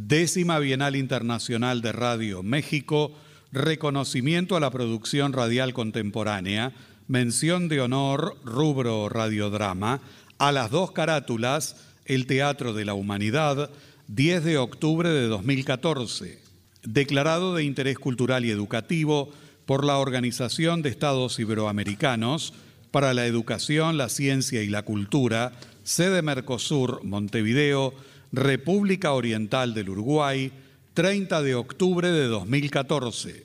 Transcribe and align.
Décima 0.00 0.60
Bienal 0.60 0.94
Internacional 0.94 1.82
de 1.82 1.90
Radio 1.90 2.44
México, 2.44 3.10
reconocimiento 3.50 4.54
a 4.54 4.60
la 4.60 4.70
producción 4.70 5.32
radial 5.32 5.74
contemporánea, 5.74 6.72
mención 7.08 7.66
de 7.66 7.80
honor, 7.80 8.36
rubro 8.44 9.08
radiodrama, 9.08 10.00
a 10.38 10.52
las 10.52 10.70
dos 10.70 10.92
carátulas, 10.92 11.74
el 12.04 12.26
Teatro 12.26 12.74
de 12.74 12.84
la 12.84 12.94
Humanidad, 12.94 13.70
10 14.06 14.44
de 14.44 14.58
octubre 14.58 15.08
de 15.08 15.26
2014, 15.26 16.38
declarado 16.84 17.56
de 17.56 17.64
interés 17.64 17.98
cultural 17.98 18.44
y 18.44 18.52
educativo 18.52 19.32
por 19.66 19.84
la 19.84 19.98
Organización 19.98 20.80
de 20.80 20.90
Estados 20.90 21.40
Iberoamericanos 21.40 22.54
para 22.92 23.14
la 23.14 23.26
Educación, 23.26 23.98
la 23.98 24.08
Ciencia 24.08 24.62
y 24.62 24.68
la 24.68 24.82
Cultura, 24.82 25.54
sede 25.82 26.22
Mercosur, 26.22 27.02
Montevideo, 27.02 27.94
República 28.32 29.12
Oriental 29.12 29.74
del 29.74 29.90
Uruguay, 29.90 30.52
30 30.94 31.42
de 31.42 31.54
octubre 31.54 32.10
de 32.10 32.26
2014. 32.26 33.44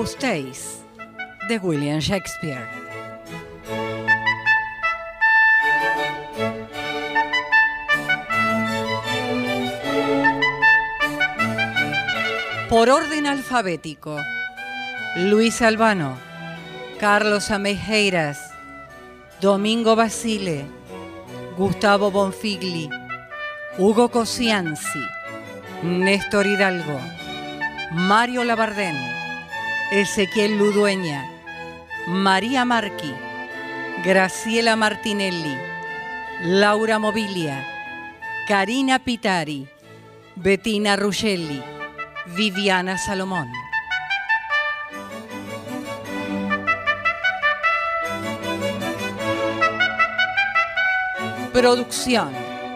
gustéis, 0.00 0.82
de 1.46 1.58
William 1.58 2.00
Shakespeare. 2.00 2.66
Por 12.70 12.88
orden 12.88 13.26
alfabético, 13.26 14.16
Luis 15.16 15.60
Albano, 15.60 16.16
Carlos 16.98 17.50
Amejeiras, 17.50 18.38
Domingo 19.42 19.96
Basile, 19.96 20.64
Gustavo 21.58 22.10
Bonfigli, 22.10 22.88
Hugo 23.76 24.10
Cosianzi, 24.10 25.06
Néstor 25.82 26.46
Hidalgo, 26.46 26.98
Mario 27.92 28.44
Labardén, 28.44 29.19
Ezequiel 29.90 30.56
Ludueña, 30.56 31.28
María 32.06 32.64
Marqui, 32.64 33.12
Graciela 34.04 34.76
Martinelli, 34.76 35.56
Laura 36.44 37.00
Mobilia, 37.00 37.66
Karina 38.46 39.00
Pitari, 39.00 39.66
Bettina 40.36 40.94
Ruscelli, 40.94 41.60
Viviana 42.36 42.98
Salomón. 42.98 43.48
Producción 51.52 52.32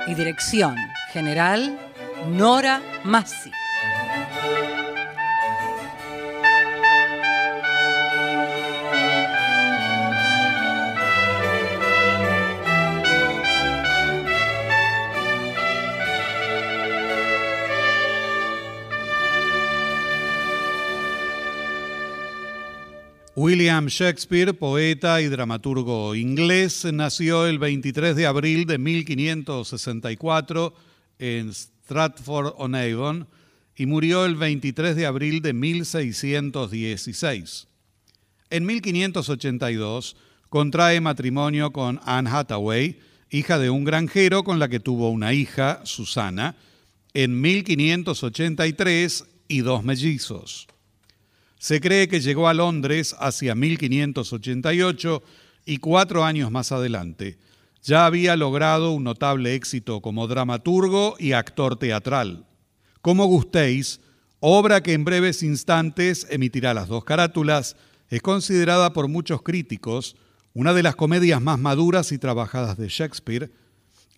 y 0.08 0.14
dirección 0.14 0.74
general, 1.12 1.78
Nora 2.26 2.82
Massi. 3.04 3.52
William 23.36 23.88
Shakespeare, 23.88 24.54
poeta 24.54 25.20
y 25.20 25.26
dramaturgo 25.26 26.14
inglés, 26.14 26.86
nació 26.92 27.48
el 27.48 27.58
23 27.58 28.14
de 28.14 28.26
abril 28.26 28.64
de 28.64 28.78
1564 28.78 30.72
en 31.18 31.52
Stratford-on-Avon 31.52 33.26
y 33.74 33.86
murió 33.86 34.24
el 34.24 34.36
23 34.36 34.94
de 34.94 35.06
abril 35.06 35.42
de 35.42 35.52
1616. 35.52 37.66
En 38.50 38.66
1582 38.66 40.16
contrae 40.48 41.00
matrimonio 41.00 41.72
con 41.72 42.00
Anne 42.04 42.30
Hathaway, 42.30 43.00
hija 43.30 43.58
de 43.58 43.68
un 43.68 43.82
granjero 43.82 44.44
con 44.44 44.60
la 44.60 44.68
que 44.68 44.78
tuvo 44.78 45.10
una 45.10 45.32
hija, 45.32 45.80
Susana, 45.82 46.54
en 47.14 47.40
1583 47.40 49.24
y 49.48 49.62
dos 49.62 49.82
mellizos. 49.82 50.68
Se 51.64 51.80
cree 51.80 52.08
que 52.08 52.20
llegó 52.20 52.46
a 52.46 52.52
Londres 52.52 53.16
hacia 53.18 53.54
1588 53.54 55.22
y 55.64 55.78
cuatro 55.78 56.22
años 56.22 56.50
más 56.50 56.72
adelante. 56.72 57.38
Ya 57.82 58.04
había 58.04 58.36
logrado 58.36 58.92
un 58.92 59.04
notable 59.04 59.54
éxito 59.54 60.02
como 60.02 60.26
dramaturgo 60.26 61.14
y 61.18 61.32
actor 61.32 61.78
teatral. 61.78 62.44
Como 63.00 63.24
gustéis, 63.24 64.02
obra 64.40 64.82
que 64.82 64.92
en 64.92 65.06
breves 65.06 65.42
instantes 65.42 66.26
emitirá 66.28 66.74
las 66.74 66.88
dos 66.88 67.02
carátulas, 67.04 67.76
es 68.10 68.20
considerada 68.20 68.92
por 68.92 69.08
muchos 69.08 69.40
críticos 69.40 70.16
una 70.52 70.74
de 70.74 70.82
las 70.82 70.96
comedias 70.96 71.40
más 71.40 71.58
maduras 71.58 72.12
y 72.12 72.18
trabajadas 72.18 72.76
de 72.76 72.88
Shakespeare, 72.88 73.50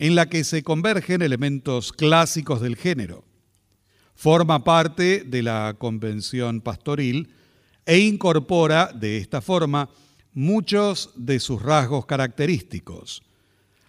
en 0.00 0.16
la 0.16 0.28
que 0.28 0.42
se 0.42 0.64
convergen 0.64 1.22
elementos 1.22 1.92
clásicos 1.92 2.60
del 2.60 2.74
género. 2.74 3.24
Forma 4.16 4.64
parte 4.64 5.22
de 5.24 5.44
la 5.44 5.76
convención 5.78 6.60
pastoril 6.60 7.35
e 7.86 7.98
incorpora 7.98 8.90
de 8.92 9.16
esta 9.16 9.40
forma 9.40 9.88
muchos 10.34 11.10
de 11.14 11.40
sus 11.40 11.62
rasgos 11.62 12.04
característicos. 12.04 13.22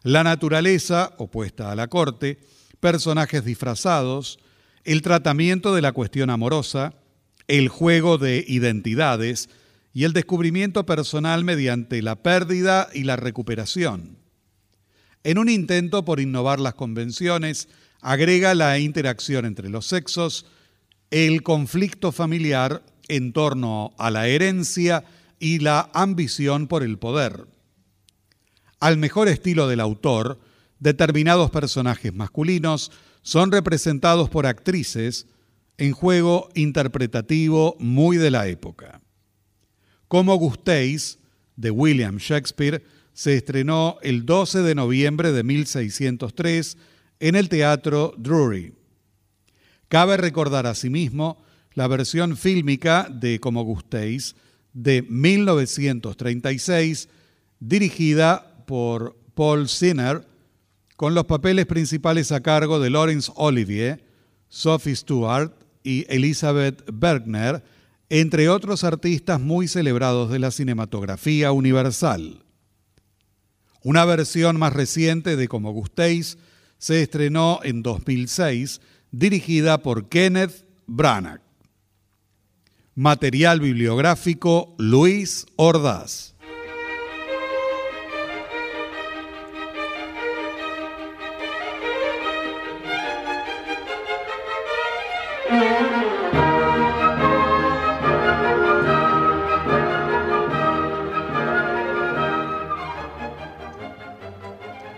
La 0.03 0.23
naturaleza 0.23 1.13
opuesta 1.17 1.71
a 1.71 1.75
la 1.75 1.87
corte, 1.87 2.39
personajes 2.79 3.43
disfrazados, 3.43 4.39
el 4.85 5.01
tratamiento 5.01 5.75
de 5.75 5.81
la 5.81 5.91
cuestión 5.91 6.29
amorosa, 6.29 6.93
el 7.47 7.67
juego 7.67 8.17
de 8.17 8.45
identidades 8.47 9.49
y 9.93 10.03
el 10.03 10.13
descubrimiento 10.13 10.85
personal 10.85 11.43
mediante 11.43 12.01
la 12.01 12.15
pérdida 12.17 12.87
y 12.93 13.03
la 13.03 13.15
recuperación. 13.15 14.17
En 15.23 15.39
un 15.39 15.49
intento 15.49 16.05
por 16.05 16.19
innovar 16.19 16.59
las 16.59 16.75
convenciones, 16.75 17.67
agrega 18.01 18.53
la 18.53 18.79
interacción 18.79 19.45
entre 19.45 19.69
los 19.69 19.87
sexos, 19.87 20.45
el 21.09 21.41
conflicto 21.41 22.11
familiar 22.11 22.83
en 23.07 23.33
torno 23.33 23.93
a 23.97 24.11
la 24.11 24.27
herencia 24.27 25.03
y 25.39 25.59
la 25.59 25.89
ambición 25.93 26.67
por 26.67 26.83
el 26.83 26.97
poder. 26.97 27.47
Al 28.79 28.97
mejor 28.97 29.27
estilo 29.27 29.67
del 29.67 29.79
autor, 29.79 30.39
determinados 30.79 31.51
personajes 31.51 32.13
masculinos 32.13 32.91
son 33.21 33.51
representados 33.51 34.29
por 34.29 34.45
actrices 34.45 35.27
en 35.77 35.91
juego 35.91 36.49
interpretativo 36.55 37.75
muy 37.79 38.17
de 38.17 38.31
la 38.31 38.47
época. 38.47 39.01
Como 40.07 40.35
gustéis, 40.35 41.19
de 41.55 41.71
William 41.71 42.17
Shakespeare, 42.17 42.83
se 43.13 43.35
estrenó 43.35 43.97
el 44.03 44.25
12 44.25 44.61
de 44.61 44.75
noviembre 44.75 45.31
de 45.31 45.43
1603 45.43 46.77
en 47.19 47.35
el 47.35 47.49
Teatro 47.49 48.13
Drury. 48.17 48.75
Cabe 49.87 50.17
recordar 50.17 50.67
asimismo 50.67 51.43
la 51.77 51.87
versión 51.87 52.35
fílmica 52.35 53.07
de 53.07 53.39
Como 53.39 53.63
gustéis 53.63 54.35
de 54.73 55.03
1936, 55.03 57.07
dirigida 57.59 58.65
por 58.65 59.15
Paul 59.35 59.69
Sinner, 59.69 60.27
con 60.95 61.13
los 61.13 61.25
papeles 61.25 61.67
principales 61.67 62.31
a 62.31 62.41
cargo 62.41 62.79
de 62.79 62.89
Laurence 62.89 63.31
Olivier, 63.35 64.03
Sophie 64.49 64.95
Stewart 64.95 65.51
y 65.83 66.07
Elizabeth 66.09 66.83
Bergner, 66.91 67.63
entre 68.09 68.49
otros 68.49 68.83
artistas 68.83 69.39
muy 69.39 69.67
celebrados 69.67 70.31
de 70.31 70.39
la 70.39 70.49
cinematografía 70.49 71.51
universal. 71.51 72.43
Una 73.83 74.03
versión 74.03 74.57
más 74.57 74.73
reciente 74.73 75.35
de 75.35 75.47
Como 75.47 75.73
gustéis 75.73 76.39
se 76.79 77.03
estrenó 77.03 77.59
en 77.61 77.83
2006, 77.83 78.81
dirigida 79.11 79.83
por 79.83 80.09
Kenneth 80.09 80.65
Branagh. 80.87 81.45
Material 82.99 83.59
bibliográfico 83.59 84.73
Luis 84.79 85.45
Ordaz. 85.55 86.33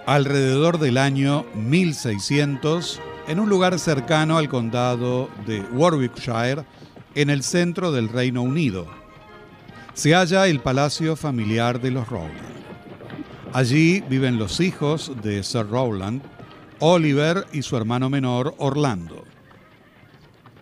Alrededor 0.06 0.80
del 0.80 0.98
año 0.98 1.44
1600, 1.54 3.01
en 3.28 3.42
un 3.42 3.50
lugar 3.50 3.78
cercano 3.78 4.38
al 4.38 4.48
condado 4.48 5.30
de 5.46 5.60
Warwickshire, 5.74 6.63
en 7.15 7.29
el 7.29 7.44
centro 7.44 7.91
del 7.91 8.09
Reino 8.09 8.41
Unido, 8.41 8.88
se 9.94 10.13
halla 10.13 10.47
el 10.47 10.61
palacio 10.61 11.15
familiar 11.15 11.81
de 11.81 11.91
los 11.91 12.07
Rowland. 12.07 12.59
Allí 13.51 14.01
viven 14.01 14.38
los 14.38 14.59
hijos 14.59 15.11
de 15.23 15.44
Sir 15.44 15.67
Rowland, 15.67 16.21
Oliver 16.79 17.45
y 17.51 17.63
su 17.63 17.75
hermano 17.75 18.09
menor 18.09 18.53
Orlando. 18.57 19.25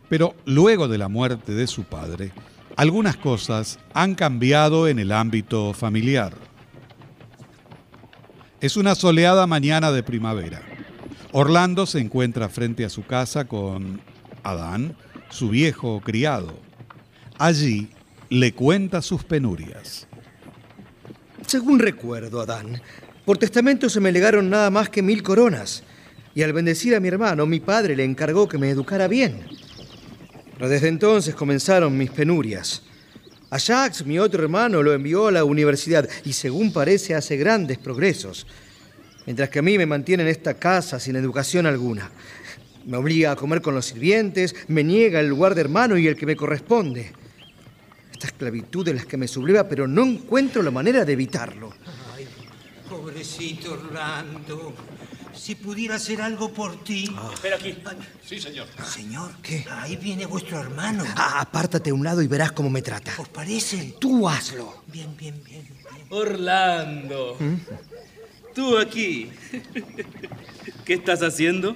Pero 0.09 0.35
luego 0.45 0.87
de 0.87 0.97
la 0.97 1.09
muerte 1.09 1.53
de 1.53 1.67
su 1.67 1.83
padre, 1.83 2.31
algunas 2.77 3.17
cosas 3.17 3.79
han 3.93 4.15
cambiado 4.15 4.87
en 4.87 4.99
el 4.99 5.11
ámbito 5.11 5.73
familiar. 5.73 6.33
Es 8.61 8.77
una 8.77 8.95
soleada 8.95 9.45
mañana 9.47 9.91
de 9.91 10.01
primavera. 10.01 10.61
Orlando 11.31 11.85
se 11.85 11.99
encuentra 11.99 12.49
frente 12.49 12.85
a 12.85 12.89
su 12.89 13.05
casa 13.05 13.45
con 13.45 13.99
Adán, 14.43 14.95
su 15.29 15.49
viejo 15.49 16.01
criado. 16.01 16.59
Allí 17.37 17.89
le 18.29 18.53
cuenta 18.53 19.01
sus 19.01 19.23
penurias. 19.23 20.07
Según 21.45 21.79
recuerdo, 21.79 22.41
Adán, 22.41 22.81
por 23.25 23.37
testamento 23.37 23.89
se 23.89 23.99
me 23.99 24.11
legaron 24.11 24.49
nada 24.49 24.69
más 24.69 24.89
que 24.89 25.01
mil 25.01 25.23
coronas, 25.23 25.83
y 26.33 26.43
al 26.43 26.53
bendecir 26.53 26.95
a 26.95 26.99
mi 26.99 27.07
hermano, 27.07 27.45
mi 27.45 27.59
padre 27.59 27.95
le 27.95 28.03
encargó 28.03 28.47
que 28.47 28.57
me 28.57 28.69
educara 28.69 29.07
bien. 29.07 29.47
Pero 30.55 30.69
desde 30.69 30.87
entonces 30.87 31.35
comenzaron 31.35 31.97
mis 31.97 32.11
penurias. 32.11 32.83
A 33.49 33.57
Jacques, 33.57 34.05
mi 34.05 34.19
otro 34.19 34.43
hermano, 34.43 34.83
lo 34.83 34.93
envió 34.93 35.27
a 35.27 35.31
la 35.31 35.45
universidad 35.45 36.07
y 36.25 36.33
según 36.33 36.73
parece 36.73 37.15
hace 37.15 37.37
grandes 37.37 37.77
progresos, 37.77 38.45
mientras 39.25 39.49
que 39.49 39.59
a 39.59 39.61
mí 39.61 39.77
me 39.77 39.85
mantiene 39.85 40.23
en 40.23 40.29
esta 40.29 40.55
casa 40.55 40.99
sin 40.99 41.15
educación 41.15 41.65
alguna. 41.65 42.11
Me 42.87 42.95
obliga 42.95 43.33
a 43.33 43.35
comer 43.35 43.61
con 43.61 43.75
los 43.75 43.85
sirvientes, 43.85 44.55
me 44.69 44.81
niega 44.81 45.19
el 45.19 45.27
lugar 45.27 45.55
de 45.55 45.61
hermano 45.61 45.97
y 45.97 46.07
el 46.07 46.15
que 46.15 46.25
me 46.25 46.37
corresponde. 46.37 47.11
Esta 48.13 48.27
esclavitud 48.27 48.87
es 48.87 48.95
la 48.95 49.03
que 49.03 49.17
me 49.17 49.27
subleva, 49.27 49.67
pero 49.67 49.89
no 49.89 50.05
encuentro 50.05 50.63
la 50.63 50.71
manera 50.71 51.03
de 51.03 51.11
evitarlo. 51.11 51.73
Ay, 52.15 52.25
pobrecito 52.89 53.73
Orlando. 53.73 54.73
Si 55.35 55.55
pudiera 55.55 55.95
hacer 55.95 56.21
algo 56.21 56.53
por 56.53 56.81
ti. 56.85 57.13
Espera 57.33 57.57
aquí. 57.57 57.77
Sí, 58.25 58.39
señor. 58.39 58.67
Señor, 58.89 59.31
¿Qué? 59.43 59.65
Ahí 59.69 59.97
viene 59.97 60.25
vuestro 60.25 60.57
hermano. 60.57 61.03
Ah, 61.17 61.41
apártate 61.41 61.89
a 61.89 61.93
un 61.93 62.05
lado 62.05 62.21
y 62.21 62.27
verás 62.27 62.53
cómo 62.53 62.69
me 62.69 62.81
trata. 62.81 63.11
¿Os 63.17 63.27
parece? 63.27 63.95
Tú 63.99 64.29
hazlo. 64.29 64.81
Bien, 64.87 65.13
bien, 65.17 65.35
bien. 65.43 65.67
bien. 65.67 66.05
Orlando. 66.09 67.37
Tú 68.55 68.77
aquí. 68.77 69.29
¿Qué 70.85 70.93
estás 70.93 71.21
haciendo? 71.21 71.75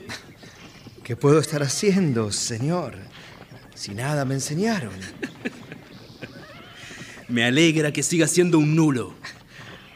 ¿Qué 1.11 1.17
puedo 1.17 1.39
estar 1.39 1.61
haciendo, 1.61 2.31
señor? 2.31 2.95
Si 3.75 3.93
nada 3.93 4.23
me 4.23 4.35
enseñaron. 4.35 4.93
Me 7.27 7.43
alegra 7.43 7.91
que 7.91 8.01
sigas 8.01 8.31
siendo 8.31 8.57
un 8.57 8.77
nulo. 8.77 9.13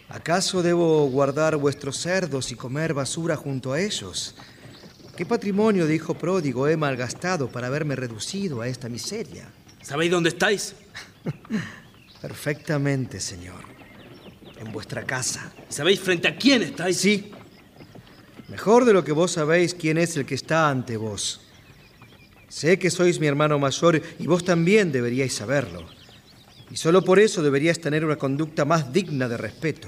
¿Acaso 0.10 0.62
debo 0.62 1.08
guardar 1.08 1.56
vuestros 1.56 1.96
cerdos 2.00 2.52
y 2.52 2.56
comer 2.56 2.94
basura 2.94 3.38
junto 3.38 3.72
a 3.72 3.80
ellos? 3.80 4.36
¿Qué 5.16 5.26
patrimonio 5.26 5.88
de 5.88 5.96
hijo 5.96 6.16
pródigo 6.16 6.68
he 6.68 6.76
malgastado 6.76 7.50
para 7.50 7.68
haberme 7.68 7.96
reducido 7.96 8.60
a 8.60 8.68
esta 8.68 8.90
miseria? 8.90 9.48
¿Sabéis 9.82 10.12
dónde 10.12 10.28
estáis? 10.28 10.76
Perfectamente, 12.22 13.22
señor. 13.22 13.64
En 14.60 14.70
vuestra 14.74 15.06
casa. 15.06 15.54
¿Sabéis 15.70 16.02
frente 16.02 16.28
a 16.28 16.36
quién 16.36 16.62
estáis? 16.62 16.98
Sí. 16.98 17.32
Mejor 18.48 18.86
de 18.86 18.94
lo 18.94 19.04
que 19.04 19.12
vos 19.12 19.32
sabéis 19.32 19.74
quién 19.74 19.98
es 19.98 20.16
el 20.18 20.26
que 20.26 20.36
está 20.36 20.70
ante 20.70 20.98
vos. 20.98 21.42
Sé 22.48 22.78
que 22.78 22.92
sois 22.92 23.20
mi 23.20 23.28
hermano 23.28 23.58
mayor 23.58 24.02
y 24.20 24.28
vos 24.28 24.46
también 24.46 24.92
deberíais 24.92 25.34
saberlo. 25.34 25.86
Y 26.70 26.78
solo 26.78 27.04
por 27.04 27.20
eso 27.20 27.42
deberíais 27.42 27.82
tener 27.82 28.06
una 28.06 28.18
conducta 28.18 28.66
más 28.66 28.94
digna 28.94 29.28
de 29.28 29.38
respeto. 29.38 29.88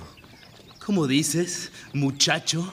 ¿Cómo 0.83 1.05
dices, 1.05 1.71
muchacho? 1.93 2.71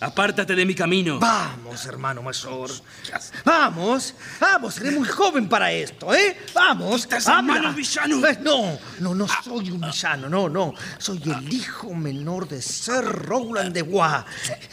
Apártate 0.00 0.54
de 0.54 0.66
mi 0.66 0.74
camino. 0.74 1.18
Vamos, 1.18 1.86
hermano 1.86 2.22
mayor. 2.22 2.70
Vamos, 3.44 4.14
vamos, 4.40 4.74
seré 4.74 4.90
muy 4.90 5.08
joven 5.08 5.48
para 5.48 5.72
esto, 5.72 6.12
¿eh? 6.14 6.36
Vamos. 6.54 7.02
Estás 7.02 7.26
manos, 7.42 7.74
villano. 7.74 8.26
Eh, 8.26 8.38
No, 8.42 8.78
no, 9.00 9.14
no 9.14 9.26
soy 9.42 9.70
un 9.70 9.80
villano, 9.80 10.28
no, 10.28 10.48
no. 10.48 10.74
Soy 10.98 11.20
el 11.24 11.52
hijo 11.52 11.94
menor 11.94 12.46
de 12.48 12.60
Sir 12.60 13.02
Rowland 13.04 13.72
de 13.72 13.82
Bois. 13.82 14.24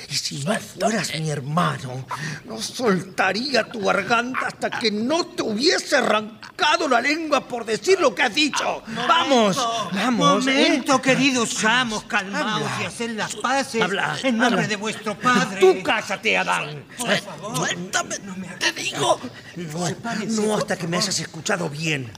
Y 0.10 0.14
si 0.16 0.44
no 0.44 0.56
fueras 0.60 1.12
mi 1.20 1.30
hermano, 1.30 2.06
no 2.46 2.62
soltaría 2.62 3.64
tu 3.70 3.80
garganta 3.82 4.48
hasta 4.48 4.70
que 4.70 4.92
no 4.92 5.26
te 5.28 5.44
hubiese 5.44 5.96
arrancado 5.96 6.88
la 6.90 7.00
lengua 7.00 7.48
por 7.48 7.66
decir 7.66 8.00
lo 8.00 8.14
que 8.14 8.24
has 8.24 8.34
dicho. 8.36 8.84
Vamos, 9.08 9.58
vamos. 9.94 10.48
¿eh? 10.48 10.52
Momento, 10.54 11.02
queridos 11.02 11.64
amos, 11.64 12.04
calmaos 12.04 12.64
Habla. 12.64 12.84
y 12.84 12.86
haced 12.86 13.10
las 13.16 13.36
paces 13.36 13.82
Habla, 13.82 14.18
en 14.24 14.38
nombre 14.38 14.62
habla. 14.64 14.68
de 14.68 14.76
vuestro 14.76 15.13
padre. 15.16 15.60
Tú 15.60 15.84
cállate, 15.84 16.38
Adán. 16.38 16.86
Por 16.98 17.18
favor. 17.18 17.58
Suéltame, 17.58 18.16
te 18.60 18.72
digo. 18.74 19.20
No, 19.56 19.90
no 20.30 20.58
hasta 20.58 20.78
que 20.78 20.88
me 20.88 20.98
hayas 20.98 21.20
escuchado 21.20 21.70
bien. 21.70 22.12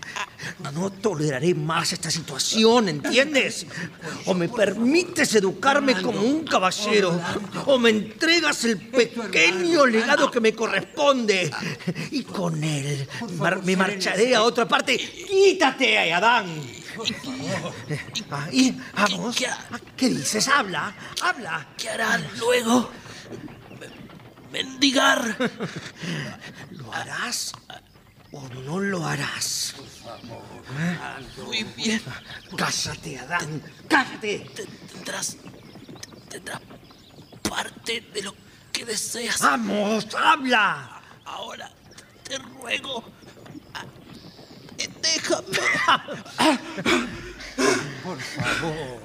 No 0.73 0.91
toleraré 0.91 1.53
más 1.55 1.93
esta 1.93 2.11
situación, 2.11 2.89
¿entiendes? 2.89 3.65
O 4.25 4.33
me 4.33 4.47
permites 4.47 5.33
educarme 5.35 6.01
como 6.01 6.21
un 6.21 6.45
caballero, 6.45 7.19
o 7.65 7.77
me 7.79 7.89
entregas 7.89 8.63
el 8.65 8.77
pequeño 8.77 9.85
legado 9.85 10.29
que 10.29 10.39
me 10.39 10.53
corresponde. 10.53 11.51
Y 12.11 12.23
con 12.23 12.63
él 12.63 13.07
me 13.63 13.75
marcharé 13.75 14.35
a 14.35 14.43
otra 14.43 14.67
parte. 14.67 14.97
¡Quítate, 14.97 16.13
Adán! 16.13 16.45
Ah, 18.31 18.47
y 18.51 18.71
vamos. 18.93 19.37
¿Qué 19.97 20.09
dices? 20.09 20.47
Habla, 20.47 20.93
habla. 21.21 21.67
¿Qué 21.77 21.89
harán 21.89 22.25
luego? 22.37 22.89
Mendigar. 24.51 25.35
¿Lo 26.71 26.93
harás? 26.93 27.53
o 28.35 28.49
no 28.49 28.79
lo 28.79 29.05
harás. 29.05 29.75
Muy 31.45 31.63
bien. 31.63 32.01
Cállate, 32.57 33.19
Adán. 33.19 33.61
Cállate. 33.87 34.51
Tendrás. 34.91 35.37
Tendrás 36.29 36.61
parte 37.49 38.01
de 38.13 38.21
lo 38.23 38.35
que 38.73 38.85
deseas. 38.85 39.39
Vamos, 39.39 40.07
habla. 40.15 41.01
Ahora 41.23 41.71
te 42.23 42.37
ruego. 42.37 43.05
Ah, 45.87 46.05
eh, 46.39 46.57
Déjame. 46.61 46.75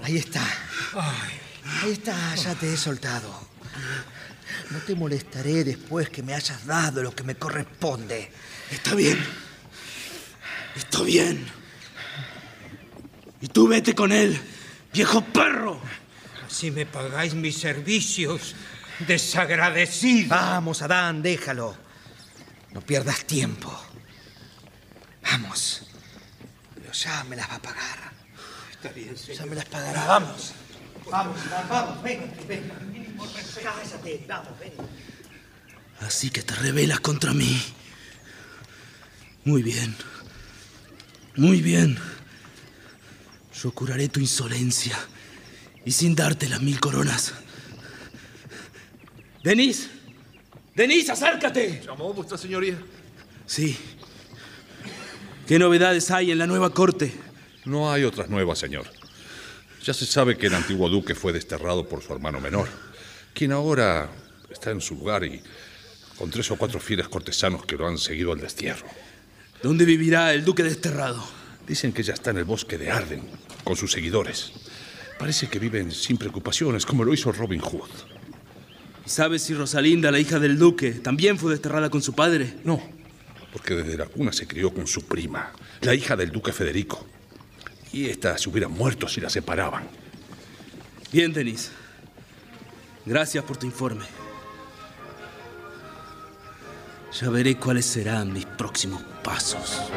Ahí 0.03 0.17
está. 0.17 0.43
Ahí 1.83 1.93
está, 1.93 2.35
ya 2.35 2.55
te 2.55 2.73
he 2.73 2.77
soltado. 2.77 3.49
No 4.71 4.79
te 4.81 4.95
molestaré 4.95 5.65
después 5.65 6.09
que 6.11 6.23
me 6.23 6.35
hayas 6.35 6.67
dado 6.67 7.03
lo 7.03 7.15
que 7.15 7.23
me 7.23 7.35
corresponde. 7.35 8.31
Está 8.71 8.95
bien. 8.95 9.19
Está 10.77 11.03
bien. 11.03 11.47
Y 13.41 13.49
tú 13.49 13.69
vete 13.69 13.95
con 13.95 14.13
él, 14.13 14.39
viejo 14.93 15.23
perro. 15.23 15.81
Si 16.49 16.71
me 16.71 16.85
pagáis 16.85 17.35
mis 17.35 17.57
servicios, 17.57 18.55
desagradecido. 19.07 20.29
Vamos, 20.31 20.83
Adán, 20.83 21.23
déjalo. 21.23 21.75
No 22.73 22.81
pierdas 22.81 23.25
tiempo. 23.25 23.89
Vamos. 25.31 25.83
Pero 26.75 26.93
ya 26.93 27.25
me 27.25 27.37
las 27.37 27.49
va 27.49 27.55
a 27.55 27.63
pagar. 27.63 28.13
Está 28.73 28.89
bien, 28.91 29.17
señor. 29.17 29.39
Ya 29.39 29.47
me 29.47 29.57
las 29.57 29.65
pagará. 29.67 30.07
Vamos. 30.07 30.53
Vamos, 31.11 31.39
vamos. 31.69 32.03
Venga, 32.03 32.27
venga. 32.49 32.75
Cállate, 33.63 34.25
vamos, 34.29 34.59
ven. 34.59 34.73
Así 36.01 36.31
que 36.31 36.43
te 36.43 36.55
rebelas 36.55 37.01
contra 37.01 37.33
mí. 37.33 37.63
Muy 39.45 39.63
bien. 39.63 39.95
Muy 41.37 41.61
bien. 41.61 41.99
Yo 43.63 43.71
curaré 43.73 44.09
tu 44.09 44.21
insolencia 44.21 44.99
y 45.85 45.93
sin 45.93 46.17
darte 46.17 46.49
las 46.49 46.61
mil 46.61 46.81
coronas. 46.81 47.35
Denis. 49.45 49.91
Denis, 50.75 51.09
acércate. 51.09 51.83
¿Llamó 51.85 52.13
vuestra 52.13 52.37
señoría? 52.37 52.79
Sí. 53.47 53.79
¿Qué 55.50 55.59
novedades 55.59 56.12
hay 56.12 56.30
en 56.30 56.38
la 56.38 56.47
nueva 56.47 56.71
corte? 56.71 57.12
No 57.64 57.90
hay 57.90 58.04
otras 58.04 58.30
nuevas, 58.30 58.57
señor. 58.57 58.87
Ya 59.83 59.92
se 59.92 60.07
sabe 60.07 60.38
que 60.38 60.47
el 60.47 60.54
antiguo 60.54 60.88
duque 60.88 61.16
fue 61.16 61.33
desterrado 61.33 61.88
por 61.88 62.04
su 62.04 62.12
hermano 62.12 62.40
menor, 62.40 62.69
quien 63.35 63.50
ahora 63.50 64.09
está 64.49 64.71
en 64.71 64.80
su 64.80 64.95
lugar 64.95 65.25
y 65.25 65.42
con 66.16 66.30
tres 66.30 66.52
o 66.52 66.57
cuatro 66.57 66.78
fieles 66.78 67.09
cortesanos 67.09 67.66
que 67.66 67.75
lo 67.75 67.88
han 67.88 67.99
seguido 67.99 68.30
al 68.30 68.38
destierro. 68.38 68.87
¿Dónde 69.61 69.85
vivirá 69.85 70.33
el 70.33 70.45
duque 70.45 70.62
desterrado? 70.62 71.21
Dicen 71.66 71.92
que 71.92 72.04
ya 72.04 72.14
está 72.14 72.30
en 72.30 72.38
el 72.38 72.45
bosque 72.45 72.78
de 72.78 72.92
Arden, 72.92 73.25
con 73.64 73.75
sus 73.75 73.90
seguidores. 73.90 74.52
Parece 75.19 75.49
que 75.49 75.59
viven 75.59 75.90
sin 75.90 76.16
preocupaciones, 76.16 76.87
como 76.87 77.02
lo 77.02 77.12
hizo 77.12 77.33
Robin 77.33 77.61
Hood. 77.61 77.90
¿Sabes 79.04 79.42
si 79.42 79.54
Rosalinda, 79.54 80.12
la 80.12 80.21
hija 80.21 80.38
del 80.38 80.61
duque, 80.61 80.92
también 80.92 81.38
fue 81.38 81.50
desterrada 81.50 81.90
con 81.90 82.02
su 82.02 82.14
padre? 82.14 82.54
No, 82.62 83.00
porque 83.52 83.75
desde 83.75 83.97
la 83.97 84.07
cuna 84.07 84.33
se 84.33 84.47
crió 84.47 84.73
con 84.73 84.87
su 84.87 85.04
prima, 85.07 85.52
la 85.80 85.95
hija 85.95 86.16
del 86.16 86.30
duque 86.30 86.52
Federico. 86.52 87.07
Y 87.92 88.09
esta 88.09 88.38
se 88.38 88.49
hubiera 88.49 88.69
muerto 88.69 89.09
si 89.09 89.21
la 89.21 89.30
separaban. 89.30 89.88
Bien, 91.12 91.33
Denis. 91.33 91.73
Gracias 93.04 93.42
por 93.45 93.57
tu 93.57 93.66
informe. 93.66 94.04
Ya 97.21 97.28
veré 97.28 97.57
cuáles 97.57 97.87
serán 97.87 98.33
mis 98.33 98.47
próximos 98.47 99.02
pasos. 99.25 99.90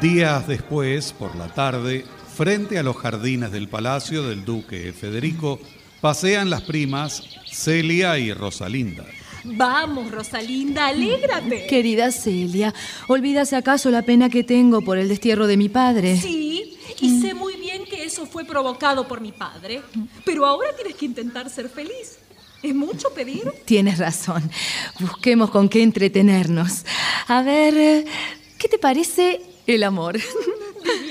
Días 0.00 0.46
después, 0.46 1.14
por 1.14 1.34
la 1.36 1.48
tarde, 1.48 2.04
frente 2.34 2.78
a 2.78 2.82
los 2.82 2.96
jardines 2.96 3.50
del 3.50 3.68
palacio 3.68 4.22
del 4.24 4.44
duque 4.44 4.92
Federico, 4.92 5.58
pasean 6.02 6.50
las 6.50 6.62
primas 6.62 7.22
Celia 7.50 8.18
y 8.18 8.32
Rosalinda. 8.34 9.06
Vamos, 9.44 10.10
Rosalinda, 10.10 10.88
alégrate. 10.88 11.66
Querida 11.66 12.10
Celia, 12.12 12.74
¿olvidas 13.08 13.54
acaso 13.54 13.90
la 13.90 14.02
pena 14.02 14.28
que 14.28 14.44
tengo 14.44 14.82
por 14.82 14.98
el 14.98 15.08
destierro 15.08 15.46
de 15.46 15.56
mi 15.56 15.70
padre? 15.70 16.18
Sí, 16.20 16.76
y 17.00 17.20
sé 17.22 17.32
muy 17.32 17.54
bien 17.56 17.84
que 17.86 18.04
eso 18.04 18.26
fue 18.26 18.44
provocado 18.44 19.08
por 19.08 19.22
mi 19.22 19.32
padre. 19.32 19.80
Pero 20.26 20.44
ahora 20.44 20.74
tienes 20.76 20.96
que 20.96 21.06
intentar 21.06 21.48
ser 21.48 21.70
feliz. 21.70 22.18
¿Es 22.62 22.74
mucho 22.74 23.14
pedir? 23.14 23.50
Tienes 23.64 23.98
razón. 23.98 24.42
Busquemos 25.00 25.50
con 25.50 25.70
qué 25.70 25.82
entretenernos. 25.82 26.84
A 27.28 27.42
ver, 27.42 28.04
¿qué 28.58 28.68
te 28.68 28.78
parece 28.78 29.55
el 29.74 29.82
amor? 29.82 30.18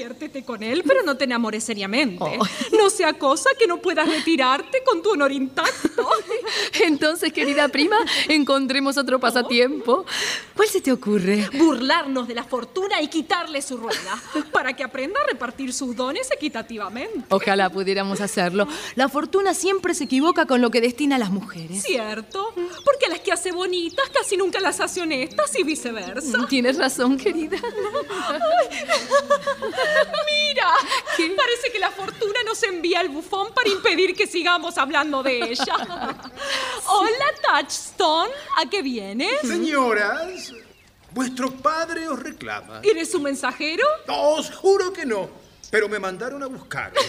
Diviértete 0.06 0.44
con 0.44 0.62
él, 0.62 0.84
pero 0.86 1.02
no 1.02 1.18
te 1.18 1.24
enamores 1.24 1.64
seriamente. 1.64 2.24
Oh. 2.24 2.46
No 2.78 2.90
sea 2.92 3.14
cosa 3.14 3.50
que 3.58 3.66
no 3.66 3.82
puedas 3.82 4.08
retirarte 4.08 4.84
con 4.86 5.02
tu 5.02 5.12
honor 5.14 5.32
intacto. 5.32 6.08
Entonces, 6.84 7.34
querida 7.34 7.68
prima, 7.70 7.98
encontremos 8.28 8.98
otro 8.98 9.20
pasatiempo. 9.20 10.06
¿Cuál 10.56 10.68
se 10.68 10.82
te 10.82 10.92
ocurre? 10.92 11.50
Burlarnos 11.54 12.28
de 12.28 12.36
la 12.36 12.44
fortuna 12.44 13.02
y 13.02 13.08
quitarle 13.08 13.62
su 13.64 13.78
rueda, 13.78 14.22
para 14.52 14.74
que 14.74 14.84
aprenda 14.84 15.20
a 15.22 15.32
repartir 15.32 15.74
sus 15.74 15.96
dones 15.96 16.30
equitativamente. 16.32 17.26
Ojalá 17.30 17.72
pudiéramos 17.72 18.22
hacerlo. 18.22 18.68
La 18.96 19.10
fortuna 19.10 19.56
siempre 19.56 19.96
se 19.96 20.04
equivoca 20.04 20.46
con 20.46 20.62
lo 20.62 20.70
que 20.70 20.82
destina 20.82 21.16
a 21.16 21.20
las 21.20 21.32
mujeres. 21.32 21.82
¿Cierto? 21.82 22.54
Porque 22.84 23.08
las 23.10 23.22
que 23.22 23.32
hace 23.32 23.52
bonitas 23.52 24.06
casi 24.14 24.38
nunca 24.38 24.60
las 24.60 24.80
hace 24.80 25.02
honestas 25.02 25.58
y 25.58 25.64
viceversa. 25.64 26.46
Tienes 26.48 26.78
razón, 26.78 27.18
querida. 27.18 27.58
Mira, 30.26 30.72
parece 31.36 31.72
que 31.72 31.80
la 31.80 31.92
fortuna 31.92 32.40
nos 32.46 32.62
envía 32.64 33.00
al 33.00 33.10
bufón 33.10 33.54
para 33.54 33.70
impedir 33.70 34.16
que 34.16 34.28
sigamos 34.28 34.78
hablando 34.78 35.24
de 35.24 35.52
ella. 35.52 35.76
Hola, 36.88 37.26
Touchstone, 37.42 38.32
¿a 38.58 38.70
qué 38.70 38.82
vienes? 38.82 39.42
Señoras, 39.42 40.54
vuestro 41.12 41.52
padre 41.52 42.08
os 42.08 42.20
reclama. 42.20 42.82
¿Eres 42.84 43.12
su 43.12 43.20
mensajero? 43.20 43.86
Os 44.08 44.52
juro 44.52 44.94
que 44.94 45.06
no, 45.06 45.30
pero 45.72 45.90
me 45.90 46.00
mandaron 46.00 46.42
a 46.44 46.48
buscaros. 46.48 47.04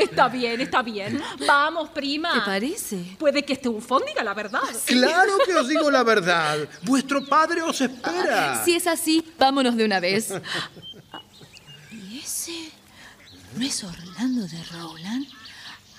Está 0.00 0.28
bien, 0.28 0.60
está 0.60 0.82
bien. 0.82 1.22
Vamos, 1.46 1.90
prima. 1.90 2.34
¿Te 2.34 2.40
parece? 2.40 3.16
Puede 3.18 3.44
que 3.44 3.54
este 3.54 3.68
bufón 3.68 4.02
diga 4.06 4.22
la 4.22 4.34
verdad. 4.34 4.60
Claro 4.86 5.38
que 5.44 5.54
os 5.54 5.68
digo 5.68 5.90
la 5.90 6.02
verdad. 6.02 6.58
Vuestro 6.82 7.24
padre 7.24 7.62
os 7.62 7.80
espera. 7.80 8.62
Si 8.64 8.76
es 8.76 8.86
así, 8.86 9.24
vámonos 9.38 9.76
de 9.76 9.84
una 9.84 10.00
vez. 10.00 10.32
¿Y 12.48 12.50
ese 12.50 12.72
no 13.56 13.64
es 13.64 13.84
Orlando 13.84 14.46
de 14.46 14.64
Rowland? 14.72 15.26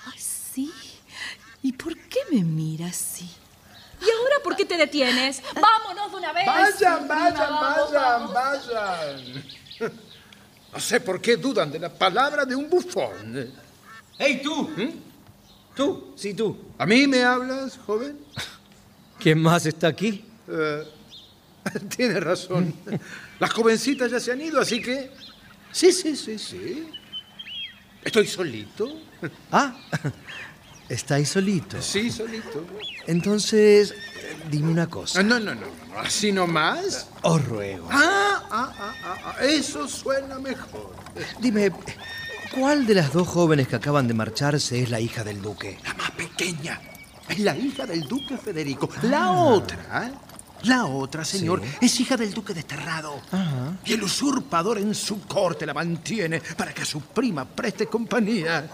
Ay, 0.06 0.18
sí. 0.18 0.70
¿Y 1.62 1.72
por 1.72 1.96
qué 1.96 2.18
me 2.30 2.42
mira 2.42 2.86
así? 2.88 3.28
¿Y 4.00 4.04
ahora 4.04 4.36
por 4.42 4.54
qué 4.56 4.64
te 4.64 4.76
detienes? 4.76 5.42
Vámonos 5.54 6.10
de 6.10 6.16
una 6.18 6.32
vez. 6.32 6.46
Vayan, 6.46 6.98
Prima, 6.98 7.14
vayan, 7.14 7.38
vamos, 7.38 7.92
vayan, 7.92 8.34
vamos. 8.34 8.68
vayan. 8.72 9.44
No 10.72 10.80
sé 10.80 11.00
por 11.00 11.20
qué 11.20 11.36
dudan 11.36 11.70
de 11.70 11.78
la 11.78 11.88
palabra 11.92 12.44
de 12.44 12.54
un 12.54 12.68
bufón. 12.68 13.52
¡Hey, 14.18 14.40
tú! 14.42 14.70
Tú, 15.74 16.12
sí, 16.16 16.34
tú. 16.34 16.56
¿A 16.76 16.84
mí 16.84 17.06
me 17.06 17.22
hablas, 17.24 17.78
joven? 17.86 18.18
¿Quién 19.18 19.40
más 19.40 19.64
está 19.66 19.88
aquí? 19.88 20.24
Eh, 20.48 20.84
Tienes 21.96 22.22
razón. 22.22 22.74
Las 23.40 23.50
jovencitas 23.52 24.10
ya 24.10 24.20
se 24.20 24.32
han 24.32 24.40
ido, 24.42 24.60
así 24.60 24.82
que... 24.82 25.10
Sí, 25.74 25.90
sí, 25.90 26.14
sí, 26.16 26.38
sí. 26.38 26.88
Estoy 28.02 28.26
solito. 28.28 28.86
Ah, 29.50 29.74
estáis 30.88 31.30
solitos. 31.30 31.84
Sí, 31.84 32.10
solito. 32.10 32.64
Entonces, 33.06 33.94
dime 34.50 34.70
una 34.70 34.82
Ah, 34.84 34.86
cosa. 34.90 35.22
No, 35.22 35.40
no, 35.40 35.54
no, 35.54 35.62
no. 35.62 35.98
Así 35.98 36.30
nomás. 36.30 37.08
Os 37.22 37.44
ruego. 37.46 37.88
Ah, 37.90 38.42
ah, 38.50 38.72
ah, 38.78 38.94
ah, 39.04 39.16
ah, 39.24 39.44
eso 39.44 39.88
suena 39.88 40.38
mejor. 40.38 40.94
Dime, 41.40 41.72
¿cuál 42.54 42.86
de 42.86 42.94
las 42.94 43.12
dos 43.12 43.26
jóvenes 43.26 43.66
que 43.66 43.76
acaban 43.76 44.06
de 44.06 44.14
marcharse 44.14 44.82
es 44.82 44.90
la 44.90 45.00
hija 45.00 45.24
del 45.24 45.40
duque? 45.42 45.78
La 45.84 45.94
más 45.94 46.10
pequeña 46.12 46.80
es 47.28 47.38
la 47.40 47.56
hija 47.56 47.86
del 47.86 48.02
duque 48.06 48.36
Federico. 48.36 48.88
La 49.02 49.30
otra 49.32 50.12
La 50.64 50.84
otra, 50.86 51.24
señor, 51.24 51.60
es 51.80 52.00
hija 52.00 52.16
del 52.16 52.32
duque 52.32 52.54
desterrado. 52.54 53.20
Y 53.84 53.92
el 53.92 54.02
usurpador 54.02 54.78
en 54.78 54.94
su 54.94 55.20
corte 55.22 55.66
la 55.66 55.74
mantiene 55.74 56.40
para 56.56 56.72
que 56.72 56.82
a 56.82 56.84
su 56.84 57.00
prima 57.00 57.44
preste 57.44 57.86
compañía. 57.86 58.68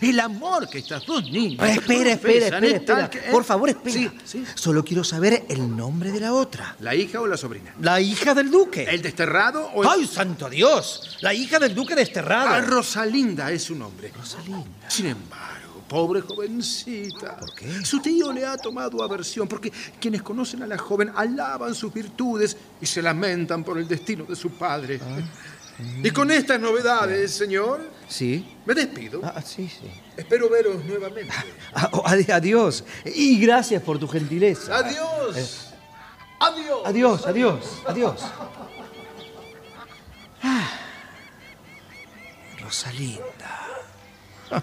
El 0.00 0.18
amor 0.20 0.68
que 0.68 0.78
estas 0.78 1.04
dos 1.06 1.22
niñas. 1.30 1.60
Ah, 1.60 1.72
espera, 1.72 2.12
espera, 2.12 2.46
espera, 2.58 3.10
que- 3.10 3.18
Por 3.30 3.44
favor, 3.44 3.68
espera. 3.68 3.94
Sí, 3.94 4.10
sí. 4.24 4.44
Solo 4.54 4.84
quiero 4.84 5.04
saber 5.04 5.44
el 5.48 5.76
nombre 5.76 6.10
de 6.12 6.20
la 6.20 6.32
otra. 6.32 6.76
¿La 6.80 6.94
hija 6.94 7.20
o 7.20 7.26
la 7.26 7.36
sobrina? 7.36 7.74
La 7.80 8.00
hija 8.00 8.34
del 8.34 8.50
duque. 8.50 8.84
¿El 8.84 9.02
desterrado 9.02 9.66
o 9.74 9.82
el.? 9.82 9.88
¡Ay, 9.88 10.06
santo 10.06 10.48
Dios! 10.48 11.18
La 11.20 11.34
hija 11.34 11.58
del 11.58 11.74
duque 11.74 11.94
desterrado. 11.94 12.60
Rosalinda 12.66 13.50
es 13.52 13.64
su 13.64 13.74
nombre. 13.74 14.12
Rosalinda. 14.16 14.88
Sin 14.88 15.06
embargo, 15.06 15.57
pobre 15.88 16.20
jovencita. 16.20 17.36
¿Por 17.38 17.54
qué? 17.54 17.84
Su 17.84 18.00
tío 18.00 18.32
le 18.32 18.44
ha 18.46 18.56
tomado 18.56 19.02
aversión 19.02 19.48
porque 19.48 19.72
quienes 20.00 20.22
conocen 20.22 20.62
a 20.62 20.66
la 20.66 20.76
joven 20.78 21.10
alaban 21.16 21.74
sus 21.74 21.92
virtudes 21.92 22.56
y 22.80 22.86
se 22.86 23.00
lamentan 23.02 23.64
por 23.64 23.78
el 23.78 23.88
destino 23.88 24.24
de 24.24 24.36
su 24.36 24.50
padre. 24.50 25.00
Y 26.02 26.10
con 26.10 26.30
estas 26.30 26.58
novedades, 26.60 27.30
señor, 27.32 27.88
Sí. 28.08 28.56
me 28.66 28.74
despido. 28.74 29.20
Ah, 29.22 29.40
sí, 29.42 29.68
sí. 29.68 29.88
Espero 30.16 30.48
veros 30.50 30.84
nuevamente. 30.84 31.32
Ah, 31.72 31.88
oh, 31.92 32.02
adi- 32.04 32.30
adiós. 32.32 32.82
Y 33.04 33.38
gracias 33.38 33.80
por 33.82 33.98
tu 33.98 34.08
gentileza. 34.08 34.76
Adiós. 34.76 35.64
Adiós. 36.40 36.80
Adiós, 36.84 37.26
adiós, 37.26 37.64
adiós. 37.86 38.20
Ah, 40.42 40.68
Rosalinda. 42.60 43.22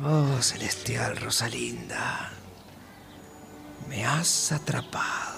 Oh, 0.00 0.38
celestial 0.40 1.16
Rosalinda. 1.16 2.30
Me 3.88 4.04
has 4.04 4.52
atrapado. 4.52 5.37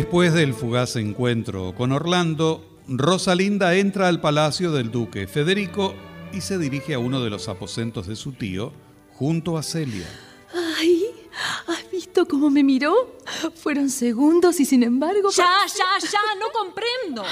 Después 0.00 0.32
del 0.32 0.54
fugaz 0.54 0.96
encuentro 0.96 1.74
con 1.74 1.92
Orlando, 1.92 2.64
Rosalinda 2.88 3.74
entra 3.74 4.08
al 4.08 4.18
palacio 4.18 4.72
del 4.72 4.90
duque 4.90 5.26
Federico 5.26 5.94
y 6.32 6.40
se 6.40 6.56
dirige 6.56 6.94
a 6.94 6.98
uno 6.98 7.22
de 7.22 7.28
los 7.28 7.50
aposentos 7.50 8.06
de 8.06 8.16
su 8.16 8.32
tío, 8.32 8.72
junto 9.12 9.58
a 9.58 9.62
Celia. 9.62 10.06
Ay, 12.10 12.16
¿has 12.16 12.24
visto 12.24 12.26
cómo 12.26 12.50
me 12.50 12.64
miró? 12.64 13.20
Fueron 13.54 13.88
segundos 13.88 14.58
y 14.58 14.64
sin 14.64 14.82
embargo... 14.82 15.30
Ya, 15.30 15.44
ya, 15.68 16.08
ya, 16.08 16.18
no 16.40 16.46
comprendo. 16.52 17.24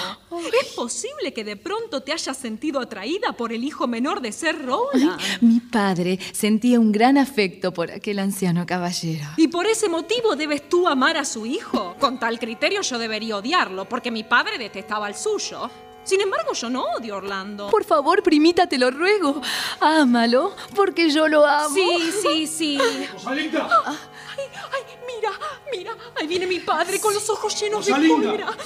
¿Es 0.62 0.74
posible 0.74 1.32
que 1.32 1.42
de 1.42 1.56
pronto 1.56 2.02
te 2.02 2.12
hayas 2.12 2.36
sentido 2.36 2.78
atraída 2.78 3.32
por 3.32 3.52
el 3.52 3.64
hijo 3.64 3.88
menor 3.88 4.20
de 4.20 4.30
Ser 4.30 4.64
Rowland? 4.64 5.20
Mi 5.40 5.58
padre 5.60 6.18
sentía 6.32 6.78
un 6.78 6.92
gran 6.92 7.18
afecto 7.18 7.72
por 7.72 7.90
aquel 7.90 8.20
anciano 8.20 8.66
caballero. 8.66 9.26
¿Y 9.36 9.48
por 9.48 9.66
ese 9.66 9.88
motivo 9.88 10.36
debes 10.36 10.68
tú 10.68 10.86
amar 10.86 11.16
a 11.16 11.24
su 11.24 11.44
hijo? 11.44 11.96
Con 11.98 12.20
tal 12.20 12.38
criterio 12.38 12.82
yo 12.82 12.98
debería 12.98 13.36
odiarlo, 13.36 13.88
porque 13.88 14.12
mi 14.12 14.22
padre 14.22 14.58
detestaba 14.58 15.06
al 15.06 15.16
suyo. 15.16 15.68
Sin 16.08 16.22
embargo, 16.22 16.54
yo 16.54 16.70
no 16.70 16.84
odio 16.96 17.14
a 17.14 17.16
Orlando. 17.18 17.68
Por 17.68 17.84
favor, 17.84 18.22
primita, 18.22 18.66
te 18.66 18.78
lo 18.78 18.90
ruego. 18.90 19.42
Ámalo, 19.78 20.56
porque 20.74 21.10
yo 21.10 21.28
lo 21.28 21.44
amo. 21.44 21.74
Sí, 21.74 22.10
sí, 22.22 22.46
sí. 22.46 22.78
¡Rosalinda! 23.12 23.68
Ay, 23.86 24.44
ay, 24.72 24.82
mira, 25.06 25.30
mira, 25.70 25.96
ahí 26.18 26.26
viene 26.26 26.46
mi 26.46 26.60
padre 26.60 26.98
con 26.98 27.12
los 27.12 27.28
ojos 27.28 27.60
llenos 27.60 27.86
Rosalinda. 27.86 28.16
de 28.32 28.38
cólera. 28.38 28.56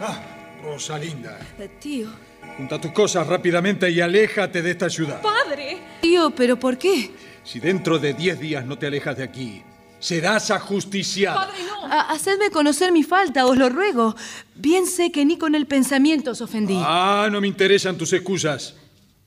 Ah, 0.00 0.22
Rosalinda. 0.62 1.38
Eh, 1.58 1.68
Tío. 1.78 2.08
Junta 2.56 2.80
tus 2.80 2.92
cosas 2.92 3.26
rápidamente 3.26 3.90
y 3.90 4.00
aléjate 4.00 4.62
de 4.62 4.70
esta 4.70 4.88
ciudad. 4.88 5.20
Padre. 5.20 5.78
Tío, 6.00 6.30
¿pero 6.30 6.58
por 6.58 6.78
qué? 6.78 7.10
Si 7.44 7.60
dentro 7.60 7.98
de 7.98 8.14
diez 8.14 8.40
días 8.40 8.64
no 8.64 8.78
te 8.78 8.86
alejas 8.86 9.16
de 9.18 9.24
aquí, 9.24 9.62
serás 10.00 10.50
ajusticiada. 10.50 11.46
Padre, 11.46 11.62
no. 11.66 11.86
Ha- 11.86 12.10
hacedme 12.12 12.50
conocer 12.50 12.92
mi 12.92 13.02
falta, 13.02 13.46
os 13.46 13.56
lo 13.56 13.68
ruego. 13.68 14.14
Bien 14.54 14.86
sé 14.86 15.10
que 15.12 15.24
ni 15.24 15.36
con 15.38 15.54
el 15.54 15.66
pensamiento 15.66 16.30
os 16.32 16.40
ofendí. 16.40 16.78
Ah, 16.78 17.28
no 17.30 17.40
me 17.40 17.48
interesan 17.48 17.96
tus 17.96 18.12
excusas. 18.12 18.74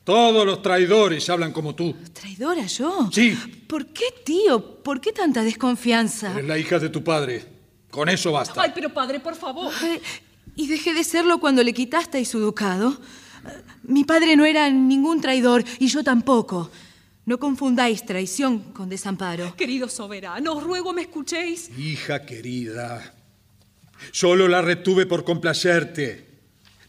Todos 0.03 0.45
los 0.45 0.61
traidores 0.61 1.29
hablan 1.29 1.51
como 1.51 1.75
tú. 1.75 1.95
¿Traidora 2.13 2.65
yo? 2.65 3.09
Sí, 3.11 3.37
¿Por 3.67 3.87
qué, 3.87 4.05
tío? 4.25 4.81
¿Por 4.81 4.99
qué 4.99 5.11
tanta 5.11 5.43
desconfianza? 5.43 6.31
eres 6.33 6.45
la 6.47 6.57
hija 6.57 6.79
de 6.79 6.89
tu 6.89 7.03
padre. 7.03 7.45
Con 7.91 8.09
eso 8.09 8.31
basta. 8.31 8.59
Ay, 8.61 8.71
pero 8.73 8.91
padre, 8.93 9.19
por 9.19 9.35
favor. 9.35 9.71
Y 10.55 10.67
dejé 10.67 10.93
de 10.93 11.03
serlo 11.03 11.39
cuando 11.39 11.63
le 11.63 11.73
quitasteis 11.73 12.27
su 12.29 12.39
ducado. 12.39 12.97
Mi 13.83 14.03
padre 14.03 14.35
no 14.35 14.45
era 14.45 14.69
ningún 14.69 15.21
traidor 15.21 15.63
y 15.79 15.87
yo 15.87 16.03
tampoco. 16.03 16.69
No 17.29 17.37
confundáis 17.37 18.03
traición 18.03 18.73
con 18.73 18.89
desamparo. 18.89 19.53
Querido 19.55 19.87
soberano, 19.87 20.57
os 20.57 20.63
ruego 20.63 20.93
me 20.93 21.03
escuchéis. 21.03 21.69
Hija 21.77 22.25
querida, 22.25 23.13
solo 24.09 24.47
la 24.47 24.63
retuve 24.63 25.05
por 25.05 25.23
complacerte, 25.23 26.25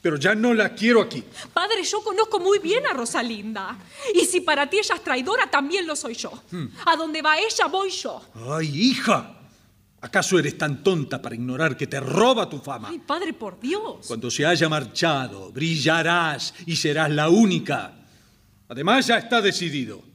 pero 0.00 0.16
ya 0.16 0.34
no 0.34 0.54
la 0.54 0.74
quiero 0.74 1.02
aquí. 1.02 1.22
Padre, 1.52 1.84
yo 1.84 2.02
conozco 2.02 2.40
muy 2.40 2.58
bien 2.58 2.86
a 2.86 2.94
Rosalinda. 2.94 3.76
Y 4.14 4.24
si 4.24 4.40
para 4.40 4.64
ti 4.64 4.78
ella 4.78 4.94
es 4.94 5.04
traidora, 5.04 5.50
también 5.50 5.86
lo 5.86 5.94
soy 5.94 6.14
yo. 6.14 6.32
A 6.86 6.96
donde 6.96 7.20
va 7.20 7.38
ella, 7.38 7.66
voy 7.66 7.90
yo. 7.90 8.22
¡Ay, 8.48 8.92
hija! 8.92 9.36
¿Acaso 10.00 10.38
eres 10.38 10.56
tan 10.56 10.82
tonta 10.82 11.20
para 11.20 11.34
ignorar 11.34 11.76
que 11.76 11.86
te 11.86 12.00
roba 12.00 12.48
tu 12.48 12.60
fama? 12.60 12.88
Ay, 12.88 12.98
padre, 13.00 13.34
por 13.34 13.60
Dios. 13.60 14.06
Cuando 14.06 14.30
se 14.30 14.46
haya 14.46 14.70
marchado, 14.70 15.52
brillarás 15.52 16.54
y 16.64 16.76
serás 16.76 17.10
la 17.10 17.28
única. 17.28 17.92
Además, 18.70 19.06
ya 19.06 19.18
está 19.18 19.42
decidido. 19.42 20.08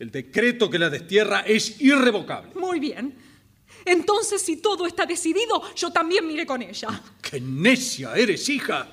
El 0.00 0.10
decreto 0.10 0.68
que 0.68 0.78
la 0.78 0.90
destierra 0.90 1.40
es 1.42 1.80
irrevocable. 1.80 2.50
Muy 2.56 2.80
bien. 2.80 3.14
Entonces, 3.84 4.42
si 4.42 4.56
todo 4.56 4.86
está 4.86 5.06
decidido, 5.06 5.62
yo 5.76 5.92
también 5.92 6.26
miré 6.26 6.44
con 6.46 6.60
ella. 6.62 6.88
¡Qué 7.22 7.40
necia 7.40 8.14
eres, 8.14 8.48
hija! 8.48 8.88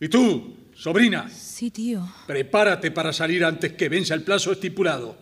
Y 0.00 0.08
tú, 0.08 0.56
sobrina, 0.74 1.30
Sí, 1.30 1.70
tío. 1.70 2.06
prepárate 2.26 2.90
para 2.90 3.12
salir 3.12 3.44
antes 3.44 3.72
que 3.72 3.88
venza 3.88 4.14
el 4.14 4.22
plazo 4.22 4.52
estipulado. 4.52 5.16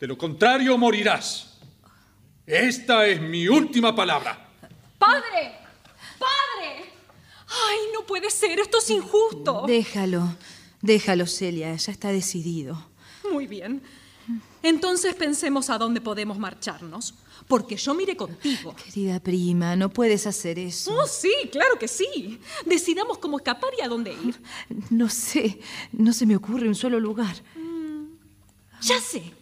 De 0.00 0.06
lo 0.06 0.16
contrario, 0.16 0.76
morirás. 0.78 1.58
Esta 2.46 3.06
es 3.06 3.20
mi 3.20 3.46
última 3.46 3.94
palabra. 3.94 4.48
¡Padre! 4.98 5.52
¡Padre! 6.18 6.90
Ay, 7.46 7.78
no 7.92 8.06
puede 8.06 8.30
ser, 8.30 8.58
esto 8.60 8.78
es 8.78 8.88
injusto. 8.90 9.64
Déjalo. 9.66 10.34
Déjalo, 10.80 11.26
Celia. 11.26 11.74
Ya 11.76 11.92
está 11.92 12.08
decidido. 12.10 12.88
Muy 13.30 13.46
bien. 13.46 13.82
Entonces 14.62 15.14
pensemos 15.14 15.70
a 15.70 15.78
dónde 15.78 16.00
podemos 16.00 16.38
marcharnos. 16.38 17.14
Porque 17.46 17.76
yo 17.76 17.94
miré 17.94 18.16
contigo. 18.16 18.74
Querida 18.74 19.20
prima, 19.20 19.74
no 19.76 19.88
puedes 19.88 20.26
hacer 20.26 20.58
eso. 20.58 20.92
Oh, 20.94 21.06
sí, 21.06 21.32
claro 21.50 21.78
que 21.78 21.88
sí. 21.88 22.40
Decidamos 22.66 23.18
cómo 23.18 23.38
escapar 23.38 23.70
y 23.78 23.82
a 23.82 23.88
dónde 23.88 24.12
ir. 24.12 24.40
No 24.90 25.08
sé. 25.08 25.60
No 25.92 26.12
se 26.12 26.26
me 26.26 26.36
ocurre 26.36 26.68
un 26.68 26.74
solo 26.74 27.00
lugar. 27.00 27.36
Ya 28.82 29.00
sé. 29.00 29.32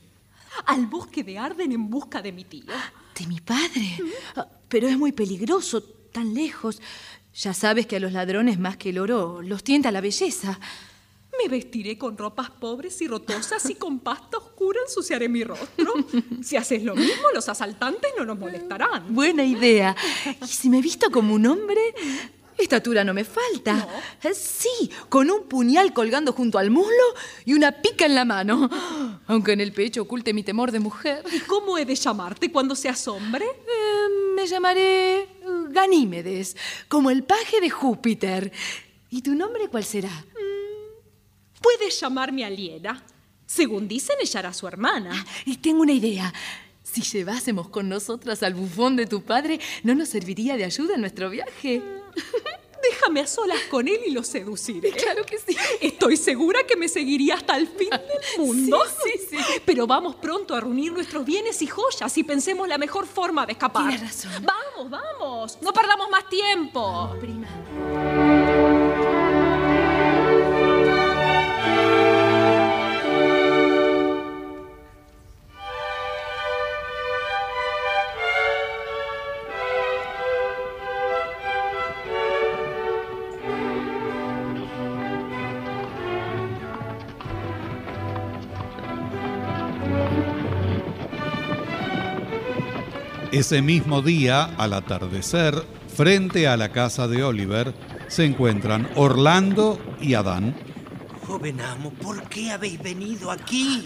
Al 0.66 0.86
bosque 0.86 1.24
de 1.24 1.38
Arden 1.38 1.72
en 1.72 1.90
busca 1.90 2.22
de 2.22 2.32
mi 2.32 2.44
tío. 2.44 2.72
¿De 3.18 3.26
mi 3.26 3.40
padre? 3.40 3.98
Ah, 4.36 4.46
Pero 4.68 4.88
es 4.88 4.96
muy 4.96 5.12
peligroso, 5.12 5.82
tan 5.82 6.32
lejos. 6.34 6.80
Ya 7.34 7.52
sabes 7.54 7.86
que 7.86 7.96
a 7.96 8.00
los 8.00 8.12
ladrones 8.12 8.58
más 8.58 8.76
que 8.76 8.90
el 8.90 8.98
oro 8.98 9.42
los 9.42 9.64
tienta 9.64 9.90
la 9.90 10.00
belleza. 10.00 10.58
Me 11.42 11.48
vestiré 11.48 11.98
con 11.98 12.16
ropas 12.16 12.50
pobres 12.50 13.00
y 13.02 13.08
rotosas 13.08 13.68
y 13.68 13.74
con 13.74 14.00
pasta 14.00 14.38
oscura 14.38 14.80
ensuciaré 14.86 15.28
mi 15.28 15.44
rostro. 15.44 15.94
Si 16.42 16.56
haces 16.56 16.82
lo 16.82 16.94
mismo, 16.94 17.28
los 17.34 17.48
asaltantes 17.48 18.10
no 18.18 18.24
nos 18.24 18.38
molestarán. 18.38 19.14
Buena 19.14 19.44
idea. 19.44 19.94
¿Y 20.42 20.46
si 20.46 20.70
me 20.70 20.80
visto 20.80 21.10
como 21.10 21.34
un 21.34 21.46
hombre? 21.46 21.80
Estatura 22.58 23.04
no 23.04 23.12
me 23.12 23.24
falta. 23.24 23.86
Sí, 24.32 24.90
con 25.08 25.30
un 25.30 25.44
puñal 25.44 25.92
colgando 25.92 26.32
junto 26.32 26.58
al 26.58 26.70
muslo 26.70 27.04
y 27.44 27.52
una 27.52 27.70
pica 27.70 28.06
en 28.06 28.14
la 28.14 28.24
mano. 28.24 28.70
Aunque 29.26 29.52
en 29.52 29.60
el 29.60 29.72
pecho 29.72 30.02
oculte 30.02 30.32
mi 30.32 30.42
temor 30.42 30.72
de 30.72 30.80
mujer. 30.80 31.22
¿Y 31.32 31.40
cómo 31.40 31.76
he 31.76 31.84
de 31.84 31.94
llamarte 31.94 32.50
cuando 32.50 32.74
seas 32.74 33.06
hombre? 33.08 33.44
Eh, 33.44 34.34
me 34.34 34.46
llamaré 34.46 35.28
Ganímedes, 35.70 36.56
como 36.88 37.10
el 37.10 37.24
paje 37.24 37.60
de 37.60 37.68
Júpiter. 37.68 38.52
¿Y 39.10 39.22
tu 39.22 39.34
nombre 39.34 39.68
cuál 39.68 39.84
será? 39.84 40.24
Puedes 41.66 41.98
llamarme 41.98 42.44
Aliena. 42.44 43.02
Según 43.44 43.88
dicen, 43.88 44.14
ella 44.22 44.38
era 44.38 44.52
su 44.52 44.68
hermana. 44.68 45.26
Y 45.44 45.56
tengo 45.56 45.82
una 45.82 45.92
idea. 45.92 46.32
Si 46.84 47.02
llevásemos 47.02 47.68
con 47.70 47.88
nosotras 47.88 48.44
al 48.44 48.54
bufón 48.54 48.94
de 48.94 49.06
tu 49.06 49.22
padre, 49.24 49.58
¿no 49.82 49.92
nos 49.96 50.08
serviría 50.10 50.56
de 50.56 50.62
ayuda 50.62 50.94
en 50.94 51.00
nuestro 51.00 51.28
viaje? 51.28 51.82
Déjame 52.88 53.18
a 53.18 53.26
solas 53.26 53.58
con 53.68 53.88
él 53.88 53.98
y 54.06 54.12
lo 54.12 54.22
seduciré. 54.22 54.92
Claro 54.92 55.26
que 55.26 55.38
sí. 55.38 55.56
Estoy 55.80 56.16
segura 56.16 56.60
que 56.68 56.76
me 56.76 56.86
seguiría 56.86 57.34
hasta 57.34 57.56
el 57.56 57.66
fin 57.66 57.90
del 57.90 58.00
mundo. 58.38 58.78
Sí, 59.02 59.10
sí, 59.28 59.36
sí. 59.36 59.60
Pero 59.64 59.88
vamos 59.88 60.14
pronto 60.14 60.54
a 60.54 60.60
reunir 60.60 60.92
nuestros 60.92 61.24
bienes 61.24 61.60
y 61.62 61.66
joyas 61.66 62.16
y 62.16 62.22
pensemos 62.22 62.68
la 62.68 62.78
mejor 62.78 63.08
forma 63.08 63.44
de 63.44 63.52
escapar. 63.52 63.88
Tienes 63.88 64.02
razón. 64.24 64.46
Vamos, 64.46 64.88
vamos. 64.88 65.58
No 65.60 65.72
perdamos 65.72 66.08
más 66.10 66.28
tiempo. 66.28 67.16
Prima. 67.20 68.25
Ese 93.36 93.60
mismo 93.60 94.00
día, 94.00 94.44
al 94.56 94.72
atardecer, 94.72 95.62
frente 95.94 96.48
a 96.48 96.56
la 96.56 96.72
casa 96.72 97.06
de 97.06 97.22
Oliver, 97.22 97.74
se 98.08 98.24
encuentran 98.24 98.88
Orlando 98.96 99.78
y 100.00 100.14
Adán. 100.14 100.56
Joven 101.26 101.60
amo, 101.60 101.90
¿por 101.90 102.30
qué 102.30 102.50
habéis 102.50 102.82
venido 102.82 103.30
aquí? 103.30 103.84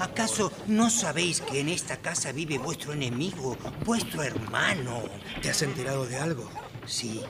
¿Acaso 0.00 0.50
no 0.66 0.90
sabéis 0.90 1.42
que 1.42 1.60
en 1.60 1.68
esta 1.68 1.98
casa 1.98 2.32
vive 2.32 2.58
vuestro 2.58 2.92
enemigo, 2.92 3.56
vuestro 3.84 4.24
hermano? 4.24 5.00
¿Te 5.40 5.50
has 5.50 5.62
enterado 5.62 6.04
de 6.04 6.16
algo? 6.16 6.50
Sí, 6.86 7.22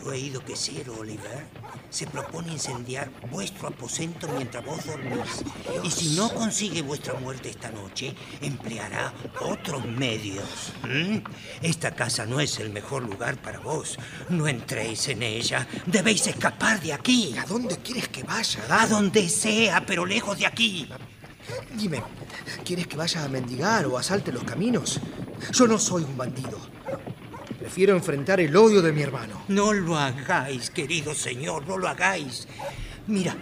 he 0.00 0.08
oído 0.08 0.44
que 0.44 0.56
Sir 0.56 0.88
Oliver 0.90 1.46
se 1.90 2.06
propone 2.06 2.52
incendiar 2.52 3.10
vuestro 3.30 3.68
aposento 3.68 4.28
mientras 4.28 4.64
vos 4.64 4.84
dormís. 4.84 5.44
Y 5.82 5.90
si 5.90 6.16
no 6.16 6.30
consigue 6.30 6.82
vuestra 6.82 7.14
muerte 7.14 7.50
esta 7.50 7.70
noche, 7.70 8.14
empleará 8.40 9.12
otros 9.40 9.84
medios. 9.86 10.72
¿Mm? 10.84 11.18
Esta 11.62 11.94
casa 11.94 12.26
no 12.26 12.40
es 12.40 12.58
el 12.58 12.70
mejor 12.70 13.02
lugar 13.02 13.40
para 13.40 13.60
vos. 13.60 13.98
No 14.28 14.46
entréis 14.46 15.08
en 15.08 15.22
ella. 15.22 15.66
Debéis 15.86 16.26
escapar 16.26 16.80
de 16.80 16.92
aquí. 16.92 17.34
¿A 17.38 17.46
dónde 17.46 17.76
quieres 17.78 18.08
que 18.08 18.22
vaya? 18.22 18.60
A 18.68 18.86
donde 18.86 19.28
sea, 19.28 19.84
pero 19.86 20.04
lejos 20.04 20.38
de 20.38 20.46
aquí. 20.46 20.88
Dime, 21.74 22.02
¿quieres 22.64 22.86
que 22.86 22.96
vaya 22.96 23.24
a 23.24 23.28
mendigar 23.28 23.86
o 23.86 23.96
asalte 23.96 24.32
los 24.32 24.44
caminos? 24.44 25.00
Yo 25.52 25.66
no 25.66 25.78
soy 25.78 26.02
un 26.02 26.16
bandido. 26.16 26.77
Prefiero 27.68 27.94
enfrentar 27.94 28.40
el 28.40 28.56
odio 28.56 28.80
de 28.80 28.94
mi 28.94 29.02
hermano. 29.02 29.42
No 29.48 29.74
lo 29.74 29.94
hagáis, 29.94 30.70
querido 30.70 31.14
señor, 31.14 31.68
no 31.68 31.76
lo 31.76 31.86
hagáis. 31.86 32.48
Mira, 33.06 33.36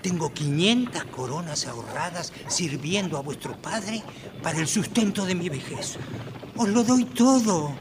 tengo 0.00 0.32
500 0.32 1.04
coronas 1.04 1.66
ahorradas 1.66 2.32
sirviendo 2.46 3.18
a 3.18 3.20
vuestro 3.20 3.60
padre 3.60 4.02
para 4.42 4.58
el 4.58 4.66
sustento 4.66 5.26
de 5.26 5.34
mi 5.34 5.50
vejez. 5.50 5.98
Os 6.56 6.66
lo 6.70 6.82
doy 6.82 7.04
todo, 7.04 7.74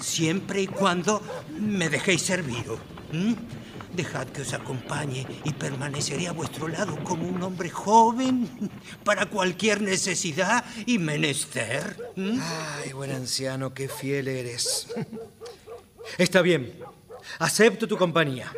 siempre 0.00 0.62
y 0.62 0.68
cuando 0.68 1.20
me 1.58 1.88
dejéis 1.88 2.22
servido. 2.22 2.78
Dejad 3.94 4.26
que 4.28 4.42
os 4.42 4.52
acompañe 4.54 5.26
y 5.44 5.52
permaneceré 5.52 6.28
a 6.28 6.32
vuestro 6.32 6.66
lado 6.68 6.96
como 7.04 7.28
un 7.28 7.42
hombre 7.42 7.68
joven 7.68 8.48
para 9.04 9.26
cualquier 9.26 9.82
necesidad 9.82 10.64
y 10.86 10.98
menester. 10.98 12.12
Ay, 12.16 12.92
buen 12.92 13.10
anciano, 13.10 13.74
qué 13.74 13.88
fiel 13.88 14.28
eres. 14.28 14.88
Está 16.16 16.40
bien, 16.40 16.72
acepto 17.38 17.86
tu 17.86 17.96
compañía. 17.98 18.50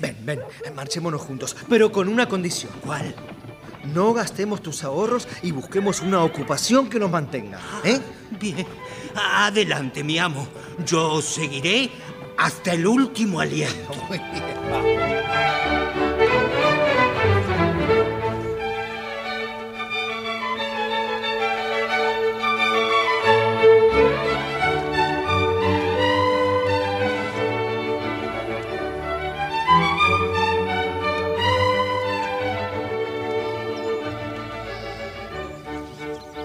Ven, 0.00 0.16
ven, 0.24 0.40
marchémonos 0.74 1.22
juntos, 1.22 1.56
pero 1.68 1.90
con 1.90 2.08
una 2.08 2.28
condición. 2.28 2.72
¿Cuál? 2.84 3.14
No 3.84 4.12
gastemos 4.12 4.62
tus 4.62 4.84
ahorros 4.84 5.26
y 5.42 5.50
busquemos 5.50 6.00
una 6.02 6.22
ocupación 6.22 6.88
que 6.88 7.00
nos 7.00 7.10
mantenga, 7.10 7.60
¿eh? 7.82 7.98
Bien, 8.38 8.66
adelante, 9.14 10.04
mi 10.04 10.18
amo. 10.18 10.46
Yo 10.86 11.14
os 11.14 11.24
seguiré 11.24 11.90
hasta 12.36 12.72
el 12.72 12.86
último 12.86 13.40
aliento. 13.40 13.94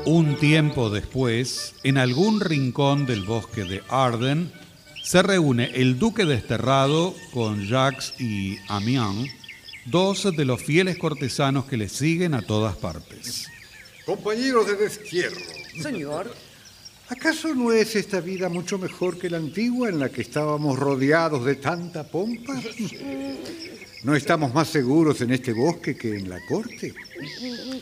Un 0.08 0.38
tiempo 0.38 0.90
después, 0.90 1.76
en 1.84 1.98
algún 1.98 2.40
rincón 2.40 3.06
del 3.06 3.26
bosque 3.26 3.66
de 3.66 3.84
Arden, 3.90 4.54
se 5.08 5.22
reúne 5.22 5.72
el 5.74 5.98
duque 5.98 6.26
desterrado 6.26 7.16
con 7.32 7.66
Jacques 7.66 8.14
y 8.20 8.58
Amiens, 8.68 9.32
dos 9.86 10.36
de 10.36 10.44
los 10.44 10.62
fieles 10.62 10.98
cortesanos 10.98 11.64
que 11.64 11.78
le 11.78 11.88
siguen 11.88 12.34
a 12.34 12.42
todas 12.42 12.76
partes. 12.76 13.48
Compañeros 14.06 14.68
de 14.68 14.76
destierro, 14.76 15.40
Señor, 15.82 16.36
¿acaso 17.08 17.56
no 17.56 17.72
es 17.72 17.96
esta 17.96 18.20
vida 18.20 18.50
mucho 18.50 18.78
mejor 18.78 19.18
que 19.18 19.30
la 19.30 19.38
antigua 19.38 19.88
en 19.88 20.00
la 20.00 20.10
que 20.10 20.24
estábamos 20.24 20.78
rodeados 20.78 21.46
de 21.46 21.56
tanta 21.56 22.04
pompa? 22.04 22.62
¿No 24.04 24.16
estamos 24.16 24.54
más 24.54 24.68
seguros 24.70 25.22
en 25.22 25.32
este 25.32 25.54
bosque 25.54 25.96
que 25.96 26.16
en 26.16 26.30
la 26.30 26.40
corte? 26.48 26.94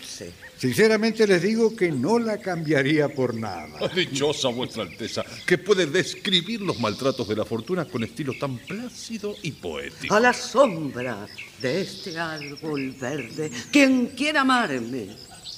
sí. 0.03 0.25
Sinceramente 0.57 1.27
les 1.27 1.41
digo 1.41 1.75
que 1.75 1.91
no 1.91 2.17
la 2.17 2.37
cambiaría 2.37 3.09
por 3.09 3.33
nada. 3.35 3.87
Dichosa 3.93 4.47
vuestra 4.47 4.83
Alteza, 4.83 5.23
que 5.45 5.57
puede 5.57 5.85
describir 5.85 6.61
los 6.61 6.79
maltratos 6.79 7.27
de 7.27 7.35
la 7.35 7.43
fortuna 7.43 7.85
con 7.85 8.03
estilo 8.03 8.33
tan 8.39 8.57
plácido 8.59 9.35
y 9.43 9.51
poético. 9.51 10.15
A 10.15 10.19
la 10.19 10.31
sombra 10.31 11.27
de 11.61 11.81
este 11.81 12.17
árbol 12.17 12.91
verde, 12.91 13.51
quien 13.69 14.07
quiera 14.07 14.41
amarme, 14.41 15.09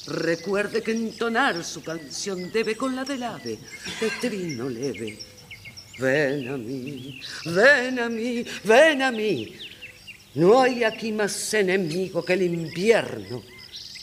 recuerde 0.07 0.81
que 0.81 0.93
entonar 0.93 1.63
su 1.63 1.83
canción 1.83 2.51
debe 2.51 2.75
con 2.75 2.95
la 2.95 3.03
del 3.03 3.21
ave, 3.21 3.59
de 4.01 4.09
trino 4.19 4.67
leve. 4.67 5.19
Ven 5.99 6.47
a 6.49 6.57
mí, 6.57 7.21
ven 7.45 7.99
a 7.99 8.09
mí, 8.09 8.45
ven 8.63 9.01
a 9.03 9.11
mí. 9.11 9.55
No 10.38 10.62
hay 10.62 10.84
aquí 10.84 11.12
más 11.12 11.52
enemigo 11.56 12.23
que 12.23 12.34
el 12.34 12.43
invierno 12.43 13.41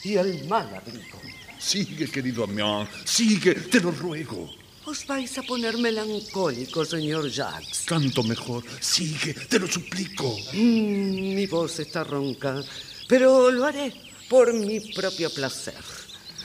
y 0.03 0.15
el 0.15 0.45
mal 0.49 0.67
abrigo. 0.75 1.21
Sigue, 1.57 2.09
querido 2.11 2.43
Amiens, 2.43 2.89
sigue, 3.05 3.55
te 3.55 3.79
lo 3.79 3.91
ruego. 3.91 4.53
Os 4.83 5.07
vais 5.07 5.37
a 5.37 5.43
poner 5.43 5.77
melancólico, 5.77 6.83
señor 6.83 7.29
Jacques. 7.29 7.85
Tanto 7.85 8.21
mejor, 8.21 8.65
sigue, 8.81 9.33
te 9.33 9.59
lo 9.59 9.65
suplico. 9.65 10.35
Mm, 10.51 11.35
mi 11.35 11.47
voz 11.47 11.79
está 11.79 12.03
ronca, 12.03 12.61
pero 13.07 13.49
lo 13.49 13.63
haré 13.63 13.93
por 14.27 14.53
mi 14.53 14.81
propio 14.93 15.29
placer. 15.29 15.81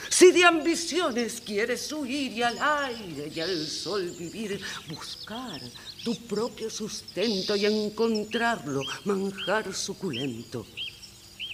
Si 0.09 0.31
de 0.31 0.44
ambiciones 0.44 1.40
quieres 1.40 1.90
huir 1.90 2.31
y 2.31 2.42
al 2.44 2.59
aire 2.87 3.33
y 3.35 3.40
al 3.40 3.66
sol 3.66 4.09
vivir, 4.16 4.61
buscar 4.88 5.61
tu 6.04 6.16
propio 6.26 6.70
sustento 6.70 7.56
y 7.56 7.66
encontrarlo, 7.66 8.82
manjar 9.04 9.72
suculento. 9.74 10.66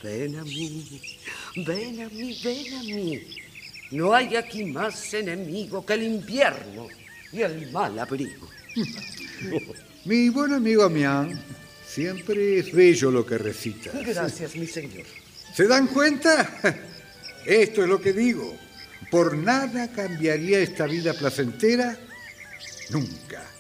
Ven 0.03 0.37
a 0.39 0.45
mí, 0.45 1.01
ven 1.67 2.03
a 2.03 2.09
mí, 2.09 2.39
ven 2.43 2.75
a 2.75 2.83
mí. 2.83 3.23
No 3.93 4.15
hay 4.15 4.37
aquí 4.37 4.65
más 4.65 5.15
enemigo 5.15 5.85
que 5.85 5.95
el 5.95 6.03
invierno 6.03 6.89
y 7.33 7.43
el 7.43 7.71
mal 7.73 7.99
abrigo. 7.99 8.49
Mi 10.05 10.29
buen 10.29 10.53
amigo 10.53 10.85
Amiens, 10.85 11.39
siempre 11.89 12.59
es 12.59 12.73
bello 12.73 13.11
lo 13.11 13.27
que 13.27 13.39
recita. 13.39 13.91
Gracias, 13.93 14.55
mi 14.55 14.67
señor. 14.67 15.05
¿Se 15.53 15.67
dan 15.67 15.89
cuenta? 15.89 16.61
Esto 17.47 17.83
es 17.83 17.89
lo 17.89 18.01
que 18.01 18.13
digo. 18.13 18.57
Por 19.11 19.37
nada 19.37 19.91
cambiaría 19.91 20.61
esta 20.61 20.87
vida 20.87 21.13
placentera. 21.15 21.99
Nunca. 22.91 23.56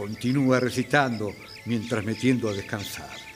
Continúa 0.00 0.58
recitando 0.58 1.34
mientras 1.66 2.02
me 2.02 2.14
tiendo 2.14 2.48
a 2.48 2.54
descansar. 2.54 3.29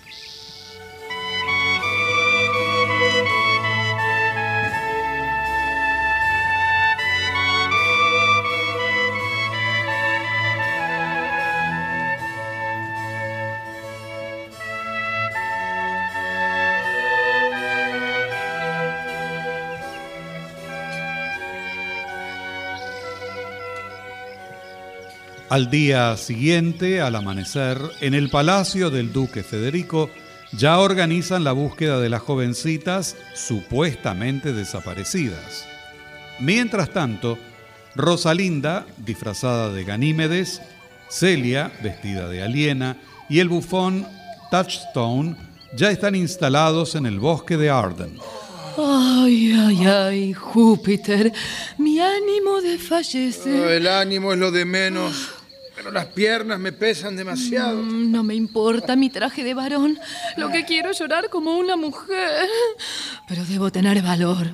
Al 25.54 25.70
día 25.70 26.16
siguiente, 26.16 27.00
al 27.00 27.14
amanecer, 27.14 27.78
en 28.00 28.14
el 28.14 28.28
palacio 28.28 28.90
del 28.90 29.12
duque 29.12 29.44
Federico, 29.44 30.10
ya 30.50 30.80
organizan 30.80 31.44
la 31.44 31.52
búsqueda 31.52 32.00
de 32.00 32.08
las 32.08 32.22
jovencitas 32.22 33.14
supuestamente 33.36 34.52
desaparecidas. 34.52 35.64
Mientras 36.40 36.90
tanto, 36.90 37.38
Rosalinda, 37.94 38.84
disfrazada 38.96 39.72
de 39.72 39.84
Ganímedes, 39.84 40.60
Celia, 41.08 41.70
vestida 41.84 42.28
de 42.28 42.42
aliena, 42.42 42.96
y 43.28 43.38
el 43.38 43.48
bufón 43.48 44.08
Touchstone 44.50 45.36
ya 45.76 45.88
están 45.88 46.16
instalados 46.16 46.96
en 46.96 47.06
el 47.06 47.20
bosque 47.20 47.56
de 47.56 47.70
Arden. 47.70 48.18
Ay, 48.76 49.52
ay, 49.52 49.86
ay, 49.86 50.32
Júpiter, 50.32 51.32
mi 51.78 52.00
ánimo 52.00 52.60
desfallece. 52.60 53.60
Oh, 53.60 53.70
el 53.70 53.86
ánimo 53.86 54.32
es 54.32 54.38
lo 54.40 54.50
de 54.50 54.64
menos, 54.64 55.30
pero 55.84 55.92
las 55.92 56.06
piernas 56.06 56.58
me 56.58 56.72
pesan 56.72 57.14
demasiado. 57.14 57.76
Mm, 57.82 58.10
No 58.10 58.22
me 58.22 58.34
importa 58.34 58.96
mi 58.96 59.10
traje 59.10 59.44
de 59.44 59.52
varón. 59.52 59.98
Lo 60.38 60.48
que 60.50 60.64
quiero 60.64 60.90
es 60.90 60.98
llorar 60.98 61.28
como 61.28 61.58
una 61.58 61.76
mujer. 61.76 62.48
Pero 63.28 63.44
debo 63.44 63.70
tener 63.70 64.00
valor. 64.00 64.46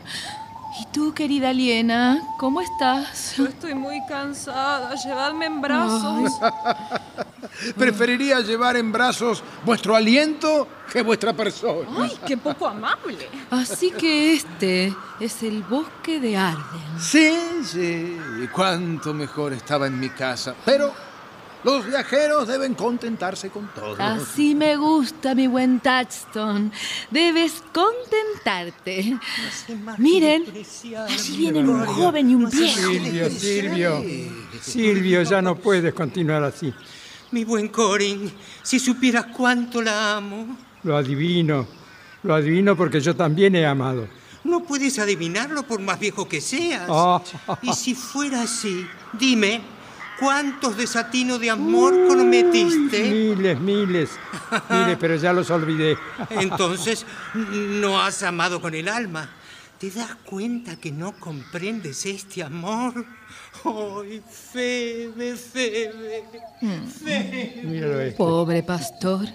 ¿Y 0.80 0.86
tú, 0.92 1.14
querida 1.14 1.50
Aliena, 1.50 2.20
cómo 2.36 2.60
estás? 2.60 3.36
Yo 3.36 3.46
estoy 3.46 3.74
muy 3.74 4.04
cansada. 4.08 4.92
Llevadme 4.96 5.46
en 5.46 5.60
brazos. 5.60 6.32
Preferiría 7.76 8.40
llevar 8.40 8.76
en 8.76 8.90
brazos 8.90 9.42
vuestro 9.64 9.94
aliento 9.94 10.66
que 10.92 11.02
vuestra 11.02 11.32
persona. 11.32 11.88
Ay, 11.96 12.18
qué 12.26 12.36
poco 12.36 12.66
amable. 12.66 13.28
Así 13.50 13.92
que 13.92 14.34
este 14.34 14.92
es 15.20 15.42
el 15.44 15.62
bosque 15.62 16.18
de 16.18 16.36
Arden. 16.36 16.98
Sí, 16.98 17.38
sí. 17.64 18.16
Y 18.42 18.48
cuánto 18.48 19.14
mejor 19.14 19.52
estaba 19.52 19.86
en 19.86 20.00
mi 20.00 20.08
casa. 20.10 20.54
Pero 20.64 21.09
los 21.62 21.86
viajeros 21.86 22.48
deben 22.48 22.74
contentarse 22.74 23.50
con 23.50 23.68
todo. 23.74 23.96
Así 23.98 24.54
me 24.54 24.76
gusta, 24.76 25.34
mi 25.34 25.46
buen 25.46 25.80
Touchstone. 25.80 26.70
Debes 27.10 27.62
contentarte. 27.72 29.18
Miren, 29.98 30.44
allí 31.08 31.36
vienen 31.36 31.68
un 31.68 31.84
joven 31.84 32.30
y 32.30 32.34
un 32.34 32.48
viejo. 32.48 32.90
Silvio, 32.90 33.30
Silvio. 33.30 34.04
Silvio, 34.60 35.22
ya 35.22 35.42
no 35.42 35.56
puedes 35.56 35.92
continuar 35.94 36.42
así. 36.44 36.72
Mi 37.32 37.44
buen 37.44 37.68
Corin, 37.68 38.32
si 38.62 38.78
supieras 38.78 39.26
cuánto 39.26 39.82
la 39.82 40.16
amo. 40.16 40.56
Lo 40.82 40.96
adivino. 40.96 41.66
Lo 42.22 42.34
adivino 42.34 42.76
porque 42.76 43.00
yo 43.00 43.14
también 43.14 43.54
he 43.54 43.66
amado. 43.66 44.08
No 44.44 44.64
puedes 44.64 44.98
adivinarlo 44.98 45.62
por 45.62 45.80
más 45.80 46.00
viejo 46.00 46.26
que 46.26 46.40
seas. 46.40 46.86
Ah. 46.88 47.22
Y 47.62 47.72
si 47.74 47.94
fuera 47.94 48.42
así, 48.42 48.86
dime, 49.12 49.60
¿cuántos 50.20 50.76
desatinos 50.76 51.40
de 51.40 51.50
amor 51.50 51.92
cometiste? 52.06 53.02
Miles, 53.10 53.60
miles. 53.60 54.10
Miles, 54.70 54.96
pero 55.00 55.16
ya 55.16 55.32
los 55.32 55.50
olvidé. 55.50 55.96
Entonces, 56.30 57.06
no 57.34 58.00
has 58.00 58.22
amado 58.22 58.60
con 58.60 58.74
el 58.74 58.88
alma. 58.88 59.30
¿Te 59.78 59.90
das 59.90 60.14
cuenta 60.16 60.76
que 60.76 60.92
no 60.92 61.18
comprendes 61.18 62.04
este 62.04 62.42
amor? 62.42 63.06
¡Ay, 63.64 64.22
Febe, 64.30 65.36
Febe! 65.36 66.24
Febe. 67.02 67.62
Míralo 67.64 68.00
este. 68.00 68.16
Pobre 68.18 68.62
pastor. 68.62 69.26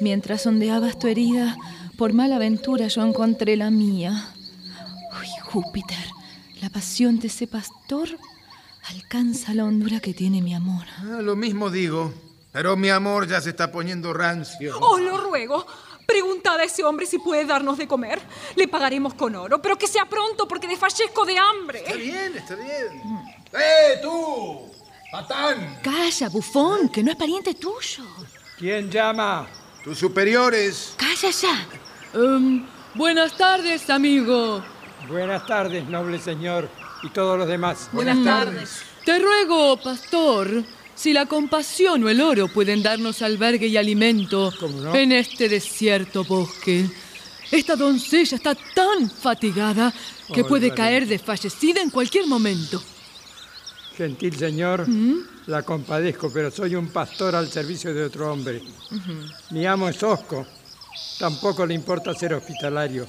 Mientras 0.00 0.44
ondeabas 0.44 0.98
tu 0.98 1.06
herida, 1.06 1.56
por 1.96 2.12
mala 2.12 2.36
aventura 2.36 2.88
yo 2.88 3.02
encontré 3.02 3.56
la 3.56 3.70
mía. 3.70 4.34
Uy, 5.20 5.28
Júpiter, 5.44 6.04
la 6.60 6.68
pasión 6.68 7.20
de 7.20 7.28
ese 7.28 7.46
pastor 7.46 8.08
alcanza 8.88 9.54
la 9.54 9.64
hondura 9.64 10.00
que 10.00 10.14
tiene 10.14 10.42
mi 10.42 10.54
amor. 10.54 10.84
Ah, 10.98 11.20
lo 11.22 11.36
mismo 11.36 11.70
digo, 11.70 12.12
pero 12.52 12.76
mi 12.76 12.88
amor 12.88 13.26
ya 13.26 13.40
se 13.40 13.50
está 13.50 13.70
poniendo 13.70 14.12
rancio. 14.12 14.78
Os 14.80 15.00
lo 15.00 15.18
ruego. 15.18 15.66
Preguntad 16.06 16.58
a 16.60 16.64
ese 16.64 16.84
hombre 16.84 17.04
si 17.04 17.18
puede 17.18 17.44
darnos 17.44 17.78
de 17.78 17.88
comer. 17.88 18.20
Le 18.54 18.68
pagaremos 18.68 19.14
con 19.14 19.34
oro, 19.34 19.60
pero 19.60 19.76
que 19.76 19.88
sea 19.88 20.06
pronto 20.06 20.46
porque 20.46 20.68
desfallezco 20.68 21.24
de 21.24 21.36
hambre. 21.36 21.80
Está 21.80 21.94
bien, 21.96 22.36
está 22.36 22.54
bien. 22.54 23.02
¡Eh, 23.52 23.98
tú! 24.00 24.70
¡Patán! 25.10 25.80
Calla, 25.82 26.28
bufón, 26.28 26.88
que 26.88 27.02
no 27.02 27.10
es 27.10 27.16
pariente 27.16 27.54
tuyo. 27.54 28.04
¿Quién 28.56 28.90
llama? 28.90 29.48
Tus 29.82 29.98
superiores. 29.98 30.94
Calla 30.96 31.30
ya. 31.30 31.66
Em, 32.14 32.66
buenas 32.94 33.36
tardes, 33.36 33.90
amigo. 33.90 34.62
Buenas 35.08 35.46
tardes, 35.46 35.86
noble 35.88 36.18
señor, 36.18 36.68
y 37.02 37.10
todos 37.10 37.38
los 37.38 37.48
demás. 37.48 37.88
Buenas 37.92 38.22
tardes. 38.24 38.82
Te 39.04 39.18
ruego, 39.18 39.76
pastor, 39.76 40.64
si 40.94 41.12
la 41.12 41.26
compasión 41.26 42.02
o 42.04 42.08
el 42.08 42.20
oro 42.20 42.48
pueden 42.48 42.82
darnos 42.82 43.22
albergue 43.22 43.66
y 43.68 43.76
alimento 43.76 44.52
en 44.94 45.12
este 45.12 45.48
desierto 45.48 46.24
bosque. 46.24 46.86
Esta 47.50 47.76
doncella 47.76 48.36
está 48.36 48.56
tan 48.74 49.08
fatigada 49.08 49.92
que 50.34 50.40
Oh, 50.42 50.46
puede 50.48 50.72
caer 50.74 51.06
desfallecida 51.06 51.80
en 51.80 51.90
cualquier 51.90 52.26
momento. 52.26 52.82
Gentil 53.96 54.36
señor, 54.36 54.88
¿Mm? 54.88 55.20
la 55.46 55.62
compadezco, 55.62 56.30
pero 56.32 56.50
soy 56.50 56.74
un 56.74 56.88
pastor 56.88 57.36
al 57.36 57.48
servicio 57.48 57.94
de 57.94 58.04
otro 58.04 58.32
hombre. 58.32 58.60
Mi 59.50 59.64
amo 59.64 59.88
es 59.88 60.02
Osco. 60.02 60.44
Tampoco 61.18 61.64
le 61.64 61.74
importa 61.74 62.12
ser 62.14 62.34
hospitalario. 62.34 63.06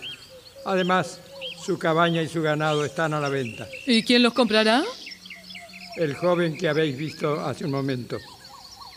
Además, 0.65 1.19
su 1.67 1.77
cabaña 1.77 2.21
y 2.21 2.30
su 2.30 2.41
ganado 2.41 2.86
están 2.86 3.13
a 3.13 3.19
la 3.19 3.27
venta. 3.27 3.67
¿Y 3.86 4.01
quién 4.01 4.23
los 4.23 4.32
comprará? 4.32 4.86
El 5.97 6.15
joven 6.15 6.58
que 6.58 6.69
habéis 6.69 6.97
visto 6.97 7.41
hace 7.45 7.65
un 7.65 7.71
momento. 7.71 8.17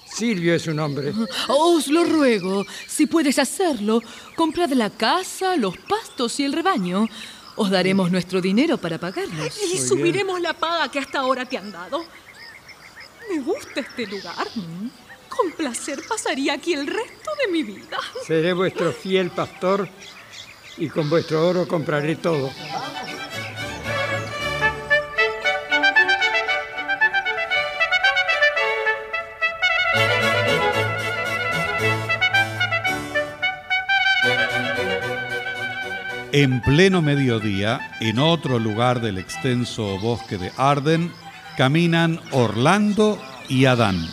Silvio 0.06 0.54
es 0.54 0.62
su 0.62 0.72
nombre. 0.72 1.12
Os 1.48 1.88
lo 1.88 2.04
ruego, 2.04 2.64
si 2.86 3.06
puedes 3.06 3.40
hacerlo, 3.40 4.00
comprad 4.36 4.70
la 4.70 4.88
casa, 4.88 5.56
los 5.56 5.76
pastos 5.78 6.38
y 6.38 6.44
el 6.44 6.52
rebaño. 6.52 7.08
Os 7.56 7.70
daremos 7.70 8.12
nuestro 8.12 8.40
dinero 8.40 8.78
para 8.78 8.98
pagarlos. 8.98 9.58
Y 9.74 9.76
subiremos 9.76 10.40
la 10.40 10.52
paga 10.52 10.88
que 10.92 11.00
hasta 11.00 11.18
ahora 11.18 11.44
te 11.46 11.58
han 11.58 11.72
dado. 11.72 12.04
Me 13.28 13.40
gusta 13.40 13.80
este 13.80 14.06
lugar. 14.06 14.46
Con 15.28 15.50
placer 15.56 16.00
pasaría 16.08 16.52
aquí 16.52 16.74
el 16.74 16.86
resto 16.86 17.30
de 17.44 17.50
mi 17.50 17.64
vida. 17.64 17.98
Seré 18.24 18.52
vuestro 18.52 18.92
fiel 18.92 19.30
pastor 19.30 19.88
y 20.76 20.88
con 20.88 21.10
vuestro 21.10 21.46
oro 21.46 21.68
compraré 21.68 22.16
todo. 22.16 22.50
En 36.32 36.62
pleno 36.62 37.02
mediodía, 37.02 37.96
en 37.98 38.20
otro 38.20 38.60
lugar 38.60 39.00
del 39.00 39.18
extenso 39.18 39.98
bosque 39.98 40.38
de 40.38 40.52
Arden, 40.56 41.12
caminan 41.56 42.20
Orlando 42.30 43.20
y 43.48 43.64
Adán. 43.64 44.08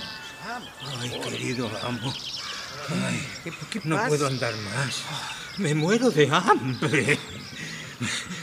Ay, 1.00 1.12
querido 1.30 1.70
amo. 1.84 2.12
Ay, 2.90 3.24
no 3.84 3.98
puedo 4.08 4.26
andar 4.26 4.54
más. 4.76 5.04
Me 5.58 5.74
muero 5.74 6.10
de 6.12 6.30
hambre. 6.30 7.18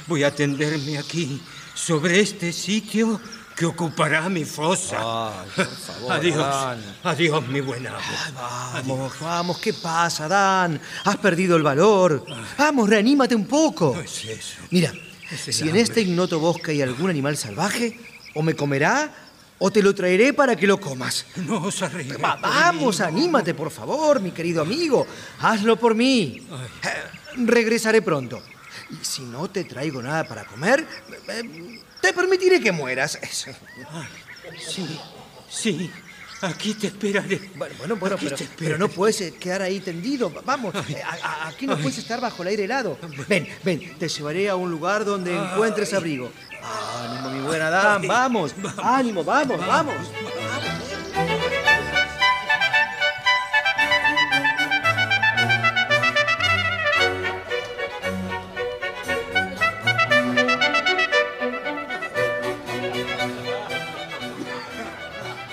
Voy 0.06 0.24
a 0.24 0.34
tenderme 0.34 0.98
aquí, 0.98 1.40
sobre 1.74 2.20
este 2.20 2.52
sitio 2.52 3.20
que 3.54 3.66
ocupará 3.66 4.28
mi 4.28 4.44
fosa. 4.44 5.44
adiós, 6.10 6.36
Adán. 6.36 6.82
adiós, 7.04 7.46
mi 7.48 7.60
buen 7.60 7.86
amo. 7.86 7.98
Vamos, 8.74 9.12
vamos, 9.20 9.58
¿qué 9.58 9.72
pasa, 9.72 10.26
Dan? 10.26 10.80
Has 11.04 11.16
perdido 11.18 11.56
el 11.56 11.62
valor. 11.62 12.24
Vamos, 12.58 12.88
reanímate 12.90 13.34
un 13.36 13.46
poco. 13.46 13.92
No 13.94 14.00
es 14.00 14.24
eso. 14.24 14.56
Mira, 14.70 14.92
Es 15.30 15.54
si 15.56 15.68
en 15.68 15.76
este 15.76 16.00
ignoto 16.00 16.40
bosque 16.40 16.72
hay 16.72 16.82
algún 16.82 17.10
animal 17.10 17.36
salvaje, 17.36 17.96
o 18.34 18.42
me 18.42 18.54
comerá, 18.54 19.14
o 19.58 19.70
te 19.70 19.82
lo 19.82 19.94
traeré 19.94 20.32
para 20.32 20.56
que 20.56 20.66
lo 20.66 20.78
comas. 20.80 21.24
No 21.36 21.62
os 21.64 21.82
Va- 21.82 21.88
por 22.40 22.50
vamos, 22.50 22.98
mí. 23.00 23.04
anímate, 23.06 23.54
por 23.54 23.70
favor, 23.70 24.20
mi 24.20 24.30
querido 24.32 24.62
amigo. 24.62 25.06
Hazlo 25.40 25.76
por 25.78 25.94
mí. 25.94 26.46
Eh, 26.82 26.88
regresaré 27.44 28.02
pronto. 28.02 28.42
Y 28.90 29.04
si 29.04 29.22
no 29.22 29.48
te 29.48 29.64
traigo 29.64 30.02
nada 30.02 30.24
para 30.24 30.44
comer, 30.44 30.86
eh, 31.28 31.80
te 32.00 32.12
permitiré 32.12 32.60
que 32.60 32.72
mueras. 32.72 33.18
Sí, 34.60 34.86
sí, 35.48 35.90
aquí 36.42 36.74
te 36.74 36.88
esperaré. 36.88 37.40
Bueno, 37.56 37.74
bueno, 37.78 37.96
bueno, 37.96 38.16
pero, 38.58 38.76
no 38.76 38.88
puedes 38.88 39.18
eh, 39.22 39.34
quedar 39.40 39.62
ahí 39.62 39.80
tendido. 39.80 40.30
Vamos, 40.44 40.74
a- 40.74 40.84
a- 41.22 41.48
aquí 41.48 41.66
no 41.66 41.78
puedes 41.78 41.96
estar 41.96 42.20
bajo 42.20 42.42
el 42.42 42.48
aire 42.48 42.64
helado. 42.64 42.98
Ven, 43.26 43.48
ven, 43.64 43.96
te 43.98 44.06
llevaré 44.08 44.50
a 44.50 44.56
un 44.56 44.70
lugar 44.70 45.06
donde 45.06 45.34
encuentres 45.34 45.94
abrigo. 45.94 46.30
Ánimo, 46.64 47.30
mi 47.30 47.40
buen 47.40 47.62
Adán, 47.62 48.02
vamos. 48.06 48.54
Ánimo, 48.82 49.24
vamos, 49.24 49.58
vamos. 49.66 49.94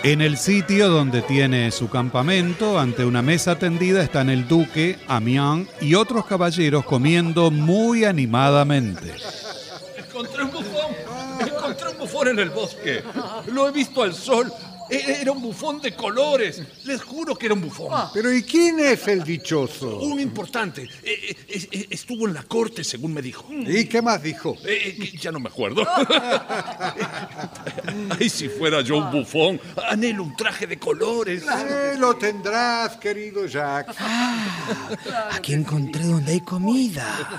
En 0.04 0.20
el 0.20 0.38
sitio 0.38 0.90
donde 0.90 1.22
tiene 1.22 1.70
su 1.70 1.88
campamento, 1.88 2.80
ante 2.80 3.06
una 3.06 3.22
mesa 3.22 3.60
tendida, 3.60 4.02
están 4.02 4.32
el 4.32 4.48
duque, 4.48 4.98
Amiens 5.08 5.70
y 5.80 5.94
otros 5.94 6.26
caballeros 6.26 6.84
comiendo 6.86 7.52
muy 7.52 8.04
animadamente. 8.06 9.14
Encontré 9.96 10.44
un 10.44 10.50
bufón. 12.02 12.28
En 12.28 12.40
el 12.40 12.50
bosque. 12.50 13.04
Lo 13.48 13.68
he 13.68 13.72
visto 13.72 14.04
al 14.04 14.14
sol. 14.14 14.52
E- 14.92 15.22
Era 15.22 15.32
un 15.32 15.42
bufón 15.42 15.82
de 15.82 15.96
colores. 15.96 16.62
Les 16.84 17.02
juro 17.02 17.36
que 17.36 17.46
era 17.48 17.56
un 17.56 17.62
bufón. 17.62 18.10
Pero 18.14 18.32
¿y 18.34 18.44
quién 18.44 18.80
es 18.80 19.08
el 19.08 19.24
dichoso? 19.24 19.98
Un 20.00 20.20
importante. 20.20 20.84
Eh, 21.04 21.36
eh, 21.48 21.68
eh, 21.72 21.88
Estuvo 21.90 22.28
en 22.28 22.34
la 22.34 22.44
corte, 22.44 22.84
según 22.84 23.14
me 23.14 23.22
dijo. 23.22 23.46
¿Y 23.50 23.86
qué 23.86 24.02
más 24.02 24.22
dijo? 24.22 24.56
Eh, 24.66 24.98
eh, 25.00 25.12
ya 25.18 25.32
no 25.32 25.40
me 25.40 25.50
acuerdo. 25.50 25.82
y 28.20 28.30
si 28.30 28.50
fuera 28.50 28.82
yo 28.82 28.98
un 28.98 29.12
bufón, 29.12 29.60
anhelo 29.90 30.24
un 30.24 30.36
traje 30.36 30.68
de 30.68 30.78
colores. 30.78 31.44
Eh, 31.44 31.96
lo 31.98 32.16
tendrás, 32.16 32.98
querido 32.98 33.46
Jack. 33.46 33.94
Aquí 35.32 35.54
encontré 35.54 36.04
donde 36.06 36.34
hay 36.34 36.42
comida. 36.42 37.38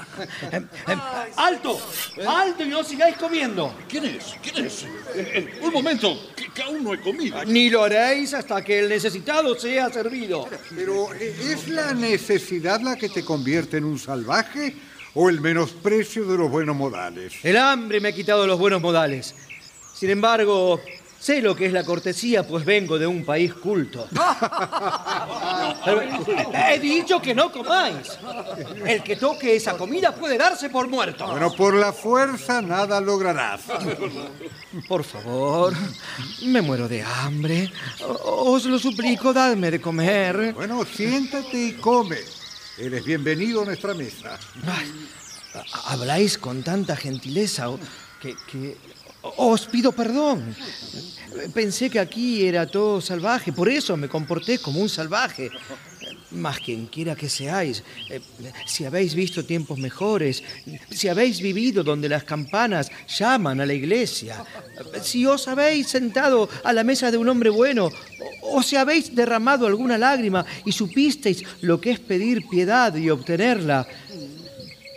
¡Alto! 1.36 1.80
¡Alto 2.26 2.64
y 2.64 2.68
no 2.68 2.82
sigáis 2.84 3.16
comiendo! 3.16 3.74
¿Quién 3.88 4.04
es? 4.06 4.34
¿Quién 4.42 4.66
es? 4.66 4.84
Eh, 5.14 5.60
un 5.62 5.72
momento, 5.72 6.16
que, 6.36 6.50
que 6.52 6.62
aún 6.62 6.82
no 6.84 6.94
he 6.94 7.00
comido. 7.00 7.41
Ni 7.46 7.70
lo 7.70 7.85
haréis 7.85 8.35
hasta 8.35 8.62
que 8.62 8.81
el 8.81 8.88
necesitado 8.88 9.59
sea 9.59 9.90
servido. 9.90 10.48
Pero 10.74 11.12
¿e- 11.14 11.35
¿es 11.52 11.68
la 11.68 11.94
necesidad 11.94 12.81
la 12.81 12.96
que 12.96 13.09
te 13.09 13.24
convierte 13.24 13.76
en 13.76 13.85
un 13.85 13.98
salvaje 13.98 14.74
o 15.14 15.28
el 15.28 15.40
menosprecio 15.40 16.24
de 16.26 16.38
los 16.38 16.50
buenos 16.50 16.76
modales? 16.76 17.35
El 17.42 17.57
hambre 17.57 18.00
me 18.00 18.09
ha 18.11 18.12
quitado 18.12 18.46
los 18.46 18.59
buenos 18.59 18.81
modales. 18.81 19.35
Sin 19.94 20.11
embargo, 20.11 20.81
sé 21.22 21.40
lo 21.40 21.54
que 21.54 21.66
es 21.66 21.72
la 21.72 21.85
cortesía, 21.85 22.44
pues 22.46 22.64
vengo 22.64 22.98
de 22.98 23.06
un 23.06 23.24
país 23.24 23.54
culto. 23.54 24.08
He 26.68 26.80
dicho 26.80 27.22
que 27.22 27.35
no 27.35 27.52
comáis. 27.52 28.18
El 28.85 29.02
que 29.04 29.16
toque 29.16 29.54
esa 29.54 29.76
comida 29.76 30.14
puede 30.14 30.37
darse 30.37 30.68
por 30.68 30.88
muerto. 30.88 31.26
Bueno, 31.26 31.52
por 31.52 31.74
la 31.74 31.92
fuerza 31.92 32.61
nada 32.61 33.00
lograrás. 33.00 33.61
Por 34.88 35.04
favor, 35.04 35.74
me 36.44 36.61
muero 36.61 36.88
de 36.88 37.02
hambre. 37.02 37.72
Os 38.24 38.64
lo 38.64 38.78
suplico, 38.78 39.32
dadme 39.32 39.70
de 39.70 39.80
comer. 39.80 40.52
Bueno, 40.54 40.85
siéntate 40.85 41.66
y 41.66 41.72
come. 41.74 42.18
Eres 42.78 43.04
bienvenido 43.04 43.62
a 43.62 43.66
nuestra 43.66 43.94
mesa. 43.94 44.37
Habláis 45.85 46.37
con 46.37 46.64
tanta 46.64 46.96
gentileza 46.96 47.68
que, 48.20 48.35
que 48.50 48.76
os 49.22 49.66
pido 49.66 49.92
perdón. 49.92 50.54
Pensé 51.54 51.88
que 51.88 51.98
aquí 51.98 52.44
era 52.46 52.66
todo 52.66 53.00
salvaje, 53.00 53.52
por 53.52 53.68
eso 53.68 53.96
me 53.96 54.08
comporté 54.08 54.58
como 54.58 54.80
un 54.80 54.88
salvaje. 54.88 55.50
Más 56.30 56.58
quien 56.61 56.87
quiera 56.87 57.14
que 57.14 57.28
seáis, 57.28 57.85
eh, 58.08 58.20
si 58.64 58.87
habéis 58.87 59.14
visto 59.14 59.44
tiempos 59.44 59.78
mejores, 59.78 60.42
si 60.90 61.08
habéis 61.08 61.42
vivido 61.42 61.85
donde 61.85 62.08
las 62.08 62.24
campanas 62.24 62.90
llaman 63.06 63.61
a 63.61 63.66
la 63.66 63.74
iglesia, 63.74 64.42
si 65.02 65.26
os 65.26 65.46
habéis 65.46 65.88
sentado 65.88 66.48
a 66.64 66.72
la 66.72 66.85
mesa 66.85 67.11
de 67.11 67.18
un 67.18 67.28
hombre 67.28 67.50
bueno, 67.50 67.90
o 68.40 68.62
si 68.62 68.76
habéis 68.76 69.14
derramado 69.14 69.66
alguna 69.66 69.98
lágrima 69.98 70.44
y 70.64 70.72
supisteis 70.72 71.44
lo 71.61 71.80
que 71.80 71.90
es 71.90 72.00
pedir 72.00 72.48
piedad 72.48 72.94
y 72.96 73.11
obtenerla, 73.11 73.87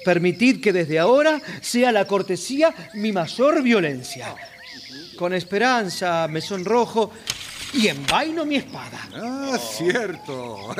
Permitid 0.05 0.61
que 0.61 0.71
desde 0.71 0.99
ahora 0.99 1.41
sea 1.61 1.91
la 1.91 2.05
cortesía 2.05 2.73
mi 2.93 3.11
mayor 3.11 3.63
violencia. 3.63 4.35
Con 5.17 5.33
esperanza 5.33 6.27
me 6.29 6.41
sonrojo 6.41 7.11
y 7.73 7.87
envaino 7.87 8.45
mi 8.45 8.57
espada. 8.57 8.99
Ah, 9.15 9.57
cierto. 9.57 10.75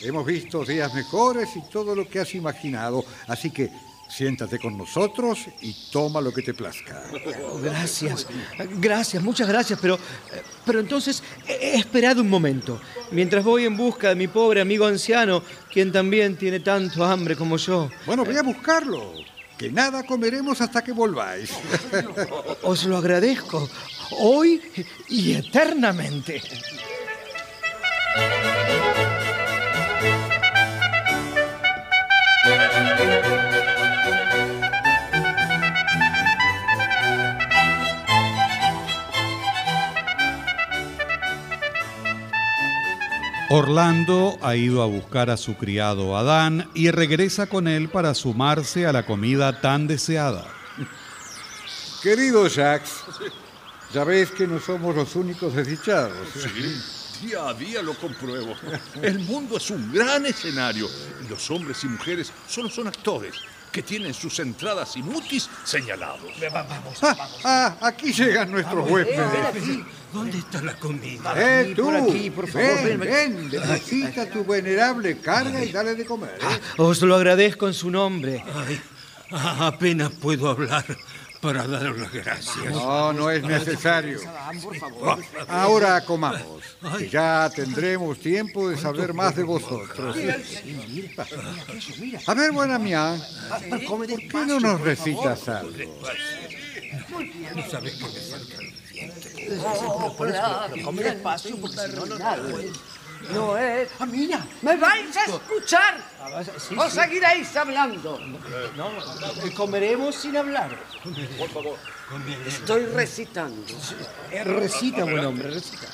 Hemos 0.00 0.24
visto 0.24 0.64
días 0.64 0.94
mejores 0.94 1.50
y 1.56 1.62
todo 1.70 1.94
lo 1.94 2.08
que 2.08 2.20
has 2.20 2.34
imaginado. 2.34 3.04
Así 3.26 3.50
que 3.50 3.70
siéntate 4.10 4.58
con 4.58 4.76
nosotros 4.76 5.46
y 5.62 5.74
toma 5.90 6.20
lo 6.20 6.32
que 6.32 6.42
te 6.42 6.52
plazca. 6.52 7.02
Gracias, 7.62 8.26
gracias, 8.78 9.22
muchas 9.22 9.48
gracias, 9.48 9.78
pero, 9.80 9.98
pero 10.66 10.80
entonces 10.80 11.22
eh, 11.46 11.72
esperad 11.74 12.18
un 12.18 12.28
momento, 12.28 12.80
mientras 13.12 13.44
voy 13.44 13.64
en 13.64 13.76
busca 13.76 14.08
de 14.10 14.16
mi 14.16 14.28
pobre 14.28 14.60
amigo 14.60 14.86
anciano, 14.86 15.42
quien 15.72 15.92
también 15.92 16.36
tiene 16.36 16.60
tanto 16.60 17.04
hambre 17.04 17.36
como 17.36 17.56
yo. 17.56 17.88
Bueno, 18.06 18.24
voy 18.24 18.36
a 18.36 18.42
buscarlo. 18.42 19.12
Que 19.56 19.70
nada 19.70 20.04
comeremos 20.04 20.58
hasta 20.62 20.82
que 20.82 20.92
volváis. 20.92 21.50
Os 22.62 22.84
lo 22.86 22.96
agradezco, 22.96 23.68
hoy 24.18 24.58
y 25.10 25.34
eternamente. 25.34 26.40
Orlando 43.52 44.38
ha 44.42 44.54
ido 44.54 44.80
a 44.80 44.86
buscar 44.86 45.28
a 45.28 45.36
su 45.36 45.56
criado 45.56 46.16
Adán 46.16 46.70
y 46.72 46.92
regresa 46.92 47.48
con 47.48 47.66
él 47.66 47.88
para 47.88 48.14
sumarse 48.14 48.86
a 48.86 48.92
la 48.92 49.04
comida 49.04 49.60
tan 49.60 49.88
deseada. 49.88 50.46
Querido 52.00 52.48
Jax, 52.48 53.02
ya 53.92 54.04
ves 54.04 54.30
que 54.30 54.46
no 54.46 54.60
somos 54.60 54.94
los 54.94 55.16
únicos 55.16 55.52
desdichados. 55.56 56.16
Sí, 56.32 57.26
día 57.26 57.48
a 57.48 57.54
día 57.54 57.82
lo 57.82 57.94
compruebo. 57.94 58.54
El 59.02 59.18
mundo 59.18 59.56
es 59.56 59.68
un 59.70 59.92
gran 59.92 60.26
escenario 60.26 60.86
y 61.24 61.28
los 61.28 61.50
hombres 61.50 61.82
y 61.82 61.88
mujeres 61.88 62.32
solo 62.46 62.70
son 62.70 62.86
actores 62.86 63.34
que 63.70 63.82
tienen 63.82 64.14
sus 64.14 64.38
entradas 64.40 64.96
y 64.96 65.02
mutis 65.02 65.48
señalados. 65.64 66.20
Vamos, 66.52 66.98
Ah, 67.02 67.16
ah, 67.44 67.76
aquí 67.82 68.12
llegan 68.12 68.50
nuestros 68.50 68.88
huéspedes. 68.90 69.78
¿Dónde 70.12 70.38
está 70.38 70.60
la 70.62 70.74
comida? 70.74 71.32
Eh, 71.36 71.72
tú, 71.76 71.84
por 71.84 71.96
aquí, 71.96 72.30
por 72.30 72.48
favor, 72.48 72.68
ven, 72.84 72.98
ven, 72.98 73.00
ven, 73.00 73.50
deposita 73.50 74.28
tu 74.28 74.44
venerable 74.44 75.18
carga 75.20 75.62
y 75.64 75.70
dale 75.70 75.94
de 75.94 76.04
comer. 76.04 76.36
¿eh? 76.40 76.60
Os 76.78 77.00
lo 77.02 77.14
agradezco 77.14 77.68
en 77.68 77.74
su 77.74 77.90
nombre. 77.90 78.42
Ay, 78.54 78.80
apenas 79.30 80.10
puedo 80.10 80.48
hablar 80.50 80.84
para 81.40 81.66
daros 81.66 81.98
las 81.98 82.12
gracias. 82.12 82.72
No, 82.72 83.12
no 83.12 83.30
es 83.30 83.42
necesario. 83.42 84.20
Ahora 85.48 86.04
comamos, 86.04 86.62
que 86.98 87.08
ya 87.08 87.50
tendremos 87.54 88.18
tiempo 88.18 88.68
de 88.68 88.76
saber 88.76 89.14
más 89.14 89.34
de 89.36 89.42
vosotros. 89.42 90.16
A 92.26 92.34
ver, 92.34 92.52
buena 92.52 92.78
mía, 92.78 93.16
¿por 93.88 94.06
qué 94.06 94.46
no 94.46 94.60
nos 94.60 94.80
recitas 94.80 95.48
algo? 95.48 95.72
No 97.54 97.70
sabes 97.70 97.94
qué 97.94 98.04
me 98.04 98.20
falta 98.20 98.62
el 98.62 98.72
diente. 98.92 99.40
No, 103.28 103.32
No 103.48 103.58
es. 103.58 103.88
mira, 104.08 104.44
¿me 104.62 104.76
vais 104.76 105.16
a 105.16 105.24
escuchar? 105.24 106.02
sí, 106.58 106.74
¿O 106.78 106.88
sí. 106.88 106.96
seguiréis 106.96 107.54
hablando? 107.56 108.18
No, 108.76 108.88
eh, 108.90 109.52
comeremos 109.54 110.14
sin 110.14 110.36
hablar. 110.36 110.70
Estoy 112.46 112.86
recitando. 112.86 113.64
Eh, 114.30 114.42
Recita, 114.44 115.04
buen 115.04 115.24
hombre, 115.24 115.50
recita. 115.50 115.86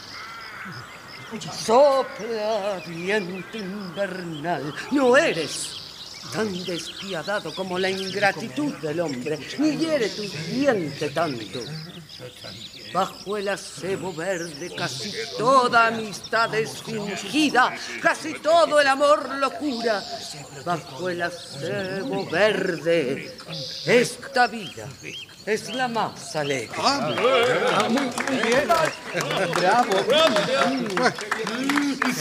Sopla 1.52 2.80
viento 2.86 3.58
invernal. 3.58 4.72
No 4.92 5.16
eres 5.16 5.82
tan 6.32 6.52
despiadado 6.64 7.54
como 7.54 7.78
la 7.78 7.90
ingratitud 7.90 8.72
del 8.76 9.00
hombre, 9.00 9.38
ni 9.58 9.76
hiere 9.76 10.08
tu 10.10 10.22
diente 10.22 11.10
tanto. 11.10 11.60
Bajo 12.92 13.36
el 13.36 13.48
acebo 13.48 14.12
verde 14.12 14.74
casi 14.76 15.12
toda 15.38 15.88
amistad 15.88 16.54
es 16.54 16.82
fingida, 16.82 17.74
casi 18.00 18.34
todo 18.34 18.80
el 18.80 18.86
amor 18.86 19.28
locura. 19.36 20.02
Bajo 20.64 21.08
el 21.08 21.22
acebo 21.22 22.26
verde, 22.30 23.36
esta 23.86 24.46
vida 24.46 24.86
es 25.44 25.72
la 25.74 25.88
más 25.88 26.34
alegre. 26.34 26.74
Ah, 26.78 27.88
muy, 27.88 28.00
muy 28.00 28.46
bien. 28.46 28.68
Bravo. 29.54 29.92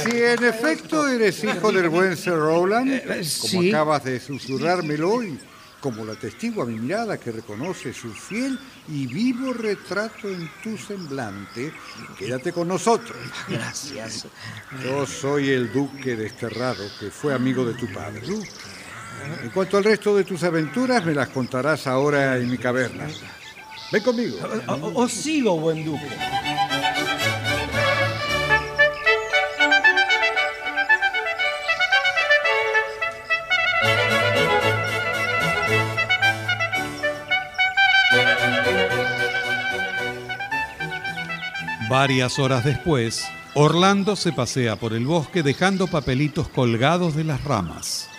Si 0.04 0.21
en 0.23 0.43
efecto 0.43 1.08
eres 1.08 1.43
hijo 1.43 1.72
del 1.72 1.89
buen 1.89 2.16
Sir 2.16 2.34
Rowland, 2.34 3.01
como 3.03 3.24
sí. 3.24 3.70
acabas 3.70 4.03
de 4.03 4.20
susurrármelo 4.20 5.24
y 5.24 5.39
como 5.86 6.04
la 6.04 6.16
testigua 6.16 6.66
mi 6.66 6.80
mirada 6.80 7.20
que 7.20 7.32
reconoce 7.32 7.94
su 7.94 8.12
fiel 8.12 8.58
y 8.88 9.06
vivo 9.06 9.54
retrato 9.54 10.28
en 10.28 10.50
tu 10.64 10.76
semblante, 10.80 11.72
quédate 12.18 12.52
con 12.52 12.68
nosotros. 12.68 13.16
Gracias. 13.48 14.26
Yo 14.84 15.06
soy 15.06 15.50
el 15.52 15.72
duque 15.72 16.16
desterrado 16.16 16.84
que 17.00 17.12
fue 17.12 17.36
amigo 17.36 17.64
de 17.64 17.76
tu 17.76 17.86
padre. 17.94 18.24
En 19.44 19.50
cuanto 19.52 19.78
al 19.78 19.84
resto 19.84 20.18
de 20.18 20.24
tus 20.24 20.42
aventuras, 20.42 21.06
me 21.06 21.14
las 21.14 21.30
contarás 21.30 21.86
ahora 21.86 22.36
en 22.40 22.50
mi 22.50 22.58
caverna. 22.58 23.06
Ven 23.92 24.02
conmigo. 24.02 24.38
O- 24.68 25.04
Os 25.04 25.12
sigo, 25.12 25.60
buen 25.60 25.86
duque. 25.86 26.08
Varias 41.98 42.39
horas 42.39 42.66
después, 42.66 43.24
Orlando 43.54 44.18
se 44.18 44.34
pasea 44.34 44.76
por 44.76 44.91
el 44.91 45.06
bosque 45.06 45.43
dejando 45.43 45.88
papelitos 45.88 46.50
colgados 46.50 47.16
de 47.16 47.24
las 47.24 47.41
ramas. 47.46 48.10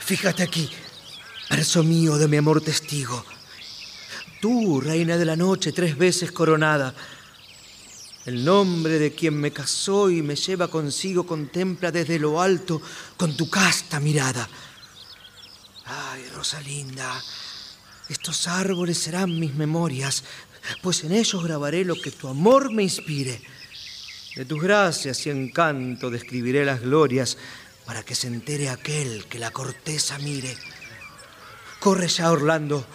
Fíjate 0.00 0.42
aquí, 0.42 0.68
verso 1.48 1.84
mío 1.84 2.16
de 2.16 2.26
mi 2.26 2.36
amor 2.36 2.60
testigo. 2.60 3.24
Tú, 4.40 4.80
reina 4.80 5.16
de 5.16 5.24
la 5.24 5.36
noche, 5.36 5.70
tres 5.70 5.96
veces 5.96 6.32
coronada, 6.32 6.92
el 8.26 8.44
nombre 8.44 8.98
de 8.98 9.14
quien 9.14 9.40
me 9.40 9.52
casó 9.52 10.10
y 10.10 10.20
me 10.20 10.34
lleva 10.34 10.66
consigo 10.66 11.24
contempla 11.24 11.92
desde 11.92 12.18
lo 12.18 12.42
alto 12.42 12.82
con 13.16 13.36
tu 13.36 13.48
casta 13.48 14.00
mirada. 14.00 14.48
Ay, 15.84 16.24
Rosalinda, 16.34 17.14
estos 18.08 18.48
árboles 18.48 18.98
serán 18.98 19.38
mis 19.38 19.54
memorias, 19.54 20.24
pues 20.82 21.04
en 21.04 21.12
ellos 21.12 21.42
grabaré 21.44 21.84
lo 21.84 21.94
que 22.00 22.10
tu 22.10 22.28
amor 22.28 22.72
me 22.72 22.82
inspire. 22.82 23.40
De 24.36 24.44
tus 24.44 24.62
gracias 24.62 25.26
y 25.26 25.30
encanto 25.30 26.10
describiré 26.10 26.64
las 26.64 26.80
glorias 26.80 27.38
para 27.86 28.02
que 28.02 28.14
se 28.14 28.26
entere 28.26 28.68
aquel 28.68 29.26
que 29.26 29.38
la 29.38 29.50
corteza 29.50 30.18
mire. 30.18 30.56
Corre 31.80 32.08
ya, 32.08 32.32
Orlando, 32.32 32.86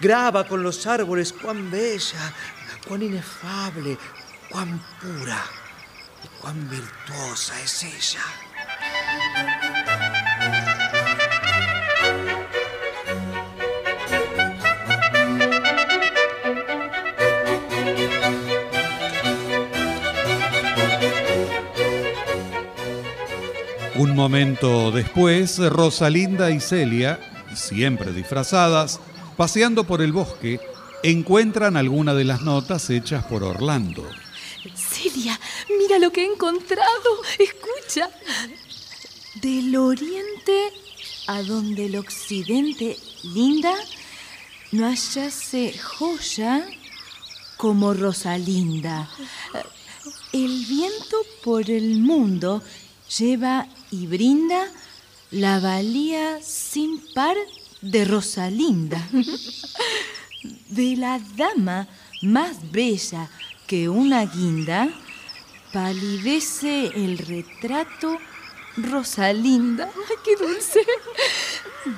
graba 0.00 0.46
con 0.46 0.62
los 0.62 0.86
árboles 0.86 1.32
cuán 1.32 1.70
bella, 1.70 2.34
cuán 2.86 3.02
inefable, 3.02 3.96
cuán 4.50 4.78
pura 5.00 5.42
y 6.22 6.40
cuán 6.40 6.68
virtuosa 6.68 7.60
es 7.62 7.82
ella. 7.84 8.22
Un 23.96 24.16
momento 24.16 24.90
después, 24.90 25.58
Rosalinda 25.58 26.50
y 26.50 26.58
Celia, 26.58 27.20
siempre 27.54 28.12
disfrazadas, 28.12 28.98
paseando 29.36 29.84
por 29.84 30.02
el 30.02 30.12
bosque, 30.12 30.60
encuentran 31.04 31.76
alguna 31.76 32.12
de 32.12 32.24
las 32.24 32.42
notas 32.42 32.90
hechas 32.90 33.24
por 33.24 33.44
Orlando. 33.44 34.04
Celia, 34.74 35.38
mira 35.78 36.00
lo 36.00 36.10
que 36.10 36.22
he 36.22 36.26
encontrado. 36.26 37.22
Escucha. 37.38 38.10
Del 39.40 39.76
oriente 39.76 40.72
a 41.28 41.42
donde 41.42 41.86
el 41.86 41.96
occidente 41.96 42.96
linda, 43.22 43.74
no 44.72 44.86
hallase 44.86 45.72
joya 45.78 46.66
como 47.56 47.94
Rosalinda. 47.94 49.08
El 50.32 50.64
viento 50.66 51.16
por 51.44 51.70
el 51.70 52.00
mundo 52.00 52.62
lleva 53.18 53.68
y 53.94 54.06
brinda 54.08 54.66
la 55.30 55.60
valía 55.60 56.42
sin 56.42 57.00
par 57.14 57.36
de 57.80 58.04
Rosalinda. 58.04 59.00
De 60.68 60.96
la 60.96 61.20
dama 61.36 61.88
más 62.22 62.70
bella 62.70 63.30
que 63.66 63.88
una 63.88 64.26
guinda, 64.26 64.88
palidece 65.72 66.90
el 66.94 67.16
retrato 67.18 68.18
Rosalinda. 68.76 69.90
¡Ay, 70.08 70.16
qué 70.24 70.36
dulce! 70.44 70.80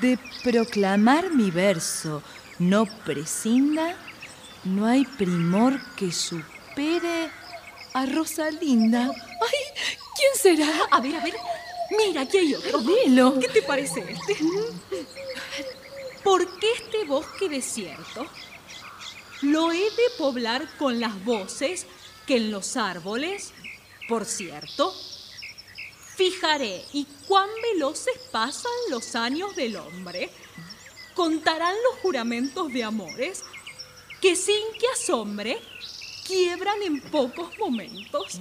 De 0.01 0.19
proclamar 0.45 1.33
mi 1.33 1.51
verso 1.51 2.23
no 2.59 2.87
prescinda, 3.05 3.97
no 4.65 4.87
hay 4.87 5.05
primor 5.05 5.81
que 5.97 6.13
supere 6.13 7.31
a 7.95 8.07
Rosalinda. 8.07 9.05
¡Ay! 9.05 9.97
¿Quién 10.17 10.33
será? 10.35 10.73
A 10.91 11.01
ver, 11.01 11.15
a 11.15 11.21
ver. 11.21 11.35
Mira, 11.91 12.23
aquí 12.23 12.39
hay 12.39 12.55
otro. 12.55 12.81
Velo. 12.83 13.39
¿Qué 13.39 13.49
te 13.49 13.63
parece 13.63 14.01
este? 14.01 14.37
¿Por 16.23 16.59
qué 16.59 16.73
este 16.73 17.05
bosque 17.05 17.49
desierto? 17.49 18.27
Lo 19.43 19.71
he 19.71 19.79
de 19.79 20.11
poblar 20.19 20.67
con 20.77 20.99
las 20.99 21.25
voces 21.25 21.87
que 22.27 22.37
en 22.37 22.51
los 22.51 22.77
árboles, 22.77 23.53
por 24.09 24.25
cierto, 24.25 24.93
fijaré 26.17 26.83
y 26.93 27.07
cuán 27.29 27.49
veloces 27.73 28.19
pasan 28.33 28.73
los 28.91 29.15
años 29.15 29.55
del 29.55 29.77
hombre. 29.77 30.31
Contarán 31.15 31.75
los 31.91 32.01
juramentos 32.01 32.73
de 32.73 32.83
amores 32.83 33.45
que 34.21 34.35
sin 34.35 34.63
que 34.81 34.89
asombre 34.89 35.61
quiebran 36.27 36.83
en 36.83 37.01
pocos 37.01 37.57
momentos. 37.59 38.41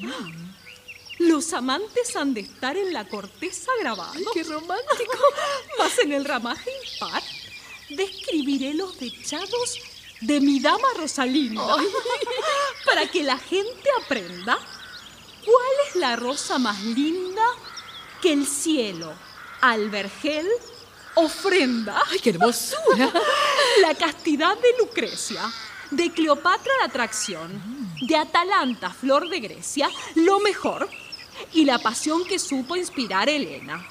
Los 1.20 1.54
amantes 1.54 2.16
han 2.16 2.34
de 2.34 2.42
estar 2.42 2.78
en 2.78 2.94
la 2.94 3.08
corteza 3.08 3.72
grabados. 3.80 4.22
¡Qué 4.34 4.44
romántico! 4.44 5.18
Más 5.78 5.98
en 6.00 6.14
el 6.14 6.26
ramaje 6.26 6.72
impar 6.94 7.24
describiré 7.90 8.74
los 8.74 9.00
dechados 9.00 9.80
de 10.22 10.40
mi 10.40 10.60
dama 10.60 10.88
Rosalinda 10.98 11.76
para 12.86 13.08
que 13.08 13.24
la 13.24 13.38
gente 13.38 13.90
aprenda 14.04 14.58
cuál 15.46 15.74
es 15.88 15.96
la 15.96 16.16
rosa 16.16 16.58
más 16.58 16.82
linda 16.82 17.46
que 18.22 18.34
el 18.34 18.48
cielo 18.48 19.14
al 19.62 19.90
vergel 19.90 20.48
ofrenda. 21.16 22.02
¡Ay, 22.08 22.20
qué 22.20 22.32
hermosura! 22.32 23.12
La 23.82 23.94
castidad 23.96 24.58
de 24.58 24.76
Lucrecia, 24.80 25.42
de 25.92 26.12
Cleopatra 26.12 26.72
la 26.80 26.86
atracción, 26.86 27.62
de 28.02 28.16
Atalanta, 28.16 28.90
flor 28.90 29.30
de 29.30 29.40
Grecia, 29.40 29.90
lo 30.16 30.40
mejor, 30.40 30.90
y 31.54 31.66
la 31.66 31.80
pasión 31.80 32.26
que 32.26 32.40
supo 32.40 32.76
inspirar 32.76 33.30
Helena. 33.30 33.86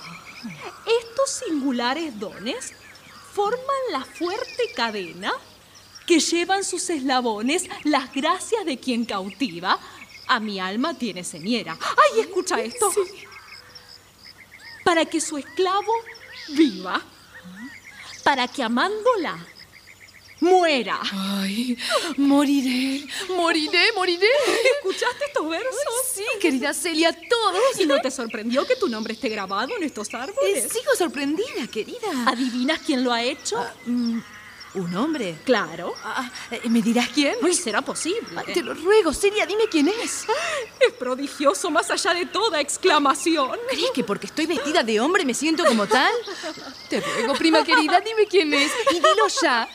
Estos 1.01 1.31
singulares 1.47 2.19
dones 2.19 2.75
forman 3.33 3.61
la 3.91 4.05
fuerte 4.05 4.71
cadena 4.75 5.33
que 6.07 6.21
llevan 6.21 6.65
sus 6.65 6.89
eslabones 6.91 7.65
las 7.85 8.13
gracias 8.13 8.65
de 8.65 8.79
quien 8.79 9.05
cautiva. 9.05 9.79
A 10.27 10.41
mi 10.41 10.61
alma 10.61 10.95
tiene 10.95 11.25
señera. 11.25 11.77
¡Ay, 11.81 12.21
escucha 12.21 12.61
esto! 12.61 12.93
Para 14.85 15.05
que 15.07 15.21
su 15.21 15.39
esclavo 15.39 15.93
viva, 16.49 17.01
para 18.23 18.49
que 18.49 18.63
amándola 18.63 19.47
muera. 20.41 21.01
Ay, 21.13 21.77
moriré, 22.17 23.05
moriré, 23.29 23.93
moriré. 23.95 24.27
¿Escuchaste 24.77 25.25
estos 25.27 25.49
versos? 25.49 25.73
sí, 26.15 26.25
querida 26.41 26.73
Celia, 26.73 27.13
todos. 27.13 27.61
¿Y 27.81 27.87
no 27.87 28.01
te 28.01 28.11
sorprendió 28.11 28.67
que 28.67 28.77
tu 28.77 28.89
nombre 28.89 29.15
esté 29.15 29.29
grabado 29.29 29.77
en 29.77 29.83
estos 29.83 30.13
árboles? 30.15 30.65
Eh, 30.65 30.69
sigo 30.69 30.95
sorprendida, 30.97 31.67
querida. 31.71 32.09
¿Adivinas 32.27 32.81
quién 32.85 33.05
lo 33.05 33.13
ha 33.13 33.23
hecho? 33.23 33.57
Mm, 33.87 34.19
¿Un 34.75 34.95
hombre? 34.97 35.39
Claro. 35.45 35.95
Ah, 36.03 36.29
eh, 36.51 36.63
¿Me 36.69 36.83
dirás 36.83 37.09
quién? 37.11 37.37
No 37.41 37.53
será 37.53 37.81
posible. 37.81 38.29
Ay, 38.37 38.53
te 38.53 38.63
lo 38.63 38.75
ruego, 38.75 39.13
Celia, 39.13 39.47
dime 39.47 39.65
quién 39.71 39.87
es. 39.89 40.27
Es 40.81 40.93
prodigioso 40.99 41.71
más 41.71 41.91
allá 41.91 42.13
de 42.13 42.27
toda 42.27 42.61
exclamación. 42.61 43.57
¿Crees 43.71 43.93
que 43.93 44.03
porque 44.03 44.27
estoy 44.27 44.47
vestida 44.47 44.83
de 44.83 44.99
hombre 44.99 45.25
me 45.25 45.33
siento 45.33 45.65
como 45.65 45.87
tal? 45.87 46.13
Te 46.89 47.01
ruego, 47.01 47.35
prima 47.35 47.63
querida, 47.63 48.01
dime 48.01 48.27
quién 48.27 48.53
es. 48.53 48.73
Y 48.91 48.95
dilo 48.95 49.29
ya. 49.41 49.69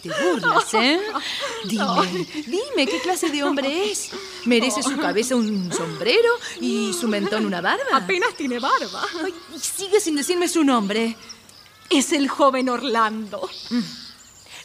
Te 0.00 0.08
burlas, 0.08 0.72
¿eh? 0.74 1.00
Dime, 1.64 2.26
dime 2.46 2.86
qué 2.86 3.00
clase 3.02 3.28
de 3.28 3.42
hombre 3.42 3.90
es. 3.90 4.10
¿Merece 4.44 4.84
su 4.84 4.96
cabeza 4.98 5.34
un 5.34 5.72
sombrero 5.72 6.30
y 6.60 6.92
su 6.92 7.08
mentón 7.08 7.44
una 7.44 7.60
barba? 7.60 7.84
Apenas 7.92 8.34
tiene 8.34 8.60
barba. 8.60 9.04
Ay, 9.24 9.34
y 9.54 9.58
sigue 9.58 10.00
sin 10.00 10.14
decirme 10.14 10.48
su 10.48 10.62
nombre. 10.62 11.16
Es 11.90 12.12
el 12.12 12.28
joven 12.28 12.68
Orlando. 12.68 13.50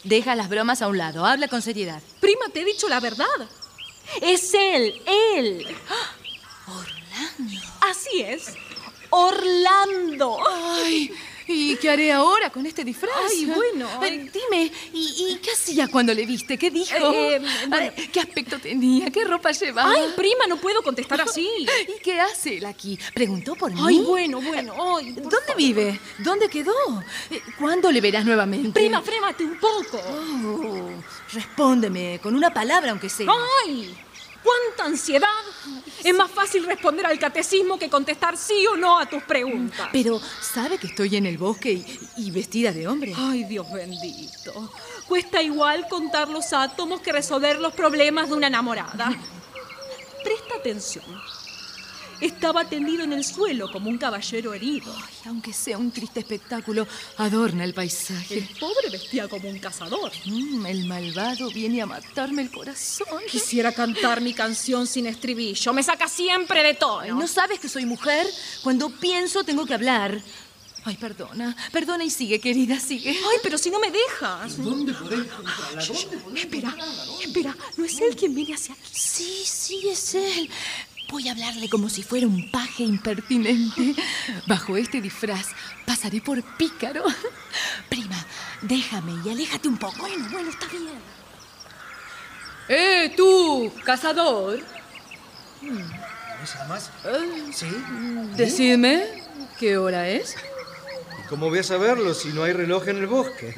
Deja 0.04 0.36
las 0.36 0.48
bromas 0.48 0.80
a 0.80 0.86
un 0.86 0.96
lado, 0.96 1.26
habla 1.26 1.48
con 1.48 1.60
seriedad. 1.60 2.00
Prima, 2.20 2.48
te 2.52 2.60
he 2.60 2.64
dicho 2.64 2.88
la 2.88 3.00
verdad. 3.00 3.26
Es 4.22 4.54
él, 4.54 5.02
él. 5.34 5.66
Orlando. 6.68 7.60
Así 7.80 8.22
es. 8.22 8.54
Orlando. 9.10 10.38
Ay, 10.48 11.12
¿y 11.48 11.76
qué 11.76 11.90
haré 11.90 12.12
ahora 12.12 12.50
con 12.50 12.66
este 12.66 12.84
disfraz? 12.84 13.12
Ay, 13.30 13.46
bueno. 13.46 13.88
Eh, 14.04 14.30
dime, 14.32 14.72
¿y, 14.92 15.28
y 15.32 15.36
qué 15.42 15.50
hacía 15.52 15.88
cuando 15.88 16.12
le 16.14 16.26
viste? 16.26 16.58
¿Qué 16.58 16.70
dijo? 16.70 17.12
Eh, 17.12 17.36
eh, 17.36 17.42
bueno. 17.68 17.92
¿Qué 18.12 18.20
aspecto 18.20 18.58
tenía? 18.58 19.10
¿Qué 19.10 19.24
ropa 19.24 19.52
llevaba? 19.52 19.90
Ay, 19.92 20.12
prima, 20.16 20.46
no 20.48 20.56
puedo 20.56 20.82
contestar 20.82 21.20
así. 21.20 21.48
¿Y 21.88 22.00
qué 22.02 22.20
hace 22.20 22.58
él 22.58 22.66
aquí? 22.66 22.98
¿Preguntó 23.14 23.54
por 23.54 23.72
mí? 23.72 23.80
Ay, 23.84 24.00
bueno, 24.00 24.40
bueno. 24.40 24.74
Ay, 24.96 25.12
¿Dónde 25.12 25.30
favor. 25.30 25.56
vive? 25.56 26.00
¿Dónde 26.18 26.48
quedó? 26.48 26.74
Eh, 27.30 27.40
¿Cuándo 27.58 27.90
le 27.92 28.00
verás 28.00 28.24
nuevamente? 28.24 28.70
Prima, 28.72 29.00
frémate 29.02 29.44
un 29.44 29.58
poco. 29.58 29.98
Oh, 29.98 30.90
respóndeme, 31.32 32.20
con 32.22 32.34
una 32.34 32.52
palabra 32.52 32.90
aunque 32.90 33.08
sea. 33.08 33.26
¡Ay! 33.64 33.94
¡Cuánta 34.42 34.84
ansiedad! 34.84 35.26
Es 36.04 36.14
más 36.14 36.30
fácil 36.30 36.64
responder 36.66 37.06
al 37.06 37.18
catecismo 37.18 37.78
que 37.78 37.88
contestar 37.88 38.36
sí 38.36 38.66
o 38.66 38.76
no 38.76 38.98
a 38.98 39.06
tus 39.06 39.22
preguntas. 39.22 39.88
Pero, 39.92 40.20
¿sabe 40.40 40.78
que 40.78 40.86
estoy 40.86 41.16
en 41.16 41.26
el 41.26 41.38
bosque 41.38 41.72
y, 41.72 41.98
y 42.16 42.30
vestida 42.30 42.72
de 42.72 42.86
hombre? 42.86 43.12
Ay, 43.16 43.44
Dios 43.44 43.70
bendito. 43.72 44.70
Cuesta 45.08 45.42
igual 45.42 45.86
contar 45.88 46.28
los 46.28 46.52
átomos 46.52 47.00
que 47.00 47.12
resolver 47.12 47.58
los 47.58 47.74
problemas 47.74 48.28
de 48.28 48.34
una 48.34 48.46
enamorada. 48.48 49.16
Presta 50.22 50.56
atención. 50.58 51.04
Estaba 52.20 52.64
tendido 52.68 53.04
en 53.04 53.12
el 53.12 53.24
suelo 53.24 53.70
como 53.70 53.90
un 53.90 53.98
caballero 53.98 54.54
herido. 54.54 54.94
Ay, 54.96 55.14
aunque 55.26 55.52
sea 55.52 55.76
un 55.76 55.90
triste 55.90 56.20
espectáculo, 56.20 56.86
adorna 57.18 57.64
el 57.64 57.74
paisaje. 57.74 58.38
El 58.38 58.48
pobre 58.58 58.90
vestía 58.90 59.28
como 59.28 59.48
un 59.48 59.58
cazador. 59.58 60.10
Mm, 60.24 60.66
el 60.66 60.86
malvado 60.86 61.50
viene 61.50 61.82
a 61.82 61.86
matarme 61.86 62.42
el 62.42 62.50
corazón. 62.50 63.20
Quisiera 63.30 63.72
cantar 63.72 64.20
mi 64.20 64.32
canción 64.32 64.86
sin 64.86 65.06
estribillo. 65.06 65.72
Me 65.72 65.82
saca 65.82 66.08
siempre 66.08 66.62
de 66.62 66.74
tono. 66.74 67.00
Ay, 67.00 67.10
¿No 67.10 67.26
sabes 67.28 67.60
que 67.60 67.68
soy 67.68 67.84
mujer? 67.84 68.26
Cuando 68.62 68.88
pienso 68.88 69.44
tengo 69.44 69.66
que 69.66 69.74
hablar. 69.74 70.20
Ay, 70.86 70.96
perdona, 70.96 71.56
perdona 71.72 72.04
y 72.04 72.10
sigue, 72.10 72.38
querida, 72.38 72.78
sigue. 72.78 73.10
Ay, 73.10 73.38
pero 73.42 73.58
si 73.58 73.70
no 73.70 73.80
me 73.80 73.90
dejas. 73.90 74.56
¿Dónde 74.62 74.94
podés 74.94 75.18
encontrarla? 75.18 75.84
¿Dónde 75.84 76.16
podés 76.18 76.44
Espera, 76.44 76.76
espera, 77.24 77.56
¿no 77.76 77.84
es 77.84 78.00
él 78.00 78.14
quien 78.14 78.36
viene 78.36 78.54
hacia 78.54 78.72
aquí? 78.72 78.92
Sí, 78.92 79.42
sí, 79.44 79.88
es 79.88 80.14
él. 80.14 80.48
Voy 81.08 81.28
a 81.28 81.32
hablarle 81.32 81.68
como 81.68 81.88
si 81.88 82.02
fuera 82.02 82.26
un 82.26 82.50
paje 82.50 82.82
impertinente. 82.82 83.94
Bajo 84.46 84.76
este 84.76 85.00
disfraz 85.00 85.48
pasaré 85.86 86.20
por 86.20 86.42
pícaro. 86.56 87.04
Prima, 87.88 88.26
déjame 88.62 89.12
y 89.24 89.30
aléjate 89.30 89.68
un 89.68 89.78
poco. 89.78 89.96
Bueno, 90.00 90.28
bueno, 90.30 90.50
está 90.50 90.66
bien. 90.66 90.88
¡Eh, 92.68 93.14
tú, 93.16 93.72
cazador! 93.84 94.58
¿Me 95.62 96.46
llamas? 96.58 96.90
Eh, 97.04 97.50
¿Sí? 97.52 97.68
Decidme, 98.36 99.04
¿qué 99.58 99.78
hora 99.78 100.08
es? 100.08 100.34
¿Y 101.24 101.28
cómo 101.28 101.48
voy 101.48 101.60
a 101.60 101.62
saberlo 101.62 102.12
si 102.14 102.28
no 102.30 102.42
hay 102.42 102.52
reloj 102.52 102.88
en 102.88 102.96
el 102.96 103.06
bosque? 103.06 103.54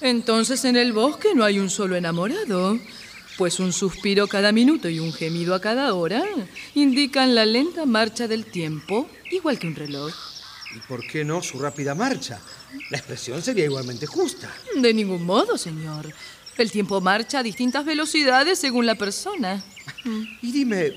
Entonces 0.00 0.64
en 0.64 0.76
el 0.76 0.92
bosque 0.92 1.34
no 1.34 1.44
hay 1.44 1.60
un 1.60 1.70
solo 1.70 1.96
enamorado, 1.96 2.78
pues 3.36 3.60
un 3.60 3.72
suspiro 3.72 4.26
cada 4.26 4.52
minuto 4.52 4.88
y 4.88 4.98
un 5.00 5.12
gemido 5.12 5.54
a 5.54 5.60
cada 5.60 5.94
hora 5.94 6.22
indican 6.74 7.34
la 7.34 7.44
lenta 7.44 7.86
marcha 7.86 8.28
del 8.28 8.46
tiempo, 8.46 9.08
igual 9.30 9.58
que 9.58 9.66
un 9.66 9.74
reloj. 9.74 10.14
¿Y 10.74 10.78
por 10.88 11.06
qué 11.06 11.24
no 11.24 11.42
su 11.42 11.58
rápida 11.58 11.94
marcha? 11.94 12.40
La 12.90 12.98
expresión 12.98 13.42
sería 13.42 13.64
igualmente 13.64 14.06
justa. 14.06 14.52
De 14.76 14.92
ningún 14.92 15.24
modo, 15.24 15.56
señor. 15.56 16.12
El 16.56 16.70
tiempo 16.70 17.00
marcha 17.00 17.40
a 17.40 17.42
distintas 17.42 17.84
velocidades 17.84 18.58
según 18.58 18.86
la 18.86 18.94
persona. 18.94 19.62
Y 20.42 20.52
dime, 20.52 20.92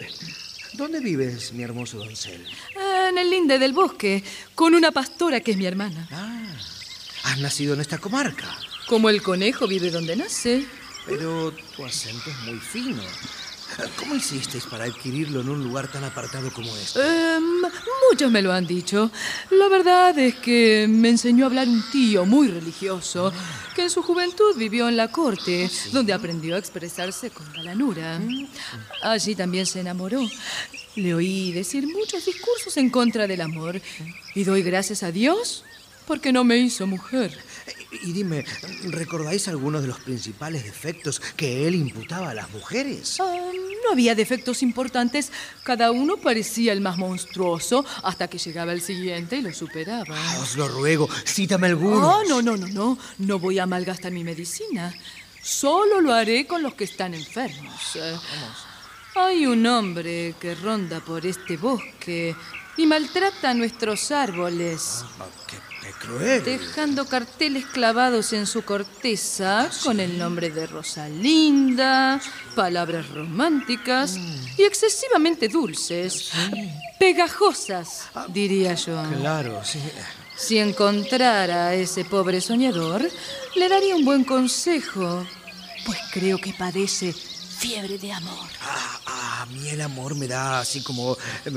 ¿dónde 0.74 1.00
vives, 1.00 1.54
mi 1.54 1.64
hermoso 1.64 1.98
doncel? 1.98 2.46
En 3.10 3.18
el 3.18 3.30
linde 3.30 3.58
del 3.60 3.74
bosque, 3.74 4.24
con 4.54 4.76
una 4.76 4.92
pastora 4.92 5.40
que 5.40 5.52
es 5.52 5.58
mi 5.58 5.66
hermana. 5.66 6.08
Ah, 6.12 6.56
has 7.24 7.40
nacido 7.40 7.74
en 7.74 7.82
esta 7.82 7.98
comarca. 7.98 8.48
Como 8.88 9.10
el 9.10 9.22
conejo 9.22 9.68
vive 9.68 9.92
donde 9.92 10.16
nace. 10.16 10.66
Pero 11.08 11.54
tu 11.76 11.86
acento 11.86 12.30
es 12.30 12.40
muy 12.46 12.60
fino. 12.60 13.02
¿Cómo 14.00 14.16
hicisteis 14.16 14.66
para 14.66 14.86
adquirirlo 14.86 15.42
en 15.42 15.50
un 15.50 15.64
lugar 15.64 15.92
tan 15.92 16.04
apartado 16.04 16.52
como 16.52 16.76
este? 16.78 17.00
Em, 17.00 17.62
muchos 18.10 18.32
me 18.32 18.42
lo 18.42 18.52
han 18.52 18.66
dicho. 18.66 19.12
La 19.52 19.68
verdad 19.68 20.18
es 20.18 20.36
que 20.36 20.88
me 20.90 21.10
enseñó 21.10 21.46
a 21.46 21.48
hablar 21.48 21.68
un 21.68 21.84
tío 21.92 22.26
muy 22.26 22.48
religioso, 22.48 23.32
que 23.76 23.84
en 23.84 23.90
su 23.90 24.02
juventud 24.02 24.56
vivió 24.58 24.90
en 24.90 24.98
la 24.98 25.10
corte, 25.10 25.70
donde 25.92 26.14
aprendió 26.14 26.56
a 26.56 26.60
expresarse 26.60 27.30
con 27.30 27.52
galanura. 27.54 28.20
Allí 29.04 29.36
también 29.36 29.66
se 29.66 29.82
enamoró. 29.82 30.22
Le 30.96 31.14
oí 31.14 31.52
decir 31.52 31.86
muchos 31.88 32.26
discursos 32.26 32.76
en 32.78 32.90
contra 32.90 33.28
del 33.28 33.42
amor, 33.42 33.80
y 34.34 34.44
doy 34.44 34.64
gracias 34.64 35.04
a 35.04 35.12
Dios 35.12 35.64
porque 36.08 36.32
no 36.32 36.44
me 36.44 36.58
hizo 36.58 36.88
mujer. 36.88 37.38
Y 37.92 38.12
dime, 38.12 38.46
¿recordáis 38.86 39.48
algunos 39.48 39.82
de 39.82 39.88
los 39.88 40.00
principales 40.00 40.64
defectos 40.64 41.22
que 41.38 41.68
él 41.68 41.76
imputaba 41.76 42.32
a 42.32 42.34
las 42.34 42.50
mujeres? 42.52 43.18
Ah, 43.20 43.52
no 43.86 43.94
había 43.94 44.14
defectos 44.14 44.62
importantes, 44.62 45.32
cada 45.64 45.92
uno 45.92 46.18
parecía 46.18 46.74
el 46.74 46.82
más 46.82 46.98
monstruoso 46.98 47.86
hasta 48.04 48.28
que 48.28 48.38
llegaba 48.38 48.74
el 48.74 48.82
siguiente 48.82 49.38
y 49.38 49.42
lo 49.42 49.54
superaba. 49.54 50.16
Ah, 50.18 50.40
os 50.42 50.58
lo 50.58 50.68
ruego, 50.68 51.08
cítame 51.26 51.68
algunos. 51.68 52.04
Oh, 52.04 52.24
no, 52.28 52.42
no, 52.42 52.58
no, 52.58 52.68
no, 52.68 52.98
no 53.20 53.40
voy 53.40 53.60
a 53.60 53.66
malgastar 53.66 54.12
mi 54.12 54.24
medicina. 54.24 54.94
Solo 55.42 56.02
lo 56.02 56.14
haré 56.14 56.46
con 56.46 56.62
los 56.62 56.74
que 56.74 56.84
están 56.84 57.14
enfermos. 57.14 57.96
Eh, 57.96 58.18
hay 59.16 59.46
un 59.46 59.66
hombre 59.66 60.36
que 60.42 60.56
ronda 60.56 61.00
por 61.00 61.26
este 61.26 61.56
bosque 61.56 62.36
y 62.76 62.86
maltrata 62.86 63.54
nuestros 63.54 64.12
árboles. 64.12 65.04
Ah, 65.20 65.26
qué 65.48 65.58
cruel. 66.00 66.44
Dejando 66.44 67.06
carteles 67.06 67.66
clavados 67.66 68.34
en 68.34 68.46
su 68.48 68.64
corteza 68.64 69.70
con 69.84 70.00
el 70.00 70.18
nombre 70.18 70.50
de 70.50 70.68
Rosalinda, 70.68 72.20
palabras 72.56 73.10
románticas 73.10 74.16
y 74.58 74.64
excesivamente 74.64 75.48
dulces. 75.48 76.32
Pegajosas, 77.00 78.10
diría 78.30 78.74
yo. 78.76 79.02
Claro, 79.20 79.64
sí. 79.64 79.80
Si 80.36 80.60
encontrara 80.60 81.68
a 81.68 81.74
ese 81.74 82.06
pobre 82.06 82.42
soñador, 82.42 83.10
le 83.56 83.70
daría 83.70 83.96
un 83.96 84.06
buen 84.06 84.24
consejo, 84.24 85.26
pues 85.86 85.98
creo 86.12 86.38
que 86.38 86.54
padece 86.54 87.12
fiebre 87.14 87.98
de 87.98 88.14
amor. 88.14 88.48
Ah, 88.62 89.00
a 89.42 89.46
mí 89.48 89.70
el 89.70 89.82
amor 89.82 90.16
me 90.16 90.28
da 90.28 90.60
así 90.60 90.82
como... 90.82 91.18
eh, 91.46 91.52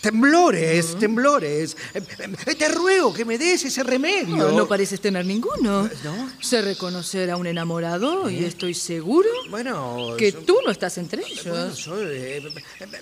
temblores, 0.00 0.98
temblores. 0.98 1.76
Eh, 1.94 2.02
eh, 2.46 2.54
Te 2.54 2.68
ruego 2.68 3.12
que 3.12 3.24
me 3.24 3.38
des 3.38 3.64
ese 3.64 3.82
remedio. 3.82 4.36
No, 4.36 4.52
no 4.52 4.68
pareces 4.68 5.00
tener 5.00 5.24
ninguno. 5.24 5.88
¿No? 6.04 6.30
Sé 6.40 6.62
reconocer 6.62 7.30
a 7.30 7.36
un 7.36 7.46
enamorado 7.46 8.28
y 8.30 8.44
estoy 8.44 8.74
seguro 8.74 9.28
Bueno, 9.50 10.14
que 10.18 10.32
tú 10.32 10.56
no 10.64 10.70
estás 10.70 10.98
entre 10.98 11.22
ellos. 11.26 11.86
bueno, 11.86 12.10
eh, 12.10 12.42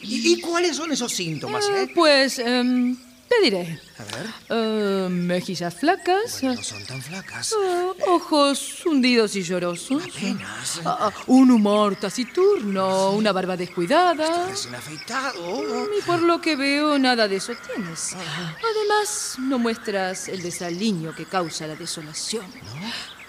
¿y, 0.02 0.32
y 0.34 0.40
cuáles 0.40 0.76
son 0.76 0.92
esos 0.92 1.12
síntomas? 1.12 1.64
Eh? 1.68 1.90
Pues 1.94 2.38
em, 2.38 2.96
te 3.30 3.40
diré. 3.44 3.78
A 3.98 4.04
ver, 4.16 4.26
Eh, 4.50 5.08
mejillas 5.08 5.72
flacas, 5.74 6.42
no 6.42 6.60
son 6.62 6.84
tan 6.84 7.00
flacas. 7.00 7.52
eh, 7.52 7.90
ojos 8.08 8.84
hundidos 8.84 9.36
y 9.36 9.42
llorosos, 9.42 10.02
Apenas. 10.04 10.80
ah, 10.84 10.96
ah, 11.00 11.12
un 11.28 11.50
humor 11.52 11.94
taciturno, 11.96 13.12
una 13.12 13.30
barba 13.32 13.56
descuidada. 13.56 14.46
Recién 14.48 14.74
afeitado. 14.74 15.86
Y 15.96 16.02
por 16.02 16.20
lo 16.22 16.40
que 16.40 16.56
veo, 16.56 16.98
nada 16.98 17.28
de 17.28 17.36
eso 17.36 17.52
tienes. 17.66 18.14
Además, 18.14 19.36
no 19.38 19.58
muestras 19.58 20.28
el 20.28 20.42
desaliño 20.42 21.14
que 21.14 21.24
causa 21.26 21.66
la 21.68 21.76
desolación. 21.76 22.46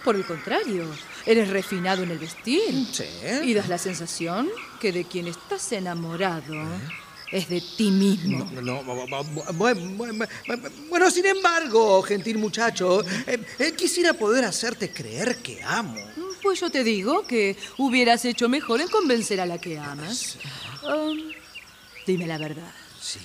Por 0.04 0.16
el 0.16 0.26
contrario, 0.26 0.88
eres 1.28 1.50
refinado 1.50 2.02
en 2.02 2.10
el 2.10 2.18
vestir. 2.18 2.88
Sí. 2.92 3.06
Y 3.44 3.54
das 3.54 3.70
la 3.70 3.78
sensación 3.78 4.50
que 4.80 4.92
de 4.92 5.06
quien 5.06 5.28
estás 5.28 5.72
enamorado 5.74 6.56
es 7.32 7.48
de 7.50 7.62
ti 7.62 7.92
mismo. 7.92 8.50
No, 8.62 8.62
no, 8.62 8.84
bu- 8.84 10.72
bueno, 10.90 11.12
sin 11.12 11.26
embargo, 11.26 12.02
gentil 12.04 12.38
muchacho, 12.38 13.02
eh, 13.28 13.40
eh, 13.60 13.74
quisiera 13.78 14.14
poder 14.14 14.44
hacerte 14.46 14.92
creer 14.92 15.38
que 15.38 15.62
amo. 15.64 15.96
Pues 16.42 16.60
yo 16.60 16.70
te 16.70 16.84
digo 16.84 17.26
que 17.28 17.56
hubieras 17.78 18.26
hecho 18.26 18.50
mejor 18.50 18.82
en 18.82 18.88
convencer 18.90 19.40
a 19.40 19.46
la 19.46 19.60
que 19.60 19.78
amas. 19.78 20.38
Um, 20.84 21.18
dime 22.08 22.26
la 22.28 22.38
verdad. 22.38 22.72
Sí. 23.00 23.20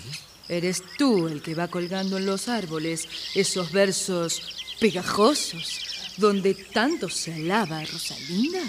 ¿Eres 0.49 0.83
tú 0.99 1.27
el 1.27 1.43
que 1.43 1.55
va 1.55 1.67
colgando 1.69 2.19
en 2.19 2.27
los 2.27 2.49
árboles 2.49 3.09
esos 3.35 3.73
versos 3.73 4.41
pegajosos 4.79 5.81
donde 6.19 6.55
tanto 6.55 7.09
se 7.09 7.35
alaba 7.35 7.79
a 7.81 7.85
Rosalinda? 7.85 8.61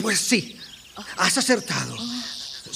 Pues 0.00 0.18
sí, 0.18 0.56
has 1.16 1.36
acertado. 1.38 1.96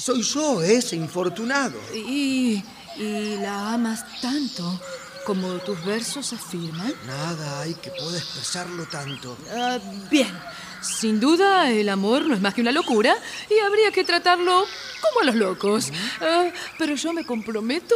Soy 0.09 0.23
yo 0.23 0.63
ese 0.63 0.95
infortunado. 0.95 1.79
¿Y, 1.93 2.63
y 2.97 3.37
la 3.43 3.73
amas 3.73 4.03
tanto 4.19 4.81
como 5.23 5.59
tus 5.59 5.85
versos 5.85 6.33
afirman? 6.33 6.91
Nada 7.05 7.61
hay 7.61 7.75
que 7.75 7.91
pueda 7.91 8.17
expresarlo 8.17 8.87
tanto. 8.87 9.37
Ah, 9.55 9.77
bien, 10.09 10.35
sin 10.81 11.19
duda 11.19 11.69
el 11.69 11.89
amor 11.89 12.25
no 12.25 12.33
es 12.33 12.41
más 12.41 12.55
que 12.55 12.61
una 12.61 12.71
locura 12.71 13.15
y 13.51 13.59
habría 13.59 13.91
que 13.91 14.03
tratarlo 14.03 14.65
como 14.99 15.19
a 15.21 15.25
los 15.25 15.35
locos. 15.35 15.91
Ah, 16.21 16.47
pero 16.79 16.95
yo 16.95 17.13
me 17.13 17.23
comprometo 17.23 17.93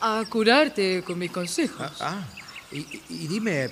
a 0.00 0.24
curarte 0.28 1.04
con 1.06 1.16
mis 1.16 1.30
consejos. 1.30 1.92
Ah, 2.00 2.24
y, 2.26 2.43
y- 2.78 3.02
y 3.08 3.26
dime, 3.28 3.70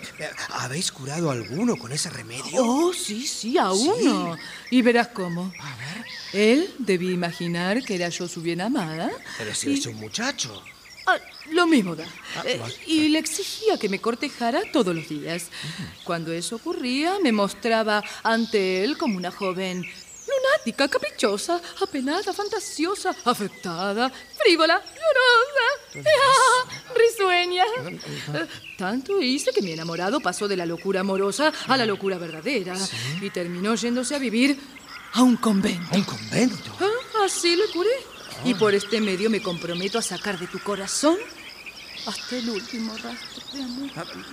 ¿habéis 0.51 0.91
curado 0.93 1.31
a 1.31 1.35
alguno 1.35 1.77
con 1.77 1.93
ese 1.93 2.11
remedio? 2.11 2.43
Oh, 2.65 2.93
sí, 2.93 3.27
sí, 3.27 3.59
a 3.59 3.73
uno. 3.73 4.37
Y 4.71 4.83
verás 4.83 5.09
cómo. 5.09 5.53
A 5.61 5.77
ver, 5.77 6.07
Él 6.33 6.75
debía 6.79 7.11
imaginar 7.13 7.83
que 7.85 7.95
era 7.97 8.09
yo 8.09 8.29
su 8.29 8.41
bien 8.41 8.61
amada. 8.61 9.11
pero 9.39 9.55
si 9.55 9.69
y- 9.69 9.73
eres 9.75 9.87
un 9.87 9.97
muchacho. 9.97 10.63
Ah, 11.07 11.19
lo 11.51 11.67
mismo 11.67 11.97
da. 11.97 12.05
Ah, 12.37 12.43
Eh, 12.47 12.61
y 12.87 13.09
le 13.09 13.19
exigía 13.19 13.77
que 13.77 13.89
me 13.89 13.99
cortejara 14.01 14.61
todos 14.73 14.95
los 14.95 15.09
días. 15.09 15.49
Cuando 16.05 16.33
eso 16.33 16.57
ocurría, 16.57 17.19
me 17.21 17.33
mostraba 17.33 18.05
ante 18.23 18.85
él 18.85 18.97
como 18.97 19.17
una 19.17 19.33
joven 19.33 19.85
simpática, 20.25 20.89
caprichosa, 20.89 21.61
apenada, 21.81 22.33
fantasiosa, 22.33 23.15
afectada, 23.25 24.11
frívola, 24.39 24.81
llorosa, 24.81 26.09
ah, 26.09 26.69
risueña. 26.97 27.65
Tanto 28.79 29.21
hice 29.21 29.53
que 29.53 29.63
mi 29.63 29.73
enamorado 29.73 30.21
pasó 30.21 30.49
de 30.49 30.57
la 30.57 30.67
locura 30.67 31.01
amorosa 31.01 31.53
a 31.67 31.77
la 31.77 31.87
locura 31.87 32.19
verdadera 32.19 32.77
y 33.21 33.31
terminó 33.31 33.75
yéndose 33.75 34.15
a 34.15 34.19
vivir 34.19 34.59
a 35.15 35.23
un 35.23 35.37
convento. 35.37 35.95
¿A 35.95 35.97
un 35.97 36.05
convento? 36.05 36.77
Ah, 36.81 37.25
Así 37.25 37.57
lo 37.57 37.71
curé. 37.73 37.91
Y 38.45 38.55
por 38.55 38.75
este 38.75 39.01
medio 39.01 39.31
me 39.31 39.43
comprometo 39.43 39.99
a 39.99 40.03
sacar 40.03 40.39
de 40.39 40.47
tu 40.49 40.59
corazón 40.61 41.17
hasta 42.07 42.37
el 42.37 42.51
último 42.51 42.97
rastro 42.97 43.43
de 43.53 43.63
amor. 43.63 43.91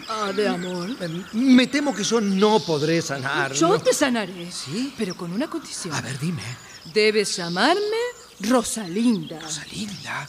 Ah, 0.08 0.32
de 0.32 0.48
amor. 0.48 0.90
Me 1.34 1.68
temo 1.68 1.94
que 1.94 2.04
yo 2.04 2.20
no 2.22 2.60
podré 2.60 3.02
sanar. 3.02 3.54
Yo 3.54 3.70
¿no? 3.70 3.80
te 3.80 3.94
sanaré. 3.94 4.52
Sí. 4.52 4.94
Pero 4.98 5.16
con 5.16 5.32
una 5.32 5.50
condición. 5.50 5.94
A 5.94 6.02
ver, 6.02 6.20
dime. 6.20 6.44
Debes 6.94 7.36
llamarme 7.36 7.99
Rosalinda. 8.42 9.40
Rosalinda. 9.40 10.28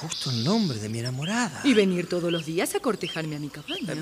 Justo 0.00 0.30
el 0.30 0.42
nombre 0.44 0.78
de 0.78 0.88
mi 0.88 0.98
enamorada. 0.98 1.60
Y 1.64 1.72
venir 1.74 2.08
todos 2.08 2.32
los 2.32 2.44
días 2.44 2.74
a 2.74 2.80
cortejarme 2.80 3.36
a 3.36 3.38
mi 3.38 3.48
cabaña. 3.48 3.94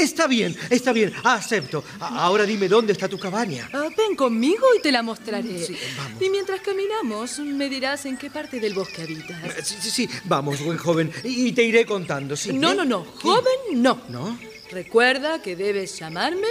Está 0.00 0.26
bien, 0.26 0.56
está 0.70 0.92
bien, 0.92 1.12
acepto. 1.24 1.84
Ahora 2.00 2.44
dime 2.44 2.68
dónde 2.68 2.92
está 2.92 3.08
tu 3.08 3.18
cabaña. 3.18 3.68
Ah, 3.72 3.88
ven 3.96 4.16
conmigo 4.16 4.66
y 4.78 4.80
te 4.82 4.90
la 4.92 5.02
mostraré. 5.02 5.64
Sí, 5.66 5.76
vamos. 5.96 6.22
Y 6.22 6.30
mientras 6.30 6.60
caminamos, 6.60 7.38
me 7.40 7.68
dirás 7.68 8.06
en 8.06 8.16
qué 8.16 8.30
parte 8.30 8.60
del 8.60 8.74
bosque 8.74 9.02
habitas. 9.02 9.44
Eh, 9.44 9.60
Sí, 9.62 9.76
sí, 9.80 9.90
sí, 9.90 10.08
vamos, 10.24 10.60
buen 10.64 10.78
joven, 10.78 11.12
y 11.22 11.52
te 11.52 11.62
iré 11.62 11.84
contando, 11.84 12.34
sí. 12.36 12.52
No, 12.52 12.72
¿eh? 12.72 12.74
no, 12.74 12.84
no. 12.84 13.04
Joven, 13.22 13.82
no. 13.82 14.00
¿No? 14.08 14.38
Recuerda 14.70 15.42
que 15.42 15.54
debes 15.54 15.98
llamarme 15.98 16.48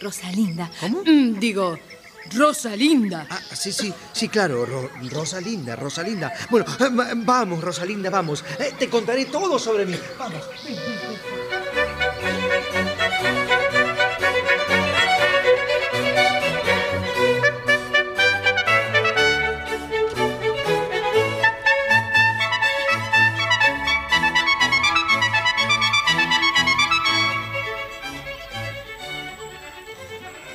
Rosalinda. 0.00 0.70
¿Cómo? 0.80 1.02
digo, 1.38 1.78
Rosalinda. 2.34 3.26
Ah, 3.30 3.40
sí, 3.54 3.72
sí, 3.72 3.92
sí, 4.12 4.28
claro, 4.28 4.64
Ro- 4.66 4.90
Rosalinda, 5.10 5.76
Rosalinda. 5.76 6.32
Bueno, 6.50 6.66
eh, 6.80 6.88
va- 6.88 7.08
vamos, 7.14 7.62
Rosalinda, 7.62 8.10
vamos. 8.10 8.44
Eh, 8.58 8.74
te 8.78 8.88
contaré 8.88 9.26
todo 9.26 9.58
sobre 9.58 9.86
mí. 9.86 9.96
Vamos. 10.18 10.42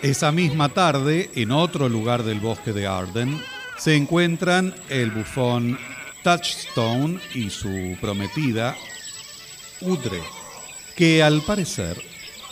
Esa 0.02 0.32
misma 0.32 0.70
tarde, 0.70 1.30
en 1.36 1.52
otro 1.52 1.88
lugar 1.88 2.24
del 2.24 2.40
bosque 2.40 2.74
de 2.74 2.88
Arden, 2.88 3.40
se 3.78 3.96
encuentran 3.96 4.74
el 4.90 5.12
bufón 5.12 5.78
Touchstone 6.24 7.20
y 7.36 7.52
su 7.52 7.96
prometida 8.02 8.76
Udre, 9.82 10.20
que 10.96 11.22
al 11.22 11.44
parecer 11.44 12.02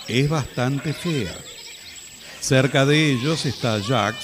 es 0.07 0.29
bastante 0.29 0.93
fea. 0.93 1.35
Cerca 2.39 2.85
de 2.85 3.13
ellos 3.13 3.47
está 3.47 3.81
Jax, 3.81 4.17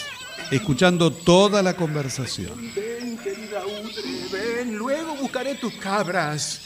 escuchando 0.52 1.12
toda 1.12 1.64
la 1.64 1.76
conversación. 1.76 2.72
Ven, 2.76 3.18
querida 3.18 3.66
Udre, 3.66 4.04
ven, 4.32 4.78
luego 4.78 5.16
buscaré 5.16 5.56
tus 5.56 5.74
cabras. 5.74 6.62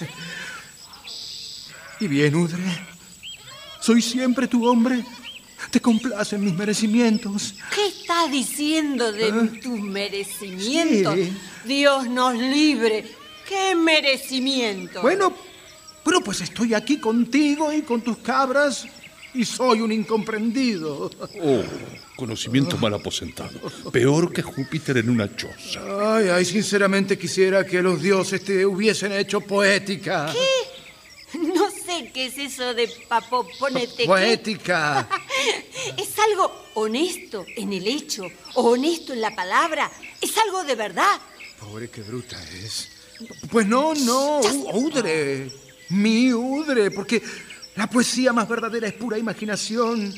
Y 2.01 2.07
bien, 2.07 2.36
Udre, 2.36 2.64
soy 3.80 4.01
siempre 4.01 4.45
tu 4.45 4.68
hombre. 4.68 5.05
Te 5.72 5.80
complacen 5.80 6.43
mis 6.43 6.53
merecimientos. 6.53 7.55
¿Qué 7.74 7.88
estás 7.88 8.32
diciendo 8.32 9.12
de 9.12 9.32
tus 9.62 9.80
merecimientos? 9.80 11.16
Sí. 11.16 11.38
Dios 11.66 12.07
nos 12.07 12.36
libre. 12.36 13.05
¿Qué 13.47 13.76
merecimiento? 13.76 15.01
Bueno, 15.01 15.34
bueno, 16.03 16.22
pues 16.24 16.41
estoy 16.41 16.74
aquí 16.74 16.99
contigo 16.99 17.72
y 17.74 17.82
con 17.82 18.01
tus 18.01 18.18
cabras 18.18 18.86
y 19.34 19.45
soy 19.45 19.82
un 19.82 19.91
incomprendido. 19.91 21.12
Oh, 21.41 21.64
conocimiento 22.16 22.78
mal 22.78 22.93
aposentado. 22.93 23.60
Peor 23.91 24.32
que 24.34 24.41
Júpiter 24.41 24.97
en 24.97 25.10
una 25.10 25.36
choza. 25.36 25.82
Ay, 26.16 26.30
ay, 26.30 26.45
sinceramente 26.45 27.18
quisiera 27.18 27.66
que 27.66 27.82
los 27.82 28.01
dioses 28.01 28.43
te 28.43 28.66
hubiesen 28.66 29.12
hecho 29.12 29.41
poética. 29.41 30.34
¿Qué? 30.34 31.38
No 31.38 31.70
sé 32.00 32.12
qué 32.12 32.26
es 32.28 32.38
eso 32.38 32.74
de 32.74 32.88
papo, 33.08 33.47
ponete. 33.60 34.06
Poética. 34.06 35.08
¿Es 35.97 36.18
algo 36.20 36.52
honesto 36.76 37.45
en 37.56 37.74
el 37.74 37.88
hecho 37.88 38.24
o 38.56 38.72
honesto 38.72 39.14
en 39.14 39.22
la 39.22 39.36
palabra? 39.36 39.91
¿Es 40.22 40.38
algo 40.38 40.64
de 40.64 40.76
verdad? 40.76 41.20
Pobre, 41.60 41.89
qué 41.89 42.02
bruta 42.02 42.38
es. 42.64 42.89
Pues 43.52 43.68
no, 43.68 43.93
no, 43.93 44.39
Udre. 44.74 45.52
Mi 45.89 46.34
Udre, 46.34 46.91
porque 46.91 47.22
la 47.76 47.89
poesía 47.89 48.32
más 48.32 48.47
verdadera 48.47 48.88
es 48.88 48.93
pura 48.93 49.18
imaginación. 49.18 50.14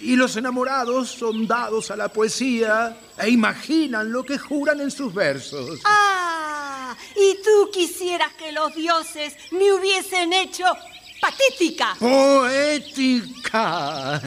Y 0.00 0.16
los 0.16 0.36
enamorados 0.36 1.10
son 1.10 1.46
dados 1.46 1.90
a 1.90 1.96
la 1.96 2.08
poesía 2.08 2.96
e 3.18 3.30
imaginan 3.30 4.12
lo 4.12 4.22
que 4.22 4.38
juran 4.38 4.80
en 4.80 4.90
sus 4.90 5.12
versos. 5.12 5.80
Ah, 5.84 6.96
y 7.16 7.42
tú 7.42 7.70
quisieras 7.72 8.32
que 8.34 8.52
los 8.52 8.74
dioses 8.74 9.34
me 9.50 9.72
hubiesen 9.72 10.32
hecho 10.32 10.64
patética. 11.20 11.94
Poética. 11.98 14.20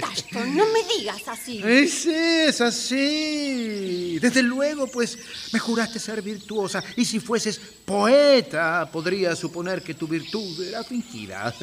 Tashton, 0.00 0.56
no 0.56 0.64
me 0.66 0.82
digas 0.96 1.22
así. 1.28 1.62
Es, 1.64 2.06
es 2.06 2.60
así. 2.60 4.18
Desde 4.20 4.42
luego, 4.42 4.86
pues, 4.86 5.18
me 5.52 5.58
juraste 5.58 5.98
ser 5.98 6.22
virtuosa. 6.22 6.82
Y 6.96 7.04
si 7.04 7.20
fueses 7.20 7.60
poeta, 7.84 8.88
podría 8.90 9.36
suponer 9.36 9.82
que 9.82 9.94
tu 9.94 10.06
virtud 10.08 10.62
era 10.62 10.82
fingida. 10.84 11.54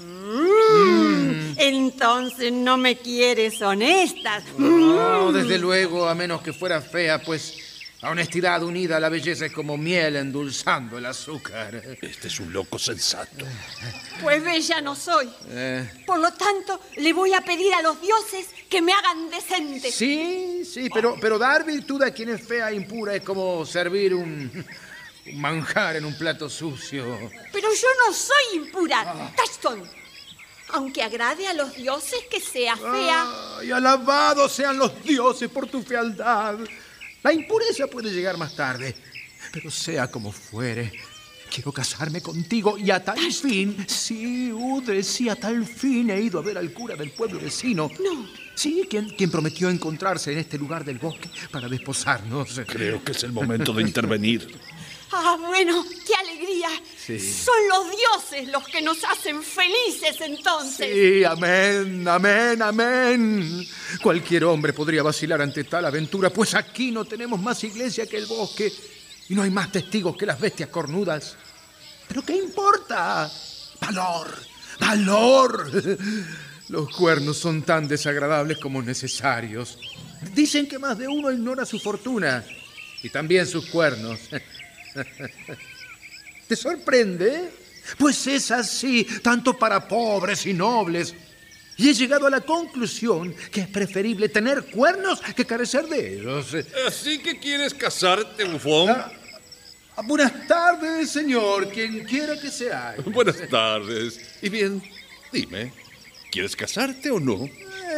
Mm, 0.00 1.54
Entonces 1.56 2.52
no 2.52 2.76
me 2.76 2.98
quieres 2.98 3.60
honesta. 3.62 4.42
No, 4.56 5.32
desde 5.32 5.58
luego, 5.58 6.08
a 6.08 6.14
menos 6.14 6.42
que 6.42 6.52
fuera 6.52 6.80
fea, 6.80 7.20
pues 7.22 7.54
la 8.00 8.10
honestidad 8.10 8.62
unida 8.62 8.98
a 8.98 9.00
la 9.00 9.08
belleza 9.08 9.46
es 9.46 9.52
como 9.52 9.76
miel 9.76 10.14
endulzando 10.16 10.98
el 10.98 11.06
azúcar. 11.06 11.74
Este 12.00 12.28
es 12.28 12.38
un 12.38 12.52
loco 12.52 12.78
sensato. 12.78 13.44
Pues 14.22 14.42
bella 14.44 14.80
no 14.80 14.94
soy. 14.94 15.28
Eh, 15.48 16.04
Por 16.06 16.20
lo 16.20 16.32
tanto, 16.32 16.80
le 16.96 17.12
voy 17.12 17.34
a 17.34 17.40
pedir 17.40 17.74
a 17.74 17.82
los 17.82 18.00
dioses 18.00 18.46
que 18.70 18.80
me 18.80 18.92
hagan 18.92 19.28
decente. 19.30 19.90
sí, 19.90 20.64
sí, 20.64 20.88
pero, 20.94 21.16
pero 21.20 21.38
dar 21.38 21.64
virtud 21.64 22.00
a 22.02 22.12
quien 22.12 22.28
es 22.28 22.46
fea 22.46 22.70
e 22.70 22.76
impura 22.76 23.16
es 23.16 23.22
como 23.22 23.66
servir 23.66 24.14
un, 24.14 24.64
un 25.26 25.40
manjar 25.40 25.96
en 25.96 26.04
un 26.04 26.16
plato 26.16 26.48
sucio. 26.48 27.04
Pero 27.52 27.68
yo 27.74 27.88
no 28.06 28.14
soy 28.14 28.58
impura, 28.64 29.32
Tashton. 29.36 29.82
Aunque 30.70 31.02
agrade 31.02 31.48
a 31.48 31.54
los 31.54 31.74
dioses 31.74 32.20
que 32.30 32.40
sea 32.40 32.76
fea. 32.76 33.26
Ay, 33.58 33.72
alabados 33.72 34.52
sean 34.52 34.76
los 34.78 35.02
dioses 35.02 35.48
por 35.50 35.66
tu 35.66 35.82
fealdad. 35.82 36.58
La 37.28 37.34
impureza 37.34 37.86
puede 37.86 38.10
llegar 38.10 38.38
más 38.38 38.56
tarde, 38.56 38.94
pero 39.52 39.70
sea 39.70 40.10
como 40.10 40.32
fuere, 40.32 40.90
quiero 41.52 41.72
casarme 41.72 42.22
contigo 42.22 42.78
y 42.78 42.90
a 42.90 43.04
tal 43.04 43.18
fin, 43.30 43.84
sí, 43.86 44.50
Udre, 44.50 45.02
sí, 45.02 45.28
a 45.28 45.36
tal 45.36 45.66
fin 45.66 46.08
he 46.08 46.22
ido 46.22 46.38
a 46.38 46.42
ver 46.42 46.56
al 46.56 46.72
cura 46.72 46.96
del 46.96 47.10
pueblo 47.10 47.38
vecino. 47.38 47.90
No. 48.02 48.26
Sí, 48.54 48.86
quien, 48.88 49.10
quien 49.10 49.30
prometió 49.30 49.68
encontrarse 49.68 50.32
en 50.32 50.38
este 50.38 50.56
lugar 50.56 50.86
del 50.86 50.96
bosque 50.96 51.28
para 51.50 51.68
desposarnos. 51.68 52.62
Creo 52.66 53.04
que 53.04 53.12
es 53.12 53.22
el 53.24 53.32
momento 53.32 53.74
de 53.74 53.82
intervenir. 53.82 54.48
Ah, 55.10 55.38
bueno, 55.40 55.84
qué 56.06 56.14
alegría. 56.14 56.68
Sí. 56.96 57.18
Son 57.18 57.54
los 57.68 57.86
dioses 57.96 58.48
los 58.48 58.66
que 58.68 58.82
nos 58.82 59.02
hacen 59.04 59.42
felices 59.42 60.20
entonces. 60.20 60.90
Sí, 60.92 61.24
amén, 61.24 62.06
amén, 62.06 62.60
amén. 62.60 63.66
Cualquier 64.02 64.44
hombre 64.44 64.72
podría 64.72 65.02
vacilar 65.02 65.40
ante 65.40 65.64
tal 65.64 65.86
aventura, 65.86 66.30
pues 66.30 66.54
aquí 66.54 66.90
no 66.90 67.04
tenemos 67.04 67.40
más 67.40 67.64
iglesia 67.64 68.06
que 68.06 68.18
el 68.18 68.26
bosque 68.26 68.72
y 69.28 69.34
no 69.34 69.42
hay 69.42 69.50
más 69.50 69.72
testigos 69.72 70.16
que 70.16 70.26
las 70.26 70.38
bestias 70.38 70.68
cornudas. 70.68 71.36
¿Pero 72.06 72.22
qué 72.22 72.36
importa? 72.36 73.30
Valor, 73.80 74.34
valor. 74.80 75.70
Los 76.68 76.94
cuernos 76.94 77.38
son 77.38 77.62
tan 77.62 77.88
desagradables 77.88 78.58
como 78.58 78.82
necesarios. 78.82 79.78
Dicen 80.34 80.68
que 80.68 80.78
más 80.78 80.98
de 80.98 81.08
uno 81.08 81.30
ignora 81.32 81.64
su 81.64 81.78
fortuna 81.78 82.44
y 83.02 83.08
también 83.08 83.46
sus 83.46 83.66
cuernos. 83.66 84.18
¿Te 86.46 86.56
sorprende? 86.56 87.50
Pues 87.98 88.26
es 88.26 88.50
así, 88.50 89.04
tanto 89.22 89.58
para 89.58 89.86
pobres 89.86 90.46
y 90.46 90.52
nobles. 90.52 91.14
Y 91.76 91.90
he 91.90 91.94
llegado 91.94 92.26
a 92.26 92.30
la 92.30 92.40
conclusión 92.40 93.34
que 93.52 93.60
es 93.60 93.68
preferible 93.68 94.28
tener 94.28 94.64
cuernos 94.64 95.20
que 95.20 95.44
carecer 95.44 95.86
de 95.86 96.14
ellos. 96.14 96.54
¿Así 96.86 97.18
que 97.20 97.38
quieres 97.38 97.72
casarte, 97.72 98.44
bufón? 98.44 98.90
Ah, 98.90 100.02
buenas 100.04 100.46
tardes, 100.46 101.10
señor, 101.10 101.68
quien 101.70 102.04
quiera 102.04 102.38
que 102.38 102.50
sea. 102.50 102.94
Buenas 103.06 103.36
tardes. 103.48 104.20
Y 104.40 104.48
bien, 104.48 104.80
dime, 105.32 105.72
¿quieres 106.30 106.54
casarte 106.54 107.10
o 107.10 107.18
no? 107.18 107.48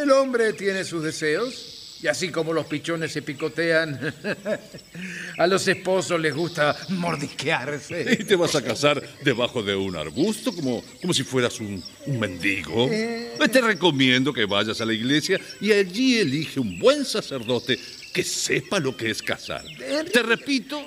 El 0.01 0.09
hombre 0.09 0.53
tiene 0.53 0.83
sus 0.83 1.03
deseos. 1.03 1.70
Y 2.01 2.07
así 2.07 2.29
como 2.29 2.51
los 2.51 2.65
pichones 2.65 3.11
se 3.11 3.21
picotean, 3.21 3.99
a 5.37 5.47
los 5.47 5.67
esposos 5.67 6.19
les 6.19 6.33
gusta 6.33 6.75
mordisquearse. 6.89 8.17
¿Y 8.19 8.23
te 8.23 8.35
vas 8.35 8.55
a 8.55 8.63
casar 8.63 9.01
debajo 9.23 9.61
de 9.61 9.75
un 9.75 9.95
arbusto 9.95 10.51
como, 10.51 10.83
como 10.99 11.13
si 11.13 11.23
fueras 11.23 11.59
un, 11.59 11.83
un 12.07 12.19
mendigo? 12.19 12.87
Eh. 12.89 13.33
Pues 13.37 13.51
Te 13.51 13.61
recomiendo 13.61 14.33
que 14.33 14.45
vayas 14.45 14.81
a 14.81 14.85
la 14.85 14.93
iglesia 14.93 15.39
y 15.59 15.71
allí 15.71 16.17
elige 16.17 16.59
un 16.59 16.79
buen 16.79 17.05
sacerdote 17.05 17.79
que 18.11 18.23
sepa 18.23 18.79
lo 18.79 18.97
que 18.97 19.11
es 19.11 19.21
casar. 19.21 19.63
Te 20.11 20.23
repito, 20.23 20.81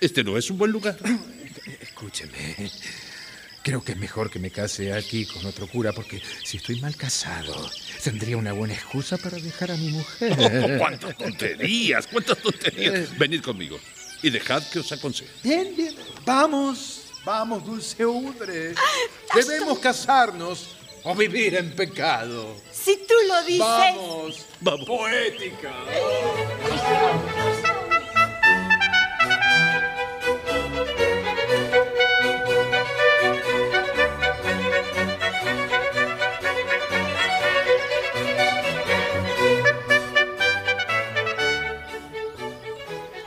este 0.00 0.24
no 0.24 0.38
es 0.38 0.50
un 0.50 0.58
buen 0.58 0.72
lugar. 0.72 0.96
Escúcheme. 1.80 2.70
Creo 3.64 3.82
que 3.82 3.92
es 3.92 3.98
mejor 3.98 4.28
que 4.28 4.38
me 4.38 4.50
case 4.50 4.92
aquí 4.92 5.24
con 5.24 5.46
otro 5.46 5.66
cura 5.66 5.94
porque 5.94 6.20
si 6.44 6.58
estoy 6.58 6.80
mal 6.80 6.94
casado, 6.96 7.70
tendría 8.02 8.36
una 8.36 8.52
buena 8.52 8.74
excusa 8.74 9.16
para 9.16 9.38
dejar 9.38 9.70
a 9.70 9.76
mi 9.78 9.88
mujer. 9.88 10.36
Oh, 10.38 10.78
¡Cuántas 10.78 11.16
tonterías! 11.16 12.06
¡Cuántas 12.06 12.36
tonterías! 12.36 13.16
Venid 13.16 13.40
conmigo 13.40 13.78
y 14.22 14.28
dejad 14.28 14.62
que 14.68 14.80
os 14.80 14.92
aconseje. 14.92 15.30
Bien, 15.42 15.74
bien. 15.74 15.94
Vamos, 16.26 17.04
vamos, 17.24 17.64
dulce 17.64 18.04
Udre. 18.04 18.74
Debemos 19.34 19.78
casarnos 19.78 20.76
o 21.02 21.14
vivir 21.14 21.54
en 21.54 21.70
pecado. 21.74 22.60
Si 22.70 22.96
tú 22.96 23.14
lo 23.26 23.42
dices. 23.44 23.60
Vamos. 23.60 24.46
Vamos. 24.60 24.86
Poética. 24.86 25.72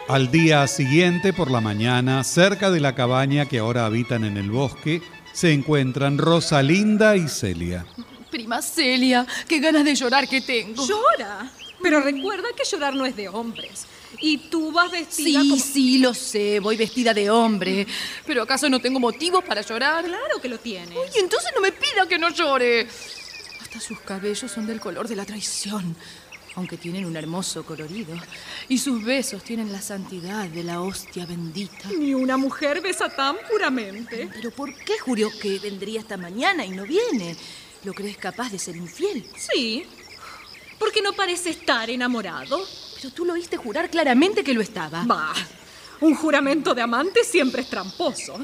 Al 0.08 0.32
día 0.32 0.66
siguiente, 0.68 1.34
por 1.34 1.51
la 1.51 1.60
mañana, 1.60 2.24
cerca 2.24 2.72
de 2.72 2.80
la 2.80 2.95
cabaña 2.95 3.45
que 3.45 3.60
ahora 3.60 3.86
habitan 3.86 4.24
en 4.24 4.38
el 4.38 4.49
bosque, 4.49 5.01
se 5.34 5.51
encuentran 5.51 6.18
Rosalinda 6.18 7.18
y 7.18 7.28
Celia. 7.28 7.86
Prima 8.32 8.62
Celia, 8.62 9.28
qué 9.47 9.60
ganas 9.60 9.84
de 9.84 9.95
llorar 9.95 10.28
que 10.30 10.39
tengo. 10.39 10.88
Llora. 10.88 11.51
Pero 11.82 11.99
recuerda 11.99 12.47
que 12.55 12.64
llorar 12.64 12.95
no 12.95 13.05
es 13.05 13.18
de 13.18 13.28
hombres. 13.28 13.86
Y 14.20 14.38
tú 14.49 14.72
vas 14.72 14.89
vestida 14.89 15.41
Sí, 15.41 15.49
como... 15.49 15.62
sí, 15.62 15.97
lo 15.99 16.14
sé, 16.14 16.60
voy 16.62 16.78
vestida 16.78 17.14
de 17.14 17.30
hombre. 17.30 17.86
Pero 18.26 18.43
¿acaso 18.43 18.70
no 18.70 18.80
tengo 18.80 19.01
motivos 19.01 19.43
para 19.43 19.62
llorar? 19.62 20.05
Claro 20.05 20.41
que 20.41 20.47
lo 20.47 20.58
tienes. 20.58 20.97
Y 21.16 21.20
entonces 21.20 21.51
no 21.53 21.60
me 21.62 21.74
pida 21.74 22.08
que 22.08 22.18
no 22.18 22.30
llore. 22.30 22.88
Hasta 23.62 23.82
sus 23.82 23.99
cabellos 23.99 24.49
son 24.49 24.66
del 24.66 24.80
color 24.80 25.08
de 25.10 25.18
la 25.18 25.26
traición, 25.26 25.95
aunque 26.58 26.76
tienen 26.76 27.05
un 27.05 27.16
hermoso 27.16 27.64
colorido. 27.64 28.16
Y 28.68 28.80
sus 28.80 29.03
besos 29.03 29.43
tienen 29.43 29.72
la 29.72 29.80
santidad 29.80 30.45
de 30.49 30.64
la 30.64 30.82
hostia 30.82 31.26
bendita. 31.28 31.88
Ni 31.97 32.16
una 32.16 32.36
mujer 32.36 32.82
besa 32.82 33.10
tan 33.10 33.38
puramente. 33.49 34.28
Pero 34.34 34.49
¿por 34.49 34.74
qué 34.74 34.97
juró 34.97 35.30
que 35.39 35.60
vendría 35.60 35.99
esta 35.99 36.18
mañana 36.18 36.66
y 36.66 36.72
no 36.72 36.84
viene? 36.84 37.38
¿Lo 37.84 37.93
crees 37.93 38.18
capaz 38.18 38.51
de 38.51 38.58
ser 38.58 38.76
infiel? 38.76 39.24
Sí. 39.38 39.86
Porque 40.80 41.03
no 41.03 41.14
parece 41.14 41.51
estar 41.51 41.91
enamorado. 41.91 42.60
Pero 42.95 43.14
tú 43.14 43.24
lo 43.24 43.34
oíste 43.34 43.55
jurar 43.55 43.91
claramente 43.91 44.43
que 44.43 44.55
lo 44.55 44.62
estaba. 44.62 45.03
Bah, 45.05 45.36
un 46.01 46.16
juramento 46.16 46.74
de 46.74 46.82
amante 46.82 47.24
siempre 47.24 47.62
es 47.62 47.70
tramposo. 47.70 48.39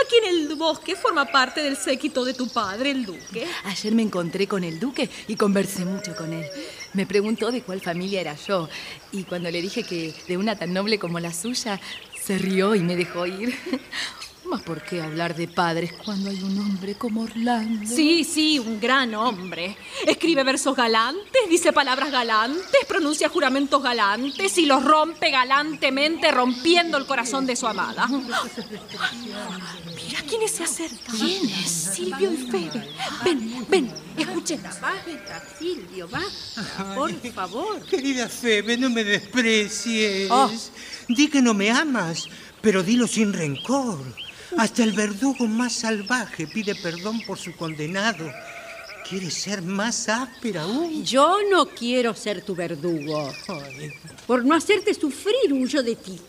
Aquí 0.00 0.16
en 0.16 0.34
el 0.34 0.56
bosque 0.56 0.96
forma 0.96 1.26
parte 1.26 1.62
del 1.62 1.76
séquito 1.76 2.24
de 2.24 2.34
tu 2.34 2.48
padre, 2.48 2.90
el 2.90 3.04
duque. 3.04 3.46
Ayer 3.64 3.94
me 3.94 4.02
encontré 4.02 4.46
con 4.46 4.64
el 4.64 4.80
duque 4.80 5.08
y 5.28 5.36
conversé 5.36 5.84
mucho 5.84 6.16
con 6.16 6.32
él. 6.32 6.46
Me 6.94 7.06
preguntó 7.06 7.50
de 7.50 7.62
cuál 7.62 7.80
familia 7.80 8.20
era 8.20 8.34
yo 8.34 8.68
y 9.12 9.24
cuando 9.24 9.50
le 9.50 9.60
dije 9.60 9.82
que 9.82 10.14
de 10.28 10.36
una 10.36 10.56
tan 10.56 10.72
noble 10.72 10.98
como 10.98 11.20
la 11.20 11.32
suya, 11.32 11.80
se 12.22 12.38
rió 12.38 12.74
y 12.74 12.80
me 12.80 12.96
dejó 12.96 13.26
ir. 13.26 13.54
Mas 14.44 14.62
¿por 14.62 14.82
qué 14.82 15.00
hablar 15.00 15.34
de 15.34 15.48
padres 15.48 15.92
cuando 16.04 16.28
hay 16.28 16.42
un 16.42 16.58
hombre 16.58 16.94
como 16.94 17.22
Orlando? 17.22 17.88
Sí, 17.88 18.24
sí, 18.24 18.58
un 18.58 18.80
gran 18.80 19.14
hombre. 19.14 19.76
Escribe 20.06 20.42
versos 20.42 20.74
galantes, 20.76 21.42
dice 21.48 21.72
palabras 21.72 22.10
galantes, 22.10 22.84
pronuncia 22.88 23.28
juramentos 23.28 23.82
galantes 23.82 24.58
y 24.58 24.66
los 24.66 24.84
rompe 24.84 25.30
galantemente 25.30 26.30
rompiendo 26.30 26.98
el 26.98 27.06
corazón 27.06 27.46
de 27.46 27.56
su 27.56 27.66
amada. 27.66 28.06
Mira 29.94 30.22
quiénes 30.28 30.50
se 30.50 30.64
acercan. 30.64 31.16
¿Quiénes? 31.16 31.70
Silvio 31.70 32.32
y 32.32 32.36
Febe. 32.36 32.88
Ven, 33.24 33.66
ven, 33.68 33.92
escuchen. 34.16 34.62
Basta, 34.62 35.42
Silvio, 35.58 36.08
basta, 36.08 36.94
por 36.94 37.12
favor. 37.32 37.80
Querida 37.86 38.28
Febe, 38.28 38.76
no 38.76 38.90
me 38.90 39.04
desprecies. 39.04 40.28
Oh. 40.30 40.50
Di 41.08 41.28
que 41.28 41.40
no 41.40 41.54
me 41.54 41.70
amas, 41.70 42.28
pero 42.60 42.82
dilo 42.82 43.06
sin 43.06 43.32
rencor. 43.32 43.98
Hasta 44.58 44.84
el 44.84 44.92
verdugo 44.92 45.46
más 45.46 45.72
salvaje 45.72 46.46
pide 46.46 46.74
perdón 46.74 47.20
por 47.26 47.38
su 47.38 47.54
condenado. 47.56 48.30
¿Quieres 49.08 49.34
ser 49.34 49.62
más 49.62 50.08
áspera 50.08 50.62
aún? 50.62 51.04
Yo 51.04 51.38
no 51.50 51.66
quiero 51.66 52.14
ser 52.14 52.42
tu 52.42 52.54
verdugo. 52.54 53.32
Por 54.26 54.44
no 54.44 54.54
hacerte 54.54 54.94
sufrir 54.94 55.52
huyo 55.52 55.82
de 55.82 55.96
ti. 55.96 56.20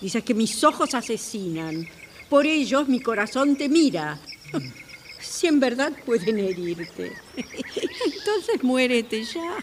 Dices 0.00 0.22
que 0.22 0.34
mis 0.34 0.62
ojos 0.64 0.94
asesinan. 0.94 1.88
Por 2.28 2.46
ellos 2.46 2.88
mi 2.88 3.00
corazón 3.00 3.56
te 3.56 3.68
mira. 3.68 4.18
Si 5.20 5.46
en 5.46 5.58
verdad 5.58 5.92
pueden 6.04 6.38
herirte. 6.38 7.12
Entonces 7.36 8.62
muérete 8.62 9.24
ya. 9.24 9.56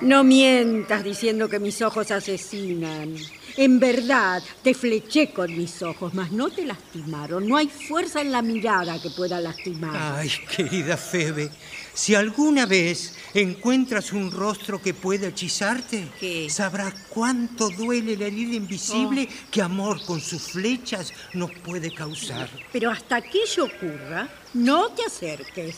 No 0.00 0.24
mientas 0.24 1.04
diciendo 1.04 1.48
que 1.48 1.58
mis 1.58 1.80
ojos 1.82 2.10
asesinan. 2.10 3.14
En 3.56 3.78
verdad, 3.78 4.42
te 4.62 4.72
fleché 4.72 5.32
con 5.32 5.54
mis 5.56 5.82
ojos, 5.82 6.14
mas 6.14 6.32
no 6.32 6.48
te 6.50 6.64
lastimaron. 6.64 7.46
No 7.46 7.56
hay 7.56 7.68
fuerza 7.68 8.20
en 8.20 8.32
la 8.32 8.40
mirada 8.40 9.00
que 9.00 9.10
pueda 9.10 9.40
lastimar. 9.40 10.16
Ay, 10.18 10.30
querida 10.54 10.96
Febe, 10.96 11.50
si 11.92 12.14
alguna 12.14 12.64
vez 12.64 13.14
encuentras 13.34 14.12
un 14.12 14.30
rostro 14.30 14.80
que 14.80 14.94
pueda 14.94 15.28
hechizarte, 15.28 16.08
sabrás 16.48 16.94
cuánto 17.10 17.68
duele 17.68 18.16
la 18.16 18.26
herida 18.26 18.54
invisible 18.56 19.28
que 19.50 19.60
amor 19.60 20.02
con 20.04 20.20
sus 20.20 20.42
flechas 20.52 21.12
nos 21.34 21.50
puede 21.50 21.92
causar. 21.92 22.48
Pero 22.72 22.90
hasta 22.90 23.20
que 23.20 23.42
ello 23.42 23.64
ocurra, 23.64 24.28
no 24.54 24.88
te 24.90 25.04
acerques. 25.04 25.76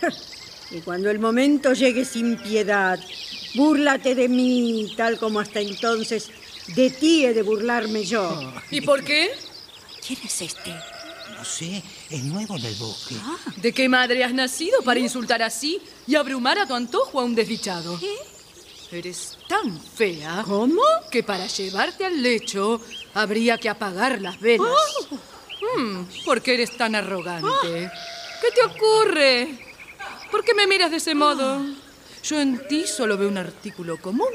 Y 0.70 0.80
cuando 0.80 1.10
el 1.10 1.18
momento 1.18 1.74
llegue 1.74 2.04
sin 2.04 2.36
piedad, 2.36 2.98
búrlate 3.54 4.14
de 4.14 4.28
mí, 4.28 4.92
tal 4.96 5.18
como 5.18 5.38
hasta 5.38 5.60
entonces 5.60 6.30
de 6.68 6.90
ti 6.90 7.24
he 7.24 7.34
de 7.34 7.42
burlarme 7.42 8.04
yo. 8.04 8.52
¿Y 8.70 8.80
por 8.80 9.04
qué? 9.04 9.30
¿Quién 10.06 10.18
es 10.24 10.42
este? 10.42 10.70
No 11.36 11.44
sé, 11.44 11.82
es 12.10 12.24
nuevo 12.24 12.56
en 12.56 12.64
el 12.64 12.74
bosque. 12.74 13.16
¿De 13.56 13.72
qué 13.72 13.88
madre 13.88 14.24
has 14.24 14.32
nacido 14.32 14.82
para 14.82 15.00
insultar 15.00 15.42
así 15.42 15.80
y 16.06 16.14
abrumar 16.14 16.58
a 16.58 16.66
tu 16.66 16.74
antojo 16.74 17.20
a 17.20 17.24
un 17.24 17.34
desdichado? 17.34 17.98
Eres 18.90 19.38
tan 19.48 19.80
fea. 19.80 20.42
¿Cómo? 20.46 20.82
Que 21.10 21.22
para 21.22 21.46
llevarte 21.46 22.04
al 22.04 22.22
lecho 22.22 22.80
habría 23.14 23.58
que 23.58 23.68
apagar 23.68 24.20
las 24.20 24.40
velas. 24.40 24.68
Oh. 25.10 25.18
Mm, 25.78 26.04
¿Por 26.24 26.42
qué 26.42 26.54
eres 26.54 26.76
tan 26.76 26.94
arrogante? 26.94 27.90
¿Qué 28.40 28.50
te 28.54 28.62
ocurre? 28.62 29.58
¿Por 30.30 30.44
qué 30.44 30.54
me 30.54 30.66
miras 30.66 30.90
de 30.90 30.98
ese 30.98 31.14
modo? 31.14 31.64
Yo 32.22 32.40
en 32.40 32.66
ti 32.68 32.84
solo 32.86 33.16
veo 33.18 33.28
un 33.28 33.38
artículo 33.38 34.00
común. 34.00 34.28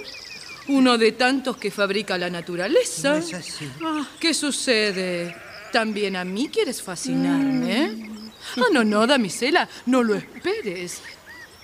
Uno 0.69 0.97
de 0.97 1.13
tantos 1.13 1.57
que 1.57 1.71
fabrica 1.71 2.17
la 2.17 2.29
naturaleza. 2.29 3.13
No 3.13 3.17
es 3.17 3.33
así. 3.33 3.69
Ah, 3.83 4.07
¿Qué 4.19 4.33
sucede? 4.33 5.35
¿También 5.71 6.15
a 6.15 6.23
mí 6.23 6.49
quieres 6.49 6.81
fascinarme? 6.81 8.09
Ah, 8.57 8.65
no, 8.71 8.83
no, 8.83 9.05
damisela, 9.05 9.67
no 9.87 10.03
lo 10.03 10.15
esperes. 10.15 11.01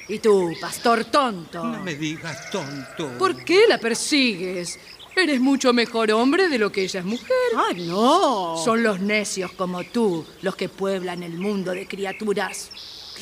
Y 0.08 0.20
tú, 0.20 0.54
pastor 0.60 1.06
tonto. 1.06 1.64
No 1.64 1.84
me 1.84 1.96
digas 1.96 2.50
tonto. 2.50 3.18
¿Por 3.18 3.44
qué 3.44 3.66
la 3.68 3.80
persigues? 3.80 4.80
Eres 5.16 5.40
mucho 5.40 5.72
mejor 5.72 6.12
hombre 6.12 6.50
de 6.50 6.58
lo 6.58 6.72
que 6.72 6.84
ella 6.84 7.00
es 7.00 7.06
mujer. 7.06 7.30
¡Ah, 7.56 7.74
no! 7.76 8.58
Son 8.64 8.84
los 8.84 9.00
necios 9.00 9.52
como 9.54 9.84
tú 9.84 10.26
los 10.42 10.56
que 10.56 10.68
pueblan 10.68 11.24
el 11.24 11.34
mundo 11.34 11.72
de 11.72 11.88
criaturas 11.88 12.70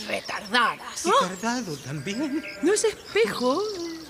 retardadas. 0.07 1.03
¿Retardado 1.05 1.75
también? 1.77 2.43
No 2.61 2.73
es 2.73 2.83
espejo 2.83 3.61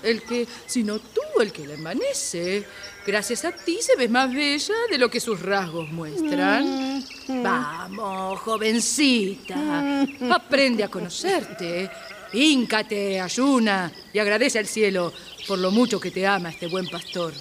el 0.04 0.22
que, 0.22 0.46
sino 0.66 0.98
tú 0.98 1.20
el 1.40 1.52
que 1.52 1.66
la 1.66 1.74
envanece. 1.74 2.64
Gracias 3.06 3.44
a 3.44 3.52
ti 3.52 3.78
se 3.80 3.96
ves 3.96 4.10
más 4.10 4.32
bella 4.32 4.74
de 4.90 4.98
lo 4.98 5.10
que 5.10 5.20
sus 5.20 5.40
rasgos 5.40 5.90
muestran. 5.90 7.04
Vamos, 7.28 8.40
jovencita, 8.40 10.06
aprende 10.30 10.84
a 10.84 10.88
conocerte. 10.88 11.90
Híncate, 12.32 13.20
ayuna 13.20 13.92
y 14.12 14.18
agradece 14.18 14.58
al 14.58 14.66
cielo 14.66 15.12
por 15.46 15.58
lo 15.58 15.70
mucho 15.70 16.00
que 16.00 16.10
te 16.10 16.26
ama 16.26 16.50
este 16.50 16.66
buen 16.66 16.88
pastor. 16.88 17.32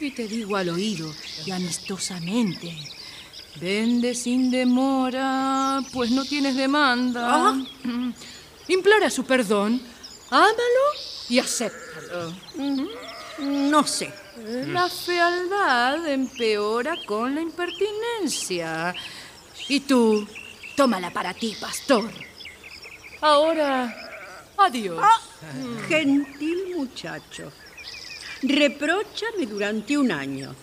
Y 0.00 0.10
te 0.10 0.28
digo 0.28 0.56
al 0.56 0.68
oído 0.68 1.12
y 1.46 1.50
amistosamente. 1.50 2.76
Vende 3.60 4.14
sin 4.14 4.50
demora, 4.50 5.80
pues 5.92 6.10
no 6.10 6.24
tienes 6.24 6.56
demanda. 6.56 7.56
Implora 8.68 9.10
su 9.10 9.24
perdón, 9.24 9.80
Ámalo 10.30 10.86
y 11.28 11.38
acéptalo. 11.38 12.34
No 13.38 13.86
sé. 13.86 14.12
La 14.66 14.88
fealdad 14.88 16.06
empeora 16.06 16.94
con 17.06 17.34
la 17.34 17.40
impertinencia. 17.40 18.94
Y 19.68 19.80
tú, 19.80 20.26
tómala 20.76 21.10
para 21.10 21.34
ti, 21.34 21.56
pastor. 21.60 22.10
Ahora, 23.20 23.94
adiós. 24.56 25.00
Ah, 25.02 25.20
gentil 25.88 26.76
muchacho. 26.76 27.50
Repróchame 28.42 29.46
durante 29.46 29.98
un 29.98 30.12
año. 30.12 30.54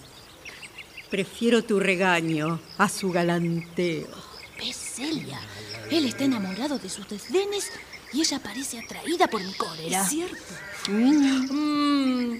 Prefiero 1.09 1.63
tu 1.63 1.79
regaño 1.79 2.59
a 2.77 2.87
su 2.87 3.11
galanteo. 3.11 4.07
¿Ves, 4.57 4.75
Celia? 4.75 5.39
Él 5.91 6.05
está 6.05 6.23
enamorado 6.23 6.79
de 6.79 6.89
sus 6.89 7.07
desdenes 7.07 7.71
y 8.15 8.21
ella 8.21 8.39
parece 8.39 8.79
atraída 8.79 9.27
por 9.27 9.43
mi 9.43 9.53
cólera. 9.53 10.01
Es 10.03 10.09
cierto. 10.09 10.37
Mm. 10.87 12.35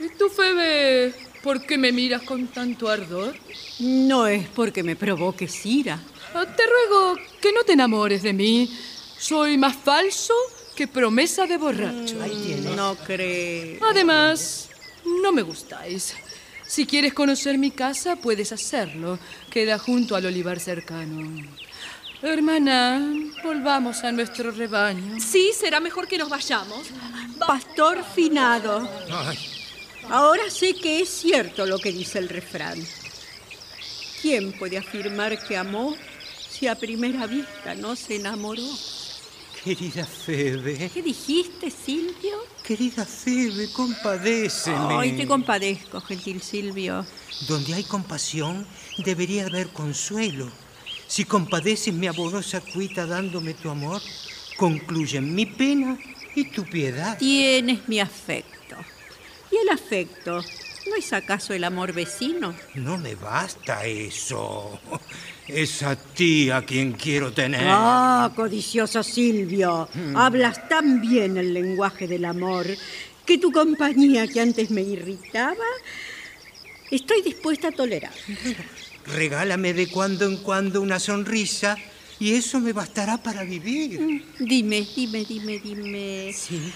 ¿Y 0.00 0.08
tú, 0.18 0.28
Febe, 0.28 1.12
por 1.42 1.64
qué 1.66 1.76
me 1.76 1.92
miras 1.92 2.22
con 2.22 2.46
tanto 2.48 2.88
ardor? 2.88 3.34
No 3.80 4.26
es 4.26 4.46
porque 4.48 4.82
me 4.82 4.96
provoques 4.96 5.66
ira. 5.66 5.98
Ah, 6.34 6.46
Te 6.56 6.62
ruego 6.66 7.16
que 7.40 7.52
no 7.52 7.64
te 7.64 7.72
enamores 7.72 8.22
de 8.22 8.32
mí. 8.32 8.70
Soy 9.18 9.58
más 9.58 9.76
falso 9.76 10.34
que 10.76 10.86
promesa 10.86 11.46
de 11.46 11.56
borracho. 11.58 12.16
No 12.76 12.96
creo. 12.96 13.80
Además, 13.90 14.68
no 15.22 15.32
me 15.32 15.42
gustáis. 15.42 16.14
Si 16.66 16.86
quieres 16.86 17.12
conocer 17.12 17.58
mi 17.58 17.72
casa, 17.72 18.16
puedes 18.16 18.52
hacerlo. 18.52 19.18
Queda 19.50 19.78
junto 19.78 20.14
al 20.14 20.26
olivar 20.26 20.60
cercano. 20.60 21.44
Hermana, 22.22 23.00
volvamos 23.42 24.04
a 24.04 24.12
nuestro 24.12 24.50
rebaño. 24.50 25.18
Sí, 25.20 25.52
será 25.58 25.80
mejor 25.80 26.06
que 26.06 26.18
nos 26.18 26.28
vayamos. 26.28 26.88
Pastor 27.38 28.04
finado. 28.14 28.86
Ahora 30.10 30.50
sé 30.50 30.74
que 30.74 31.00
es 31.00 31.08
cierto 31.08 31.64
lo 31.64 31.78
que 31.78 31.92
dice 31.92 32.18
el 32.18 32.28
refrán. 32.28 32.78
¿Quién 34.20 34.52
puede 34.52 34.76
afirmar 34.76 35.42
que 35.46 35.56
amó 35.56 35.96
si 36.50 36.66
a 36.66 36.74
primera 36.74 37.26
vista 37.26 37.74
no 37.74 37.96
se 37.96 38.16
enamoró? 38.16 38.62
Querida 39.64 40.04
Febe, 40.04 40.90
¿Qué 40.92 41.02
dijiste, 41.02 41.70
Silvio? 41.70 42.38
querida 42.62 43.04
Febe, 43.04 43.70
compadéceme. 43.72 44.94
Ay, 44.98 45.16
te 45.16 45.26
compadezco, 45.26 46.00
gentil 46.02 46.40
Silvio. 46.42 47.06
Donde 47.48 47.74
hay 47.74 47.84
compasión, 47.84 48.66
debería 48.98 49.46
haber 49.46 49.68
consuelo. 49.68 50.50
Si 51.10 51.24
compadeces 51.24 51.92
mi 51.92 52.06
amorosa 52.06 52.60
cuita 52.60 53.04
dándome 53.04 53.54
tu 53.54 53.68
amor, 53.68 54.00
concluyen 54.56 55.34
mi 55.34 55.44
pena 55.44 55.98
y 56.36 56.44
tu 56.44 56.62
piedad. 56.62 57.18
Tienes 57.18 57.88
mi 57.88 57.98
afecto. 57.98 58.76
¿Y 59.50 59.56
el 59.56 59.70
afecto? 59.70 60.40
¿No 60.88 60.94
es 60.96 61.12
acaso 61.12 61.52
el 61.52 61.64
amor 61.64 61.92
vecino? 61.92 62.54
No 62.76 62.96
me 62.96 63.16
basta 63.16 63.84
eso. 63.84 64.78
Es 65.48 65.82
a 65.82 65.96
ti 65.96 66.48
a 66.48 66.62
quien 66.62 66.92
quiero 66.92 67.32
tener. 67.32 67.62
Ah, 67.64 68.30
codicioso 68.36 69.02
Silvio. 69.02 69.88
Hmm. 69.92 70.16
Hablas 70.16 70.68
tan 70.68 71.00
bien 71.00 71.36
el 71.38 71.52
lenguaje 71.52 72.06
del 72.06 72.24
amor 72.24 72.66
que 73.26 73.36
tu 73.36 73.50
compañía 73.50 74.28
que 74.28 74.40
antes 74.40 74.70
me 74.70 74.82
irritaba, 74.82 75.66
estoy 76.88 77.22
dispuesta 77.22 77.68
a 77.68 77.72
tolerar. 77.72 78.12
Regálame 79.06 79.72
de 79.74 79.88
cuando 79.88 80.26
en 80.26 80.36
cuando 80.38 80.80
una 80.82 80.98
sonrisa 81.00 81.76
y 82.18 82.34
eso 82.34 82.60
me 82.60 82.72
bastará 82.72 83.16
para 83.22 83.44
vivir. 83.44 84.24
Dime, 84.38 84.86
dime, 84.94 85.24
dime, 85.24 85.58
dime. 85.58 86.32
Sí. 86.34 86.72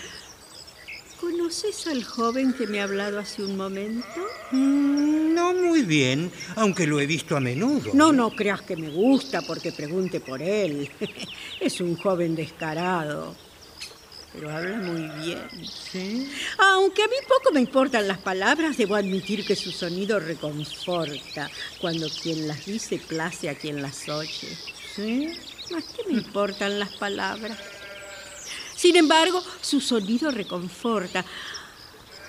¿Conoces 1.20 1.86
al 1.86 2.04
joven 2.04 2.52
que 2.52 2.66
me 2.66 2.80
ha 2.80 2.84
hablado 2.84 3.18
hace 3.18 3.42
un 3.42 3.56
momento? 3.56 4.06
Mm, 4.50 5.34
No 5.34 5.54
muy 5.54 5.82
bien, 5.82 6.30
aunque 6.56 6.86
lo 6.86 7.00
he 7.00 7.06
visto 7.06 7.36
a 7.36 7.40
menudo. 7.40 7.90
No, 7.94 8.12
no 8.12 8.30
creas 8.30 8.62
que 8.62 8.76
me 8.76 8.90
gusta 8.90 9.42
porque 9.42 9.72
pregunte 9.72 10.20
por 10.20 10.42
él. 10.42 10.90
Es 11.60 11.80
un 11.80 11.96
joven 11.96 12.34
descarado. 12.34 13.34
Pero 14.34 14.50
habla 14.50 14.78
muy 14.78 15.08
bien. 15.22 15.48
¿Sí? 15.92 16.30
Aunque 16.58 17.04
a 17.04 17.06
mí 17.06 17.14
poco 17.28 17.52
me 17.52 17.60
importan 17.60 18.08
las 18.08 18.18
palabras, 18.18 18.76
debo 18.76 18.96
admitir 18.96 19.46
que 19.46 19.54
su 19.54 19.70
sonido 19.70 20.18
reconforta 20.18 21.48
cuando 21.80 22.08
quien 22.10 22.48
las 22.48 22.66
dice 22.66 22.98
place 22.98 23.48
a 23.48 23.54
quien 23.54 23.80
las 23.80 24.08
oye. 24.08 24.48
¿Sí? 24.94 25.32
¿Más 25.70 25.84
qué 25.84 26.02
me 26.08 26.14
importan 26.14 26.80
las 26.80 26.92
palabras? 26.96 27.58
Sin 28.74 28.96
embargo, 28.96 29.42
su 29.60 29.80
sonido 29.80 30.32
reconforta. 30.32 31.24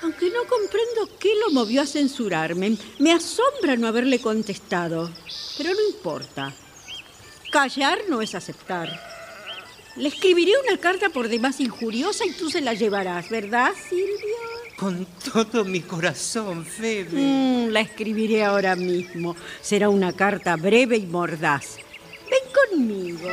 Aunque 0.03 0.30
no 0.30 0.45
comprendo 0.45 1.10
qué 1.20 1.34
lo 1.43 1.51
movió 1.51 1.82
a 1.82 1.88
censurarme, 1.88 2.78
me 2.99 3.14
asombra 3.14 3.76
no 3.76 3.88
haberle 3.88 4.20
contestado. 4.20 5.10
Pero 5.58 5.72
no 5.72 5.82
importa. 5.89 6.53
Callar 7.51 8.03
no 8.10 8.22
es 8.22 8.36
aceptar. 8.36 9.14
Le 9.96 10.10
escribiré 10.10 10.52
una 10.68 10.78
carta 10.78 11.10
por 11.10 11.30
demás 11.30 11.60
injuriosa 11.62 12.26
y 12.26 12.32
tú 12.32 12.50
se 12.50 12.60
la 12.60 12.74
llevarás, 12.74 13.30
¿verdad, 13.30 13.72
Silvio? 13.89 14.36
Con 14.76 15.08
todo 15.34 15.64
mi 15.64 15.80
corazón, 15.80 16.66
Febe. 16.66 17.12
Mm, 17.14 17.70
la 17.70 17.80
escribiré 17.80 18.43
ahora 18.43 18.76
mismo. 18.76 19.38
Será 19.62 19.88
una 19.88 20.12
carta 20.12 20.58
breve 20.58 20.98
y 20.98 21.06
mordaz. 21.06 21.78
Ven 22.30 22.78
conmigo. 22.78 23.30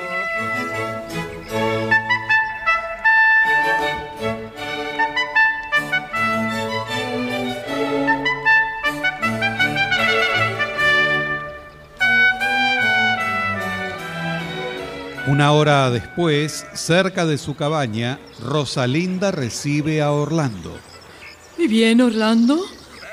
Una 15.27 15.53
hora 15.53 15.89
después, 15.91 16.67
cerca 16.75 17.25
de 17.27 17.39
su 17.39 17.55
cabaña, 17.55 18.19
Rosalinda 18.41 19.31
recibe 19.31 20.03
a 20.03 20.11
Orlando. 20.11 20.77
¿Y 21.57 21.69
bien, 21.69 22.01
Orlando? 22.01 22.61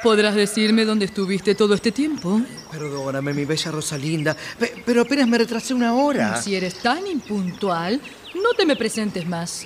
¿Podrás 0.02 0.34
decirme 0.34 0.86
dónde 0.86 1.06
estuviste 1.06 1.54
todo 1.56 1.76
este 1.76 1.92
tiempo? 1.92 2.42
Perdóname, 2.72 3.34
mi 3.34 3.46
bella 3.46 3.70
Rosalinda, 3.72 4.36
pe- 4.58 4.82
pero 4.86 5.02
apenas 5.02 5.28
me 5.28 5.38
retrasé 5.38 5.74
una 5.74 5.94
hora. 5.94 6.42
Si 6.42 6.56
eres 6.56 6.76
tan 6.80 7.06
impuntual, 7.06 8.02
no 8.34 8.54
te 8.58 8.66
me 8.66 8.76
presentes 8.76 9.28
más. 9.28 9.66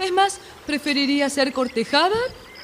Es 0.00 0.10
más, 0.10 0.38
preferiría 0.66 1.28
ser 1.30 1.52
cortejada 1.52 2.16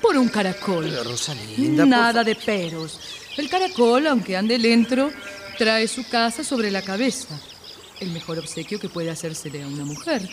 por 0.03 0.17
un 0.17 0.29
caracol. 0.29 0.87
Pero, 0.89 1.05
Rosalinda, 1.05 1.83
por 1.85 1.89
Nada 1.89 2.25
de 2.25 2.35
peros. 2.35 2.99
El 3.37 3.49
caracol, 3.49 4.07
aunque 4.09 4.37
ande 4.37 4.59
lento, 4.59 5.11
trae 5.57 5.87
su 5.87 6.09
casa 6.09 6.43
sobre 6.43 6.71
la 6.71 6.83
cabeza. 6.83 7.39
El 8.01 8.11
mejor 8.13 8.39
obsequio 8.39 8.79
que 8.81 8.89
puede 8.89 9.11
hacérsele 9.11 9.63
a 9.63 9.67
una 9.67 9.85
mujer. 9.85 10.29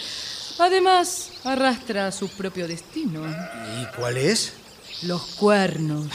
Además, 0.59 1.32
arrastra 1.43 2.11
su 2.11 2.30
propio 2.30 2.68
destino. 2.68 3.22
¿Y 3.82 3.95
cuál 3.97 4.18
es? 4.18 4.53
Los 5.03 5.22
cuernos. 5.36 6.07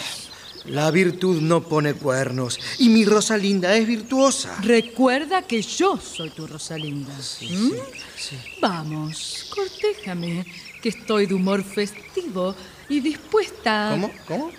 La 0.65 0.91
virtud 0.91 1.41
no 1.41 1.63
pone 1.69 1.95
cuernos. 1.95 2.59
Y 2.79 2.89
mi 2.89 3.05
Rosalinda 3.05 3.77
es 3.77 3.87
virtuosa. 3.87 4.57
Recuerda 4.63 5.43
que 5.43 5.61
yo 5.61 5.99
soy 5.99 6.31
tu 6.31 6.47
Rosalinda. 6.47 7.13
¿Mm? 7.15 7.71
sí. 8.17 8.37
Vamos, 8.61 9.47
cortéjame, 9.55 10.47
que 10.81 10.89
estoy 10.91 11.27
de 11.27 11.35
humor 11.35 11.63
festivo 11.65 12.55
y 12.89 13.01
dispuesta. 13.01 13.89
¿Cómo? 13.91 14.11
¿Cómo? 14.27 14.51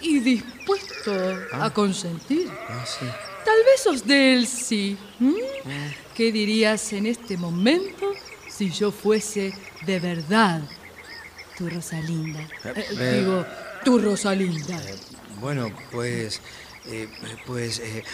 Y 0.00 0.20
dispuesto 0.20 1.12
Ah. 1.52 1.66
a 1.66 1.70
consentir. 1.72 2.48
Ah, 2.68 2.84
sí. 2.86 3.06
Tal 3.44 3.58
vez 3.64 3.86
os 3.86 4.06
dé 4.06 4.34
el 4.34 4.46
sí. 4.46 4.96
¿m? 5.20 5.32
¿Qué 6.14 6.30
dirías 6.30 6.92
en 6.92 7.06
este 7.06 7.36
momento 7.36 8.14
si 8.48 8.70
yo 8.70 8.90
fuese 8.90 9.52
de 9.86 9.98
verdad 9.98 10.60
tu 11.56 11.68
Rosalinda? 11.70 12.40
Eh, 12.64 12.86
eh, 12.98 13.18
digo, 13.20 13.46
tu 13.84 13.98
Rosalinda. 13.98 14.80
Bueno, 15.40 15.70
pues. 15.90 16.40
eh, 16.86 17.08
pues. 17.46 17.78
eh, 17.78 18.04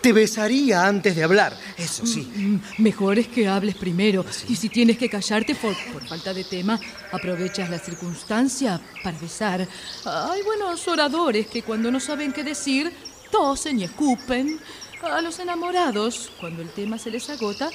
te 0.00 0.12
besaría 0.12 0.86
antes 0.86 1.16
de 1.16 1.24
hablar. 1.24 1.58
Eso 1.76 2.06
sí. 2.06 2.20
Mm, 2.34 2.82
Mejor 2.82 3.18
es 3.18 3.28
que 3.28 3.48
hables 3.48 3.74
primero. 3.74 4.24
Y 4.48 4.56
si 4.56 4.68
tienes 4.68 4.98
que 4.98 5.08
callarte 5.08 5.54
por, 5.54 5.74
por 5.92 6.06
falta 6.06 6.32
de 6.34 6.44
tema, 6.44 6.78
aprovechas 7.12 7.70
la 7.70 7.78
circunstancia 7.78 8.80
para 9.02 9.18
besar. 9.18 9.66
Hay 10.04 10.42
buenos 10.42 10.86
oradores 10.86 11.46
que 11.46 11.62
cuando 11.62 11.90
no 11.90 12.00
saben 12.00 12.32
qué 12.32 12.44
decir, 12.44 12.92
tosen 13.30 13.80
y 13.80 13.84
escupen. 13.84 14.60
A 15.02 15.20
los 15.20 15.38
enamorados, 15.38 16.30
cuando 16.40 16.62
el 16.62 16.70
tema 16.70 16.98
se 16.98 17.10
les 17.10 17.28
agota, 17.30 17.70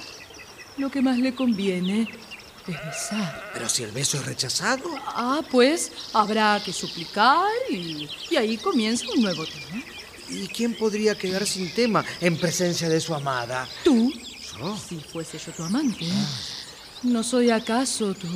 lo 0.77 0.89
que 0.89 1.01
más 1.01 1.17
le 1.17 1.33
conviene 1.33 2.07
es 2.67 2.85
besar. 2.85 3.49
Pero 3.53 3.69
si 3.69 3.83
el 3.83 3.91
beso 3.91 4.17
es 4.17 4.25
rechazado. 4.25 4.83
Ah, 5.05 5.41
pues 5.49 5.91
habrá 6.13 6.61
que 6.63 6.73
suplicar 6.73 7.47
y, 7.69 8.09
y 8.29 8.35
ahí 8.35 8.57
comienza 8.57 9.05
un 9.15 9.21
nuevo 9.21 9.45
tema. 9.45 9.83
¿Y 10.29 10.47
quién 10.47 10.75
podría 10.77 11.15
quedar 11.15 11.45
sin 11.45 11.73
tema 11.73 12.03
en 12.19 12.37
presencia 12.37 12.89
de 12.89 12.99
su 12.99 13.13
amada? 13.13 13.67
Tú, 13.83 14.11
Yo. 14.57 14.77
si 14.77 14.99
fuese 14.99 15.37
yo 15.37 15.51
tu 15.51 15.63
amante. 15.63 16.05
¿No 17.03 17.23
soy 17.23 17.49
acaso 17.49 18.13
tu, 18.13 18.27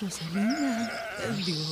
Rosalinda. 0.00 0.92
Digo, 1.44 1.64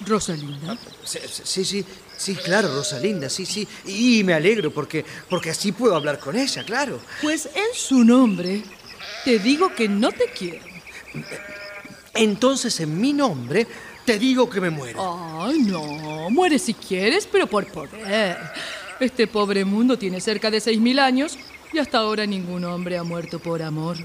Rosalinda. 0.00 0.78
Sí, 1.04 1.18
sí, 1.44 1.64
sí, 1.64 1.84
sí, 2.16 2.34
claro, 2.34 2.68
Rosalinda, 2.74 3.28
sí, 3.28 3.46
sí. 3.46 3.66
Y 3.86 4.22
me 4.24 4.34
alegro 4.34 4.70
porque, 4.72 5.04
porque 5.28 5.50
así 5.50 5.72
puedo 5.72 5.94
hablar 5.94 6.18
con 6.18 6.36
ella, 6.36 6.64
claro. 6.64 7.00
Pues 7.22 7.46
en 7.46 7.74
su 7.74 8.04
nombre 8.04 8.62
te 9.24 9.38
digo 9.38 9.74
que 9.74 9.88
no 9.88 10.12
te 10.12 10.26
quiero. 10.26 10.64
Entonces, 12.14 12.78
en 12.80 13.00
mi 13.00 13.12
nombre, 13.12 13.66
te 14.04 14.18
digo 14.18 14.48
que 14.48 14.60
me 14.60 14.70
muero. 14.70 15.40
Ay, 15.42 15.60
no, 15.60 16.30
muere 16.30 16.58
si 16.58 16.74
quieres, 16.74 17.26
pero 17.30 17.46
por 17.46 17.66
poder. 17.66 18.38
Este 19.00 19.26
pobre 19.26 19.64
mundo 19.64 19.98
tiene 19.98 20.20
cerca 20.20 20.50
de 20.50 20.58
6.000 20.58 20.98
años 21.00 21.38
y 21.72 21.78
hasta 21.78 21.98
ahora 21.98 22.24
ningún 22.26 22.64
hombre 22.64 22.98
ha 22.98 23.02
muerto 23.02 23.38
por 23.40 23.62
amor. 23.62 23.96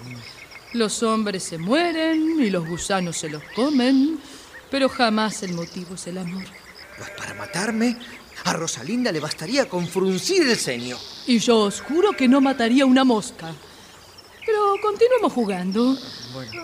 Los 0.73 1.03
hombres 1.03 1.43
se 1.43 1.57
mueren 1.57 2.39
y 2.39 2.49
los 2.49 2.67
gusanos 2.67 3.17
se 3.17 3.29
los 3.29 3.43
comen, 3.55 4.19
pero 4.71 4.89
jamás 4.89 5.43
el 5.43 5.53
motivo 5.53 5.95
es 5.95 6.07
el 6.07 6.17
amor. 6.17 6.43
Pues 6.97 7.09
para 7.11 7.33
matarme, 7.33 7.97
a 8.43 8.53
Rosalinda 8.53 9.11
le 9.11 9.19
bastaría 9.19 9.67
con 9.67 9.87
fruncir 9.87 10.43
el 10.43 10.57
ceño. 10.57 10.97
Y 11.27 11.39
yo 11.39 11.59
os 11.59 11.81
juro 11.81 12.11
que 12.11 12.27
no 12.27 12.41
mataría 12.41 12.85
una 12.85 13.03
mosca. 13.03 13.53
Pero 14.45 14.75
continuemos 14.81 15.31
jugando. 15.33 15.97
Bueno. 16.33 16.63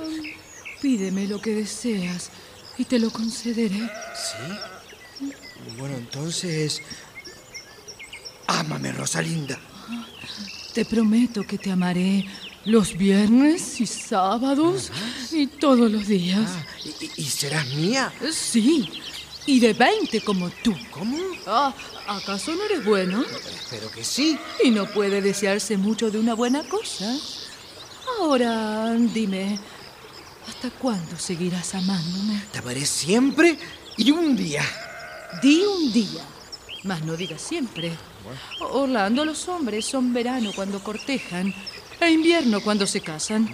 Pídeme 0.82 1.28
lo 1.28 1.40
que 1.40 1.56
deseas 1.56 2.30
y 2.78 2.86
te 2.86 3.00
lo 3.00 3.12
concederé. 3.12 3.80
¿Sí? 3.80 5.30
Bueno, 5.78 5.96
entonces... 5.96 6.82
Ámame, 8.48 8.92
Rosalinda. 8.92 9.60
Te 10.74 10.86
prometo 10.86 11.44
que 11.44 11.58
te 11.58 11.72
amaré 11.72 12.26
los 12.66 12.98
viernes 12.98 13.80
y 13.80 13.86
sábados 13.86 14.92
y 15.32 15.48
todos 15.48 15.92
los 15.92 16.08
días. 16.08 16.50
¿Y, 17.00 17.22
y 17.22 17.26
serás 17.26 17.68
mía? 17.74 18.12
Sí, 18.32 18.90
y 19.46 19.60
de 19.60 19.74
20 19.74 20.22
como 20.22 20.50
tú. 20.50 20.76
¿Cómo? 20.92 21.18
Ah, 21.46 21.74
¿acaso 22.08 22.54
no 22.56 22.64
eres 22.64 22.84
bueno? 22.84 23.24
Espero 23.24 23.92
que 23.92 24.04
sí. 24.04 24.38
Y 24.64 24.72
no 24.72 24.88
puede 24.88 25.22
desearse 25.22 25.78
mucho 25.78 26.10
de 26.10 26.20
una 26.20 26.34
buena 26.34 26.64
cosa. 26.64 27.16
Ahora, 28.20 28.94
dime, 28.94 29.60
¿hasta 30.48 30.70
cuándo 30.72 31.18
seguirás 31.18 31.76
amándome? 31.76 32.42
Te 32.52 32.60
amaré 32.60 32.86
siempre 32.86 33.58
y 33.98 34.12
un 34.12 34.36
día. 34.36 34.64
Di 35.42 35.62
un 35.62 35.92
día, 35.92 36.24
mas 36.84 37.04
no 37.04 37.16
digas 37.16 37.42
siempre. 37.42 37.92
Orlando, 38.60 39.26
los 39.26 39.48
hombres 39.48 39.86
son 39.86 40.14
verano 40.14 40.52
cuando 40.56 40.84
cortejan 40.84 41.54
e 42.00 42.12
invierno 42.12 42.62
cuando 42.62 42.88
se 42.88 43.02
casan. 43.02 43.50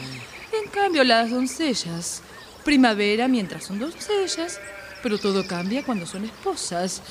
En 0.51 0.69
cambio, 0.69 1.03
las 1.03 1.29
doncellas, 1.29 2.21
primavera 2.63 3.27
mientras 3.27 3.65
son 3.65 3.79
doncellas, 3.79 4.59
pero 5.01 5.17
todo 5.17 5.45
cambia 5.45 5.83
cuando 5.83 6.05
son 6.05 6.25
esposas. 6.25 7.01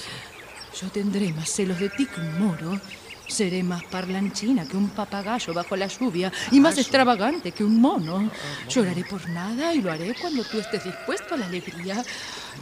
Yo 0.81 0.89
tendré 0.89 1.33
más 1.33 1.51
celos 1.51 1.79
de 1.81 1.89
ti 1.89 2.07
que 2.07 2.21
un 2.21 2.39
moro. 2.39 2.81
Seré 3.27 3.63
más 3.63 3.85
parlanchina 3.85 4.67
que 4.67 4.77
un 4.77 4.89
papagayo 4.89 5.55
bajo 5.55 5.77
la 5.77 5.87
lluvia 5.87 6.33
y 6.51 6.59
más 6.59 6.77
extravagante 6.79 7.53
que 7.53 7.63
un 7.63 7.81
mono. 7.81 8.29
Lloraré 8.69 9.05
por 9.05 9.29
nada 9.29 9.73
y 9.73 9.81
lo 9.81 9.93
haré 9.93 10.17
cuando 10.21 10.43
tú 10.43 10.59
estés 10.59 10.83
dispuesto 10.83 11.37
a 11.37 11.39
la 11.39 11.47
alegría. 11.47 12.05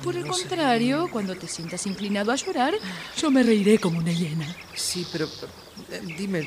Por 0.04 0.14
el 0.14 0.26
contrario, 0.26 1.08
cuando 1.10 1.34
te 1.36 1.48
sientas 1.48 1.86
inclinado 1.86 2.32
a 2.32 2.36
llorar, 2.36 2.74
yo 3.16 3.30
me 3.30 3.42
reiré 3.42 3.78
como 3.78 3.98
una 3.98 4.12
hiena. 4.12 4.46
Sí, 4.74 5.06
pero 5.10 5.26
eh, 5.90 6.02
dime, 6.18 6.46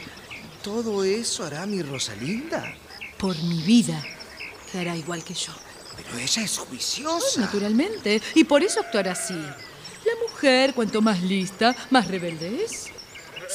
¿todo 0.61 1.03
eso 1.03 1.43
hará 1.43 1.65
mi 1.65 1.81
Rosalinda? 1.81 2.75
Por 3.17 3.35
mi 3.43 3.61
vida, 3.63 4.03
que 4.71 4.79
hará 4.79 4.95
igual 4.95 5.23
que 5.23 5.33
yo. 5.33 5.53
Pero 5.95 6.17
ella 6.17 6.43
es 6.43 6.57
juiciosa. 6.57 7.41
Naturalmente, 7.41 8.21
y 8.35 8.43
por 8.43 8.63
eso 8.63 8.79
actuará 8.79 9.11
así. 9.11 9.33
La 9.33 10.13
mujer, 10.27 10.73
cuanto 10.73 11.01
más 11.01 11.21
lista, 11.21 11.75
más 11.89 12.07
rebelde 12.07 12.63
es. 12.63 12.87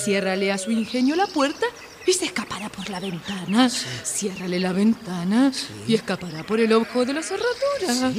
Ciérrale 0.04 0.52
a 0.52 0.58
su 0.58 0.70
ingenio 0.70 1.16
la 1.16 1.26
puerta 1.26 1.66
y 2.06 2.12
se 2.12 2.26
escapará 2.26 2.68
por 2.68 2.88
la 2.88 3.00
ventana. 3.00 3.68
Ciérrale 3.68 4.60
la 4.60 4.72
ventana 4.72 5.52
y 5.86 5.94
escapará 5.94 6.44
por 6.44 6.60
el 6.60 6.72
ojo 6.72 7.04
de 7.04 7.12
la 7.12 7.22
cerradura. 7.22 8.12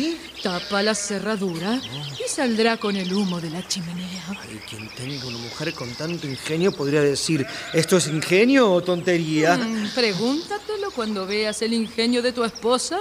Tapa 0.43 0.83
la 0.83 0.93
cerradura 0.93 1.81
y 2.19 2.29
saldrá 2.29 2.77
con 2.77 2.95
el 2.95 3.13
humo 3.13 3.39
de 3.39 3.49
la 3.49 3.65
chimenea. 3.67 4.23
Ay, 4.29 4.59
quien 4.69 4.89
tenga 4.89 5.25
una 5.25 5.37
mujer 5.37 5.73
con 5.73 5.89
tanto 5.93 6.27
ingenio 6.27 6.71
podría 6.71 7.01
decir, 7.01 7.45
¿esto 7.73 7.97
es 7.97 8.07
ingenio 8.07 8.71
o 8.71 8.81
tontería? 8.81 9.57
Mm, 9.57 9.89
pregúntatelo 9.95 10.91
cuando 10.91 11.25
veas 11.25 11.61
el 11.61 11.73
ingenio 11.73 12.21
de 12.21 12.33
tu 12.33 12.43
esposa 12.43 12.99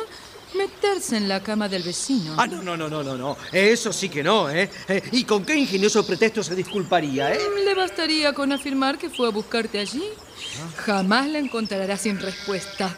meterse 0.57 1.17
en 1.17 1.29
la 1.29 1.43
cama 1.43 1.69
del 1.69 1.83
vecino. 1.83 2.35
Ah, 2.37 2.47
no, 2.47 2.63
no, 2.63 2.77
no, 2.77 2.89
no, 2.89 3.03
no, 3.03 3.17
no. 3.17 3.37
Eso 3.53 3.93
sí 3.93 4.09
que 4.09 4.23
no, 4.23 4.51
¿eh? 4.51 4.71
Eh, 4.89 5.03
¿Y 5.13 5.25
con 5.25 5.45
qué 5.45 5.55
ingenioso 5.57 6.07
pretexto 6.07 6.43
se 6.43 6.55
disculparía, 6.55 7.33
eh? 7.33 7.39
Le 7.65 7.75
bastaría 7.75 8.33
con 8.33 8.53
afirmar 8.53 8.99
que 8.99 9.11
fue 9.11 9.29
a 9.29 9.31
buscarte 9.31 9.79
allí. 9.79 10.05
Jamás 10.77 11.29
la 11.29 11.39
encontrarás 11.39 12.01
sin 12.01 12.19
respuesta, 12.19 12.95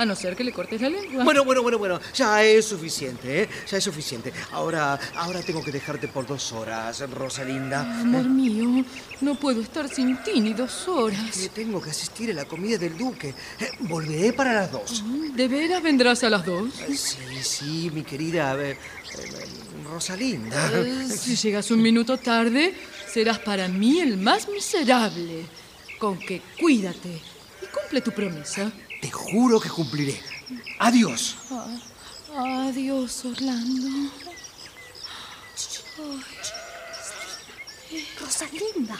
a 0.00 0.06
no 0.06 0.16
ser 0.16 0.34
que 0.34 0.42
le 0.42 0.50
cortes 0.52 0.80
la 0.80 0.88
lengua. 0.88 1.24
Bueno, 1.24 1.44
bueno, 1.44 1.60
bueno, 1.62 1.76
bueno. 1.78 2.00
Ya 2.14 2.42
es 2.42 2.64
suficiente, 2.64 3.42
¿eh? 3.42 3.48
Ya 3.70 3.76
es 3.76 3.84
suficiente. 3.84 4.32
Ahora, 4.52 4.98
ahora 5.14 5.42
tengo 5.42 5.62
que 5.62 5.70
dejarte 5.70 6.08
por 6.08 6.26
dos 6.26 6.52
horas, 6.52 7.00
Rosalinda. 7.10 7.80
Amor 8.00 8.24
mío, 8.24 8.82
no 9.20 9.34
puedo 9.34 9.60
estar 9.60 9.88
sin 9.90 10.16
ti 10.22 10.40
ni 10.40 10.54
dos 10.54 10.88
horas. 10.88 11.36
Que 11.36 11.50
tengo 11.50 11.82
que 11.82 11.90
asistir 11.90 12.30
a 12.30 12.34
la 12.34 12.46
comida 12.46 12.78
del 12.78 12.96
duque. 12.96 13.34
Eh, 13.58 13.70
volveré 13.80 14.32
para 14.32 14.54
las 14.54 14.72
dos. 14.72 15.04
¿De 15.34 15.46
veras 15.48 15.82
vendrás 15.82 16.24
a 16.24 16.30
las 16.30 16.46
dos? 16.46 16.70
Eh, 16.88 16.96
Sí, 16.96 17.18
sí, 17.42 17.90
mi 17.92 18.02
querida 18.02 18.56
eh, 18.58 18.78
Rosalinda. 19.84 20.70
Eh, 20.76 21.06
Si 21.14 21.36
llegas 21.36 21.70
un 21.70 21.82
minuto 21.82 22.16
tarde, 22.16 22.74
serás 23.06 23.38
para 23.38 23.68
mí 23.68 24.00
el 24.00 24.16
más 24.16 24.48
miserable. 24.48 25.44
Con 25.98 26.18
que 26.18 26.40
cuídate 26.58 27.10
y 27.10 27.66
cumple 27.66 28.00
tu 28.00 28.12
promesa. 28.12 28.72
Te 29.00 29.10
juro 29.10 29.60
que 29.60 29.68
cumpliré. 29.68 30.20
Adiós. 30.78 31.36
Adiós, 32.36 33.24
Orlando. 33.24 34.10
Rosalinda, 38.20 38.98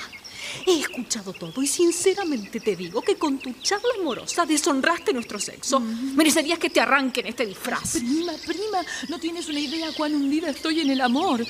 he 0.66 0.80
escuchado 0.80 1.32
todo 1.32 1.62
y 1.62 1.66
sinceramente 1.66 2.60
te 2.60 2.76
digo 2.76 3.02
que 3.02 3.16
con 3.16 3.38
tu 3.38 3.52
charla 3.62 3.88
amorosa 4.00 4.46
deshonraste 4.46 5.12
nuestro 5.12 5.38
sexo. 5.38 5.80
Merecerías 5.80 6.58
que 6.58 6.70
te 6.70 6.80
arranquen 6.80 7.26
este 7.26 7.46
disfraz. 7.46 7.92
Prima, 7.92 8.32
prima, 8.46 8.84
no 9.08 9.18
tienes 9.18 9.48
una 9.48 9.60
idea 9.60 9.88
cuán 9.96 10.14
hundida 10.14 10.50
estoy 10.50 10.80
en 10.80 10.90
el 10.90 11.00
amor. 11.00 11.46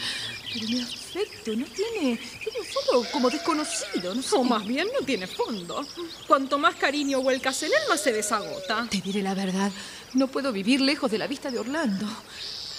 Pero 0.53 0.66
mi 0.68 0.80
afecto 0.80 1.55
no 1.55 1.64
tiene, 1.66 2.18
tiene 2.42 2.59
un 2.59 2.66
fondo 2.66 3.09
como 3.12 3.30
desconocido. 3.30 4.14
No 4.14 4.22
sé. 4.22 4.36
O 4.36 4.42
más 4.42 4.66
bien 4.66 4.88
no 4.98 5.07
tiene 5.07 5.26
fondo. 5.26 5.86
Cuanto 6.26 6.59
más 6.59 6.74
cariño 6.74 7.22
vuelcas 7.22 7.62
en 7.62 7.68
él, 7.68 7.88
más 7.88 8.03
se 8.03 8.12
desagota. 8.12 8.86
Te 8.90 9.01
diré 9.01 9.22
la 9.22 9.34
verdad, 9.34 9.70
no 10.14 10.28
puedo 10.28 10.53
vivir 10.53 10.80
lejos 10.80 11.11
de 11.11 11.18
la 11.18 11.26
vista 11.26 11.51
de 11.51 11.59
Orlando. 11.59 12.07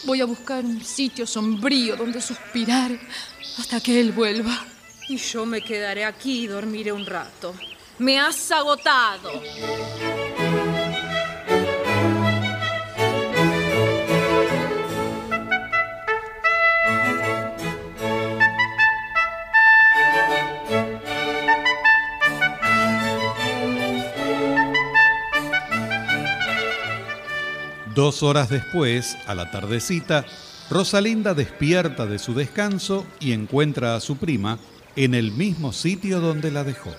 Voy 0.03 0.19
a 0.19 0.25
buscar 0.25 0.65
un 0.65 0.83
sitio 0.83 1.27
sombrío 1.27 1.95
donde 1.95 2.21
suspirar 2.21 2.91
hasta 3.57 3.79
que 3.79 3.99
él 3.99 4.11
vuelva. 4.11 4.65
Y 5.07 5.17
yo 5.17 5.45
me 5.45 5.61
quedaré 5.61 6.05
aquí 6.05 6.43
y 6.43 6.47
dormiré 6.47 6.91
un 6.91 7.05
rato. 7.05 7.53
Me 7.99 8.19
has 8.19 8.51
agotado. 8.51 9.31
Dos 27.93 28.23
horas 28.23 28.49
después, 28.49 29.17
a 29.27 29.35
la 29.35 29.51
tardecita, 29.51 30.25
Rosalinda 30.69 31.33
despierta 31.33 32.05
de 32.05 32.17
su 32.17 32.33
descanso 32.33 33.05
y 33.19 33.33
encuentra 33.33 33.95
a 33.95 33.99
su 33.99 34.15
prima 34.15 34.57
en 34.95 35.13
el 35.13 35.31
mismo 35.31 35.73
sitio 35.73 36.19
donde 36.19 36.51
la 36.51 36.63
dejó. 36.63 36.91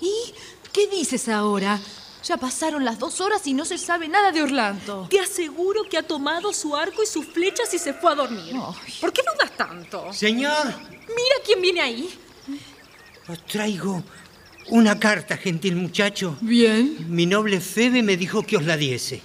¿Y 0.00 0.32
qué 0.72 0.88
dices 0.88 1.28
ahora? 1.28 1.80
Ya 2.24 2.36
pasaron 2.38 2.84
las 2.84 2.98
dos 2.98 3.20
horas 3.20 3.46
y 3.46 3.54
no 3.54 3.64
se 3.64 3.78
sabe 3.78 4.08
nada 4.08 4.32
de 4.32 4.42
Orlando. 4.42 5.06
Te 5.08 5.20
aseguro 5.20 5.84
que 5.88 5.96
ha 5.96 6.02
tomado 6.02 6.52
su 6.52 6.74
arco 6.76 7.02
y 7.02 7.06
sus 7.06 7.24
flechas 7.26 7.72
y 7.72 7.78
se 7.78 7.94
fue 7.94 8.10
a 8.10 8.14
dormir. 8.16 8.54
¿Por 9.00 9.12
qué 9.12 9.22
dudas 9.22 9.56
tanto? 9.56 10.12
Señor, 10.12 10.66
Mira 10.90 11.36
quién 11.44 11.60
viene 11.62 11.80
ahí. 11.80 12.10
os 13.28 13.46
traigo 13.46 14.02
una 14.68 14.98
carta, 14.98 15.36
gentil 15.36 15.76
muchacho. 15.76 16.36
Bien. 16.40 16.96
Mi 17.08 17.26
noble 17.26 17.60
Febe 17.60 18.02
me 18.02 18.16
dijo 18.16 18.42
que 18.42 18.56
os 18.56 18.64
la 18.64 18.76
diese. 18.76 19.22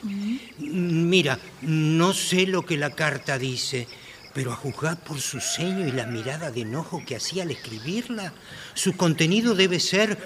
Mira, 0.59 1.39
no 1.63 2.13
sé 2.13 2.45
lo 2.45 2.63
que 2.63 2.77
la 2.77 2.91
carta 2.91 3.39
dice, 3.39 3.87
pero 4.33 4.51
a 4.51 4.55
juzgar 4.55 4.97
por 4.97 5.19
su 5.19 5.39
ceño 5.39 5.87
y 5.87 5.91
la 5.91 6.05
mirada 6.05 6.51
de 6.51 6.61
enojo 6.61 7.01
que 7.05 7.15
hacía 7.15 7.43
al 7.43 7.51
escribirla, 7.51 8.33
su 8.73 8.95
contenido 8.95 9.55
debe 9.55 9.79
ser 9.79 10.17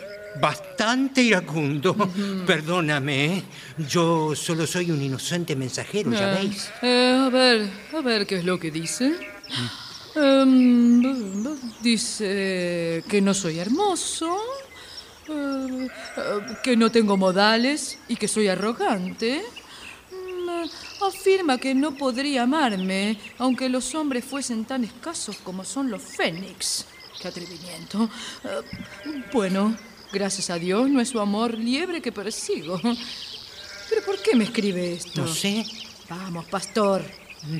bastante 0.41 1.21
iracundo. 1.23 1.95
Perdóname, 2.45 3.25
¿eh? 3.37 3.43
yo 3.89 4.35
solo 4.35 4.67
soy 4.67 4.91
un 4.91 5.01
inocente 5.01 5.55
mensajero, 5.55 6.11
ya 6.11 6.31
Ah, 6.33 6.35
veis. 6.39 6.69
eh, 6.81 7.17
a 7.25 7.29
ver, 7.29 7.69
a 7.97 8.01
ver 8.01 8.27
qué 8.27 8.37
es 8.39 8.45
lo 8.45 8.59
que 8.59 8.69
dice. 8.71 9.13
Em, 10.15 11.01
dice 11.81 13.03
que 13.09 13.21
no 13.21 13.33
soy 13.33 13.59
hermoso, 13.59 14.37
eh, 15.27 15.87
eh, 16.17 16.21
que 16.63 16.77
no 16.77 16.91
tengo 16.91 17.17
modales 17.17 17.97
y 18.07 18.15
que 18.15 18.27
soy 18.27 18.47
arrogante. 18.47 19.41
Afirma 21.01 21.57
que 21.57 21.73
no 21.75 21.95
podría 21.95 22.43
amarme, 22.43 23.17
aunque 23.37 23.69
los 23.69 23.93
hombres 23.95 24.25
fuesen 24.25 24.65
tan 24.65 24.83
escasos 24.83 25.37
como 25.37 25.63
son 25.63 25.89
los 25.89 26.01
fénix. 26.01 26.85
Qué 27.21 27.27
atrevimiento. 27.27 28.09
Eh, 28.43 29.23
bueno, 29.33 29.75
gracias 30.11 30.49
a 30.49 30.59
Dios 30.59 30.89
no 30.89 31.01
es 31.01 31.09
su 31.09 31.19
amor 31.19 31.57
liebre 31.57 32.01
que 32.01 32.11
persigo. 32.11 32.79
¿Pero 33.89 34.05
por 34.05 34.21
qué 34.21 34.35
me 34.35 34.45
escribe 34.45 34.93
esto? 34.93 35.21
No 35.21 35.27
sé. 35.27 35.65
Vamos, 36.09 36.45
pastor. 36.45 37.03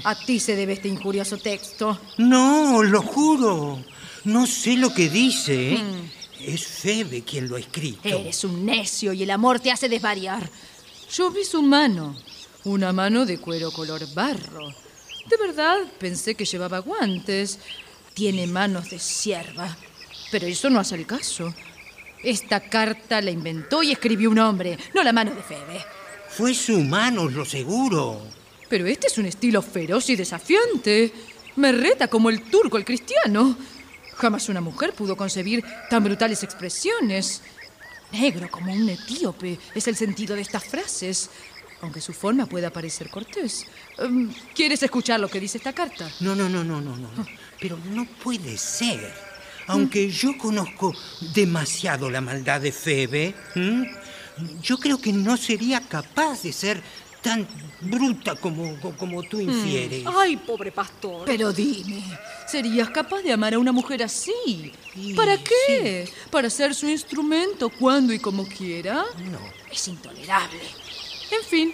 A 0.04 0.16
ti 0.16 0.40
se 0.40 0.56
debe 0.56 0.74
este 0.74 0.88
injurioso 0.88 1.38
texto. 1.38 2.00
No, 2.18 2.84
lo 2.84 3.02
juro. 3.02 3.84
No 4.24 4.48
sé 4.48 4.76
lo 4.78 4.94
que 4.94 5.10
dice. 5.10 5.74
¿eh? 5.74 5.78
Mm. 5.78 6.52
Es 6.54 6.66
Febe 6.66 7.22
quien 7.24 7.48
lo 7.48 7.56
ha 7.56 7.60
escrito. 7.60 8.08
Eres 8.08 8.44
un 8.44 8.66
necio 8.66 9.14
y 9.14 9.24
el 9.24 9.32
amor 9.32 9.60
te 9.60 9.72
hace 9.72 9.88
desvariar. 9.88 10.50
Yo 11.12 11.32
vi 11.32 11.44
su 11.46 11.62
mano, 11.62 12.16
una 12.66 12.92
mano 12.92 13.26
de 13.26 13.38
cuero 13.38 13.72
color 13.72 14.02
barro. 14.14 14.68
De 15.28 15.38
verdad 15.38 15.78
pensé 16.00 16.36
que 16.36 16.46
llevaba 16.46 16.80
guantes. 16.80 17.60
Tiene 18.14 18.48
manos 18.48 18.90
de 18.90 19.00
sierva. 19.00 19.76
Pero 20.32 20.48
eso 20.48 20.70
no 20.70 20.80
hace 20.80 20.96
el 20.96 21.06
caso. 21.06 21.54
Esta 22.24 22.60
carta 22.60 23.22
la 23.22 23.32
inventó 23.32 23.84
y 23.84 23.92
escribió 23.92 24.32
un 24.32 24.40
hombre, 24.40 24.78
no 24.94 25.04
la 25.04 25.14
mano 25.14 25.32
de 25.36 25.44
Febe. 25.44 25.86
Fue 26.30 26.54
su 26.54 26.80
mano, 26.80 27.30
lo 27.30 27.46
seguro. 27.46 28.20
Pero 28.68 28.88
este 28.88 29.08
es 29.08 29.18
un 29.18 29.26
estilo 29.26 29.62
feroz 29.62 30.10
y 30.10 30.16
desafiante. 30.16 31.14
Me 31.58 31.72
reta 31.72 32.08
como 32.08 32.30
el 32.30 32.50
turco 32.50 32.78
el 32.78 32.86
cristiano. 32.86 33.56
Jamás 34.16 34.50
una 34.50 34.62
mujer 34.62 34.94
pudo 34.94 35.16
concebir 35.16 35.64
tan 35.90 36.04
brutales 36.04 36.42
expresiones. 36.42 37.42
Negro 38.12 38.50
como 38.50 38.74
un 38.74 38.90
etíope 38.90 39.60
es 39.74 39.88
el 39.88 39.96
sentido 39.96 40.36
de 40.36 40.42
estas 40.42 40.64
frases, 40.64 41.30
aunque 41.86 42.02
su 42.02 42.14
forma 42.14 42.46
pueda 42.46 42.70
parecer 42.72 43.10
cortés. 43.10 43.66
Em, 43.98 44.34
¿Quieres 44.54 44.82
escuchar 44.84 45.20
lo 45.20 45.30
que 45.30 45.40
dice 45.40 45.58
esta 45.58 45.74
carta? 45.74 46.10
No, 46.20 46.36
no, 46.36 46.50
no, 46.50 46.64
no, 46.64 46.82
no, 46.82 46.98
no. 46.98 47.10
Pero 47.60 47.78
no 47.92 48.06
puede 48.06 48.58
ser. 48.58 49.14
Aunque 49.68 50.12
yo 50.12 50.38
conozco 50.38 50.94
demasiado 51.34 52.10
la 52.10 52.22
maldad 52.22 52.62
de 52.62 52.72
Febe, 52.72 53.34
yo 54.62 54.78
creo 54.78 55.00
que 55.00 55.14
no 55.14 55.38
sería 55.38 55.80
capaz 55.80 56.44
de 56.44 56.54
ser 56.54 56.82
tan 57.22 57.48
bruta 57.82 58.36
como, 58.36 58.80
como 59.00 59.24
tú 59.24 59.40
infieres. 59.40 60.06
Ay, 60.06 60.38
pobre 60.38 60.72
pastor. 60.72 61.26
Pero 61.26 61.52
dime, 61.52 62.04
¿serías 62.48 62.92
capaz 62.92 63.24
de 63.24 63.34
amar 63.34 63.56
a 63.56 63.60
una 63.60 63.72
mujer 63.72 64.04
así? 64.04 64.72
¿Para 65.16 65.36
qué? 65.38 66.08
¿Para 66.30 66.52
ser 66.52 66.76
su 66.76 66.88
instrumento 66.88 67.70
cuando 67.70 68.14
y 68.14 68.20
como 68.20 68.48
quiera? 68.48 69.04
No. 69.32 69.40
Es 69.72 69.88
intolerable. 69.88 70.85
En 71.38 71.44
fin, 71.44 71.74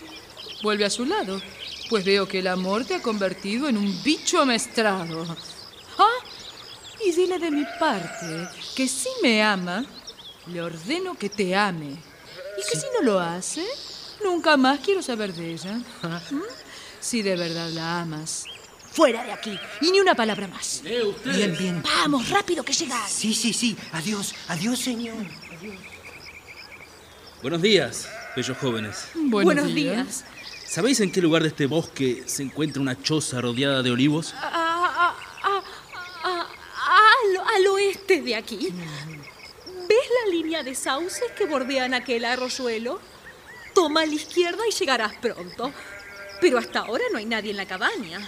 vuelve 0.64 0.86
a 0.86 0.90
su 0.90 1.06
lado, 1.06 1.42
pues 1.90 2.04
veo 2.04 2.28
que 2.28 2.40
el 2.40 2.48
amor 2.48 2.86
te 2.86 2.96
ha 2.96 3.02
convertido 3.02 3.68
en 3.68 3.78
un 3.78 4.02
bicho 4.04 4.42
amestrado. 4.42 5.26
Ah, 5.98 6.26
y 7.06 7.12
dile 7.12 7.38
de 7.38 7.52
mi 7.52 7.66
parte 7.80 8.48
que 8.76 8.88
si 8.88 9.10
me 9.22 9.44
ama, 9.44 9.86
le 10.48 10.62
ordeno 10.62 11.16
que 11.16 11.30
te 11.30 11.56
ame. 11.56 11.92
Y 11.92 12.70
que 12.70 12.78
si 12.78 12.86
no 12.94 13.02
lo 13.04 13.20
hace, 13.20 13.66
nunca 14.24 14.58
más 14.58 14.80
quiero 14.80 15.02
saber 15.02 15.34
de 15.34 15.54
ella. 15.54 15.74
¿Mm? 16.32 16.42
Si 17.00 17.22
de 17.22 17.36
verdad 17.36 17.70
la 17.70 18.02
amas. 18.02 18.46
Fuera 18.92 19.24
de 19.24 19.32
aquí, 19.32 19.58
y 19.80 19.90
ni 19.90 20.02
una 20.02 20.16
palabra 20.16 20.50
más. 20.50 20.82
Bien, 20.84 21.56
bien. 21.58 21.82
Vamos, 21.82 22.30
rápido 22.30 22.62
que 22.62 22.74
llegas. 22.74 23.10
Sí, 23.10 23.34
sí, 23.34 23.54
sí. 23.54 23.78
Adiós, 23.94 24.36
adiós, 24.50 24.80
señor. 24.80 25.16
Buenos 27.42 27.62
días, 27.62 28.10
bellos 28.36 28.58
jóvenes. 28.58 29.08
Buenos 29.16 29.44
Buenos 29.56 29.74
días. 29.76 29.96
días. 29.96 30.26
¿Sabéis 30.68 31.00
en 31.02 31.12
qué 31.12 31.22
lugar 31.22 31.42
de 31.42 31.50
este 31.50 31.66
bosque 31.66 32.24
se 32.28 32.44
encuentra 32.44 32.82
una 32.82 33.02
choza 33.02 33.42
rodeada 33.42 33.84
de 33.84 33.92
olivos? 33.92 34.34
Ah, 34.38 34.50
ah, 34.54 35.16
ah, 35.44 35.64
ah, 36.24 36.48
ah, 36.76 37.12
al, 37.46 37.56
al 37.56 37.68
oeste 37.68 38.22
de 38.22 38.36
aquí. 38.36 38.70
¿Ves 39.90 40.08
la 40.26 40.32
línea 40.32 40.64
de 40.64 40.74
sauces 40.76 41.32
que 41.38 41.46
bordean 41.46 41.94
aquel 41.94 42.24
arroyuelo? 42.24 43.02
Toma 43.76 44.02
a 44.02 44.06
la 44.06 44.14
izquierda 44.14 44.64
y 44.68 44.72
llegarás 44.74 45.14
pronto. 45.22 45.74
Pero 46.40 46.58
hasta 46.58 46.80
ahora 46.80 47.04
no 47.12 47.18
hay 47.18 47.26
nadie 47.26 47.52
en 47.52 47.58
la 47.58 47.66
cabaña. 47.68 48.20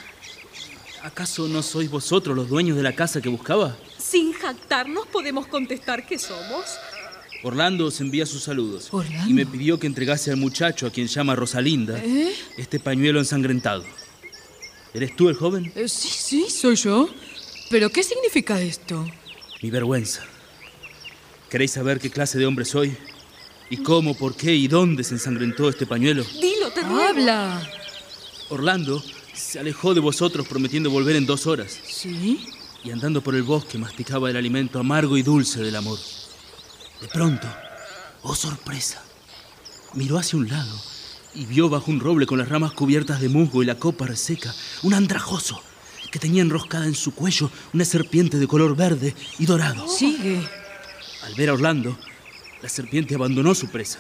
¿Acaso 1.02 1.48
no 1.48 1.62
sois 1.64 1.90
vosotros 1.90 2.36
los 2.36 2.48
dueños 2.50 2.78
de 2.78 2.84
la 2.84 2.94
casa 2.94 3.22
que 3.22 3.30
buscaba? 3.30 3.76
Sin 3.98 4.34
jactarnos 4.34 5.08
podemos 5.08 5.48
contestar 5.48 6.06
que 6.06 6.18
somos. 6.20 6.66
Orlando 7.44 7.86
os 7.88 8.00
envía 8.00 8.26
sus 8.26 8.44
saludos 8.44 8.88
¿Orlando? 8.92 9.30
y 9.30 9.34
me 9.34 9.46
pidió 9.46 9.78
que 9.78 9.86
entregase 9.88 10.32
al 10.32 10.38
muchacho 10.38 10.88
a 10.88 10.92
quien 10.92 11.08
llama 11.08 11.36
Rosalinda 11.36 12.00
¿Eh? 12.00 12.34
este 12.58 12.80
pañuelo 12.80 13.20
ensangrentado. 13.20 13.84
¿Eres 14.94 15.16
tú 15.16 15.28
el 15.28 15.36
joven? 15.36 15.72
Eh, 15.76 15.88
sí, 15.90 16.08
sí, 16.10 16.50
soy 16.50 16.76
yo. 16.76 17.10
¿Pero 17.70 17.90
qué 17.90 18.04
significa 18.04 18.62
esto? 18.62 19.06
Mi 19.62 19.70
vergüenza. 19.72 20.24
¿Queréis 21.50 21.72
saber 21.72 22.00
qué 22.00 22.10
clase 22.10 22.38
de 22.38 22.46
hombre 22.46 22.64
soy? 22.64 22.96
¿Y 23.70 23.78
cómo, 23.78 24.16
por 24.16 24.36
qué 24.36 24.54
y 24.54 24.68
dónde 24.68 25.04
se 25.04 25.16
ensangrentó 25.16 25.68
este 25.68 25.86
pañuelo? 25.86 26.24
Dilo, 26.40 26.72
te 26.72 26.82
ruego. 26.82 27.02
Habla. 27.02 27.70
Orlando 28.50 29.04
se 29.34 29.60
alejó 29.60 29.94
de 29.94 30.00
vosotros 30.00 30.48
prometiendo 30.48 30.92
volver 30.92 31.16
en 31.16 31.26
dos 31.26 31.48
horas. 31.48 31.80
¿Sí? 31.88 32.46
Y 32.84 32.92
andando 32.92 33.22
por 33.22 33.34
el 33.36 33.44
bosque 33.44 33.78
masticaba 33.78 34.30
el 34.30 34.38
alimento 34.38 34.80
amargo 34.80 35.18
y 35.18 35.24
dulce 35.24 35.62
del 35.62 35.76
amor. 35.76 35.98
De 37.04 37.10
pronto, 37.10 37.50
oh 38.22 38.34
sorpresa, 38.34 39.04
miró 39.94 40.18
hacia 40.18 40.40
un 40.40 40.48
lado 40.48 40.74
y 41.36 41.46
vio 41.46 41.68
bajo 41.68 41.92
un 41.92 42.00
roble 42.00 42.26
con 42.26 42.40
las 42.40 42.48
ramas 42.48 42.72
cubiertas 42.72 43.20
de 43.20 43.28
musgo 43.28 43.62
y 43.62 43.66
la 43.66 43.76
copa 43.76 44.08
reseca 44.08 44.56
un 44.84 44.94
andrajoso 44.94 45.62
que 46.10 46.20
tenía 46.20 46.42
enroscada 46.42 46.86
en 46.86 46.96
su 46.96 47.14
cuello 47.14 47.52
una 47.74 47.84
serpiente 47.84 48.38
de 48.38 48.48
color 48.48 48.78
verde 48.78 49.14
y 49.38 49.46
dorado. 49.46 49.86
Sigue. 49.90 50.48
Al 51.26 51.36
ver 51.36 51.50
a 51.50 51.56
Orlando, 51.56 52.00
la 52.62 52.70
serpiente 52.70 53.16
abandonó 53.16 53.54
su 53.54 53.68
presa 53.68 54.00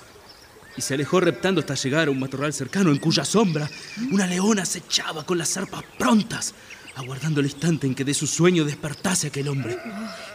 y 0.78 0.82
se 0.82 0.94
alejó 0.94 1.20
reptando 1.20 1.60
hasta 1.60 1.76
llegar 1.76 2.08
a 2.08 2.12
un 2.12 2.20
matorral 2.22 2.54
cercano 2.54 2.90
en 2.90 3.00
cuya 3.00 3.26
sombra 3.26 3.70
una 4.12 4.28
leona 4.28 4.64
se 4.64 4.78
echaba 4.78 5.26
con 5.26 5.38
las 5.38 5.50
zarpas 5.50 5.84
prontas, 6.00 6.54
aguardando 6.96 7.42
el 7.42 7.48
instante 7.48 7.86
en 7.86 7.96
que 7.96 8.06
de 8.06 8.14
su 8.14 8.28
sueño 8.28 8.64
despertase 8.64 9.28
aquel 9.28 9.50
hombre, 9.50 9.78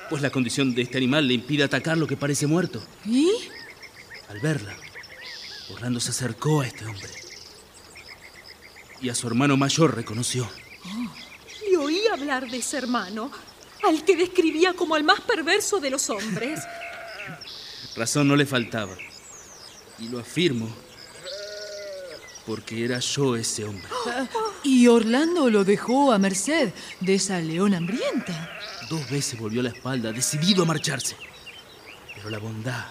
pues 0.09 0.22
la 0.22 0.30
condición 0.30 0.74
de 0.74 0.82
este 0.82 0.98
animal 0.98 1.26
le 1.26 1.34
impide 1.34 1.64
atacar 1.64 1.96
lo 1.96 2.06
que 2.06 2.16
parece 2.16 2.46
muerto. 2.46 2.82
¿Y? 3.04 3.30
Al 4.28 4.40
verla, 4.40 4.74
Orlando 5.70 6.00
se 6.00 6.11
acercó 6.11 6.61
a 6.61 6.66
este 6.66 6.84
hombre 6.86 7.11
y 9.00 9.09
a 9.09 9.14
su 9.14 9.26
hermano 9.26 9.56
mayor 9.56 9.94
reconoció. 9.94 10.48
Le 11.70 11.76
oí 11.76 12.01
hablar 12.12 12.51
de 12.51 12.59
ese 12.59 12.78
hermano, 12.78 13.30
al 13.86 14.05
que 14.05 14.16
describía 14.16 14.74
como 14.74 14.97
el 14.97 15.05
más 15.05 15.20
perverso 15.20 15.80
de 15.80 15.90
los 15.90 16.09
hombres. 16.10 16.60
Razón 17.97 18.28
no 18.28 18.36
le 18.36 18.47
faltaba. 18.47 18.97
Y 19.98 20.09
lo 20.09 20.20
afirmo 20.20 20.68
porque 22.47 22.85
era 22.85 22.98
yo 22.98 23.36
ese 23.36 23.64
hombre. 23.64 23.89
Y 24.64 24.89
Orlando 24.89 25.48
lo 25.51 25.64
dejó 25.64 26.12
a 26.12 26.18
merced 26.18 26.72
de 27.01 27.14
esa 27.14 27.39
leona 27.39 27.76
hambrienta. 27.76 28.59
Dos 28.89 29.09
veces 29.10 29.39
volvió 29.39 29.62
la 29.62 29.69
espalda, 29.69 30.12
decidido 30.12 30.62
a 30.62 30.66
marcharse. 30.66 31.16
Pero 32.15 32.31
la 32.31 32.39
bondad 32.39 32.86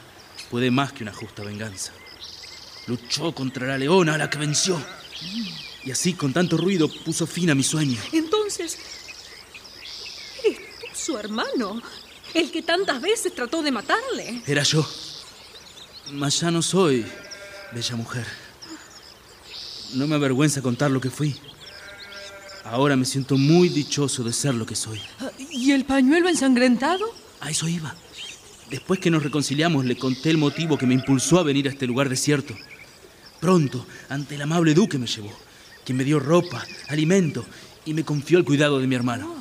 puede 0.49 0.69
más 0.69 0.93
que 0.93 1.03
una 1.03 1.13
justa 1.13 1.43
venganza. 1.43 1.91
Luchó 2.85 3.33
contra 3.33 3.67
la 3.67 3.77
leona 3.77 4.13
a 4.13 4.17
la 4.17 4.29
que 4.29 4.37
venció. 4.37 4.79
Y 5.83 5.91
así, 5.91 6.13
con 6.13 6.33
tanto 6.33 6.57
ruido, 6.57 6.87
puso 7.03 7.25
fin 7.25 7.49
a 7.49 7.55
mi 7.55 7.63
sueño. 7.63 7.99
Entonces, 8.11 8.77
¿eres 10.43 10.59
tú 10.79 10.87
su 10.93 11.17
hermano? 11.17 11.81
El 12.33 12.51
que 12.51 12.61
tantas 12.61 13.01
veces 13.01 13.33
trató 13.33 13.61
de 13.63 13.71
matarle. 13.71 14.41
Era 14.45 14.63
yo. 14.63 14.87
Mas 16.11 16.39
ya 16.39 16.51
no 16.51 16.61
soy 16.61 17.05
bella 17.73 17.95
mujer. 17.95 18.27
No 19.93 20.07
me 20.07 20.15
avergüenza 20.15 20.61
contar 20.61 20.91
lo 20.91 21.01
que 21.01 21.09
fui. 21.09 21.35
Ahora 22.69 22.95
me 22.95 23.05
siento 23.05 23.37
muy 23.37 23.69
dichoso 23.69 24.23
de 24.23 24.33
ser 24.33 24.53
lo 24.53 24.65
que 24.65 24.75
soy. 24.75 24.99
¿Y 25.51 25.71
el 25.71 25.85
pañuelo 25.85 26.27
ensangrentado? 26.27 27.05
A 27.39 27.49
eso 27.49 27.67
iba. 27.67 27.95
Después 28.69 28.99
que 28.99 29.09
nos 29.09 29.23
reconciliamos, 29.23 29.85
le 29.85 29.95
conté 29.95 30.29
el 30.29 30.37
motivo 30.37 30.77
que 30.77 30.85
me 30.85 30.93
impulsó 30.93 31.39
a 31.39 31.43
venir 31.43 31.67
a 31.67 31.71
este 31.71 31.87
lugar 31.87 32.09
desierto. 32.09 32.53
Pronto, 33.39 33.85
ante 34.09 34.35
el 34.35 34.41
amable 34.41 34.73
duque 34.73 34.97
me 34.97 35.07
llevó, 35.07 35.31
quien 35.85 35.97
me 35.97 36.03
dio 36.03 36.19
ropa, 36.19 36.65
alimento 36.89 37.45
y 37.85 37.93
me 37.93 38.03
confió 38.03 38.37
el 38.37 38.43
cuidado 38.43 38.79
de 38.79 38.87
mi 38.87 38.95
hermano. 38.95 39.33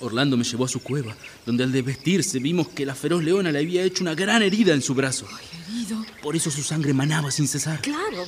Orlando 0.00 0.36
me 0.36 0.44
llevó 0.44 0.64
a 0.64 0.68
su 0.68 0.82
cueva, 0.82 1.14
donde 1.44 1.64
al 1.64 1.72
desvestirse 1.72 2.38
vimos 2.38 2.68
que 2.68 2.86
la 2.86 2.94
feroz 2.94 3.22
leona 3.22 3.52
le 3.52 3.58
había 3.58 3.82
hecho 3.82 4.02
una 4.02 4.14
gran 4.14 4.42
herida 4.42 4.72
en 4.72 4.82
su 4.82 4.94
brazo. 4.94 5.26
Herido. 5.68 6.04
Por 6.22 6.36
eso 6.36 6.50
su 6.50 6.62
sangre 6.62 6.94
manaba 6.94 7.30
sin 7.30 7.48
cesar. 7.48 7.80
Claro. 7.82 8.24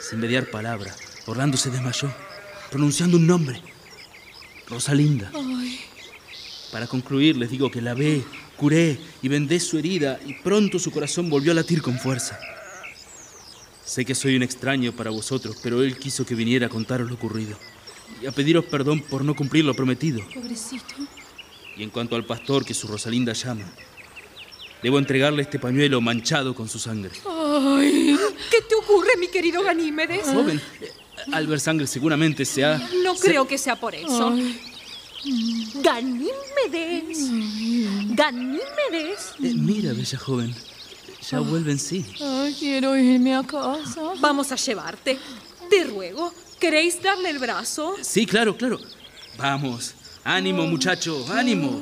Sin 0.00 0.20
mediar 0.20 0.50
palabra, 0.50 0.94
Orlando 1.26 1.56
se 1.56 1.70
desmayó, 1.70 2.10
pronunciando 2.70 3.16
un 3.16 3.26
nombre. 3.26 3.60
Rosalinda. 4.68 5.30
Ay, 5.34 5.80
Para 6.70 6.86
concluir, 6.86 7.36
les 7.36 7.50
digo 7.50 7.70
que 7.70 7.80
lavé, 7.80 8.22
curé 8.56 8.98
y 9.22 9.28
vendé 9.28 9.58
su 9.58 9.78
herida 9.78 10.20
y 10.24 10.34
pronto 10.34 10.78
su 10.78 10.90
corazón 10.90 11.28
volvió 11.28 11.52
a 11.52 11.56
latir 11.56 11.82
con 11.82 11.98
fuerza. 11.98 12.38
Sé 13.84 14.04
que 14.04 14.14
soy 14.14 14.36
un 14.36 14.44
extraño 14.44 14.92
para 14.92 15.10
vosotros, 15.10 15.56
pero 15.62 15.82
él 15.82 15.96
quiso 15.98 16.24
que 16.24 16.36
viniera 16.36 16.66
a 16.66 16.70
contaros 16.70 17.08
lo 17.08 17.16
ocurrido 17.16 17.58
y 18.22 18.26
a 18.26 18.32
pediros 18.32 18.64
perdón 18.66 19.00
por 19.02 19.24
no 19.24 19.34
cumplir 19.34 19.64
lo 19.64 19.74
prometido. 19.74 20.20
pobrecito. 20.32 20.94
Y 21.76 21.82
en 21.82 21.90
cuanto 21.90 22.14
al 22.14 22.24
pastor 22.24 22.64
que 22.64 22.74
su 22.74 22.86
Rosalinda 22.86 23.32
llama, 23.32 23.64
debo 24.82 24.98
entregarle 24.98 25.42
este 25.42 25.58
pañuelo 25.58 26.00
manchado 26.00 26.54
con 26.54 26.68
su 26.68 26.78
sangre. 26.78 27.10
Ay. 27.28 28.16
¿Qué 28.50 28.58
te 28.68 28.74
ocurre, 28.76 29.16
mi 29.18 29.28
querido 29.28 29.62
Ganímedes? 29.62 30.26
Joven, 30.26 30.60
al 31.32 31.46
ver 31.46 31.60
sangre 31.60 31.86
seguramente 31.86 32.44
se 32.44 32.64
ha... 32.64 32.78
No 33.04 33.14
se- 33.16 33.28
creo 33.28 33.46
que 33.46 33.58
sea 33.58 33.76
por 33.76 33.94
eso. 33.94 34.34
Ganímedes. 35.82 37.30
Ganímedes. 38.14 39.32
Eh, 39.42 39.52
mira, 39.54 39.92
bella 39.92 40.18
joven, 40.18 40.54
ya 41.30 41.40
vuelve 41.40 41.72
en 41.72 41.78
sí. 41.78 42.04
Ay, 42.20 42.54
quiero 42.58 42.96
irme 42.96 43.34
a 43.34 43.42
casa. 43.42 44.00
Vamos 44.20 44.50
a 44.52 44.56
llevarte. 44.56 45.18
Te 45.68 45.84
ruego. 45.84 46.32
¿Queréis 46.58 47.02
darle 47.02 47.30
el 47.30 47.38
brazo? 47.38 47.94
Sí, 48.02 48.26
claro, 48.26 48.56
claro. 48.56 48.78
Vamos, 49.38 49.94
ánimo 50.24 50.66
muchacho, 50.66 51.24
ánimo. 51.32 51.80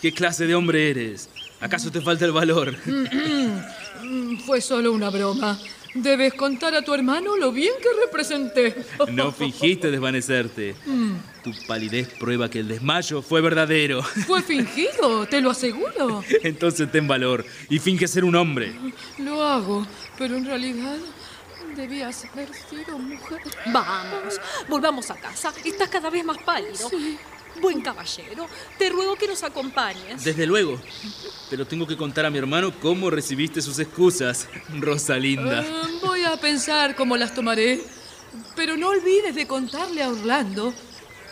¿Qué 0.00 0.12
clase 0.12 0.46
de 0.46 0.54
hombre 0.54 0.90
eres? 0.90 1.28
¿Acaso 1.60 1.90
te 1.90 2.00
falta 2.00 2.24
el 2.24 2.32
valor? 2.32 2.76
Mm, 2.86 4.38
Fue 4.38 4.60
solo 4.60 4.92
una 4.92 5.10
broma. 5.10 5.58
Debes 5.94 6.34
contar 6.34 6.74
a 6.74 6.82
tu 6.82 6.92
hermano 6.92 7.36
lo 7.36 7.52
bien 7.52 7.72
que 7.80 7.88
representé. 8.04 8.74
No 9.12 9.30
fingiste 9.32 9.90
desvanecerte. 9.90 10.74
Mm, 10.86 11.14
Tu 11.44 11.52
palidez 11.68 12.08
prueba 12.18 12.48
que 12.50 12.60
el 12.60 12.68
desmayo 12.68 13.22
fue 13.22 13.40
verdadero. 13.40 14.02
Fue 14.02 14.42
fingido, 14.52 15.26
te 15.26 15.40
lo 15.40 15.50
aseguro. 15.50 16.24
Entonces 16.42 16.90
ten 16.90 17.06
valor 17.06 17.44
y 17.68 17.78
finge 17.78 18.08
ser 18.08 18.24
un 18.24 18.34
hombre. 18.34 18.74
Lo 19.18 19.42
hago, 19.42 19.86
pero 20.18 20.36
en 20.36 20.44
realidad 20.46 20.96
debías 21.76 22.24
haber 22.32 22.48
sido 22.54 22.98
mujer. 22.98 23.40
Vamos, 23.66 24.40
volvamos 24.68 25.10
a 25.10 25.14
casa. 25.16 25.52
Estás 25.64 25.88
cada 25.88 26.10
vez 26.10 26.24
más 26.24 26.38
pálido. 26.38 26.90
Buen 27.60 27.80
caballero, 27.80 28.48
te 28.78 28.88
ruego 28.88 29.16
que 29.16 29.26
nos 29.26 29.42
acompañes. 29.42 30.24
Desde 30.24 30.46
luego. 30.46 30.80
Pero 31.50 31.66
tengo 31.66 31.86
que 31.86 31.96
contar 31.96 32.26
a 32.26 32.30
mi 32.30 32.38
hermano 32.38 32.72
cómo 32.80 33.10
recibiste 33.10 33.62
sus 33.62 33.78
excusas, 33.78 34.48
Rosalinda. 34.78 35.62
Eh, 35.62 35.70
voy 36.02 36.24
a 36.24 36.36
pensar 36.36 36.94
cómo 36.96 37.16
las 37.16 37.34
tomaré. 37.34 37.80
Pero 38.56 38.76
no 38.76 38.88
olvides 38.88 39.34
de 39.34 39.46
contarle 39.46 40.02
a 40.02 40.08
Orlando 40.08 40.74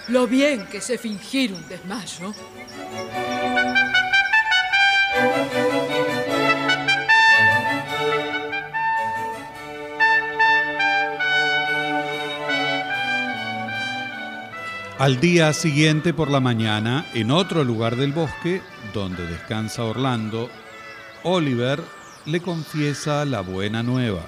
lo 0.09 0.27
bien 0.27 0.67
que 0.69 0.81
sé 0.81 0.99
fingir 0.99 1.53
un 1.53 1.69
desmayo. 1.69 2.35
Al 14.99 15.19
día 15.21 15.53
siguiente 15.53 16.15
por 16.15 16.31
la 16.31 16.39
mañana, 16.39 17.11
en 17.15 17.31
otro 17.31 17.65
lugar 17.65 17.97
del 17.97 18.13
bosque, 18.13 18.63
donde 18.95 19.27
descansa 19.27 19.85
Orlando, 19.85 20.49
Oliver 21.25 21.83
le 22.27 22.41
confiesa 22.41 23.25
la 23.25 23.41
buena 23.41 23.83
nueva. 23.83 24.25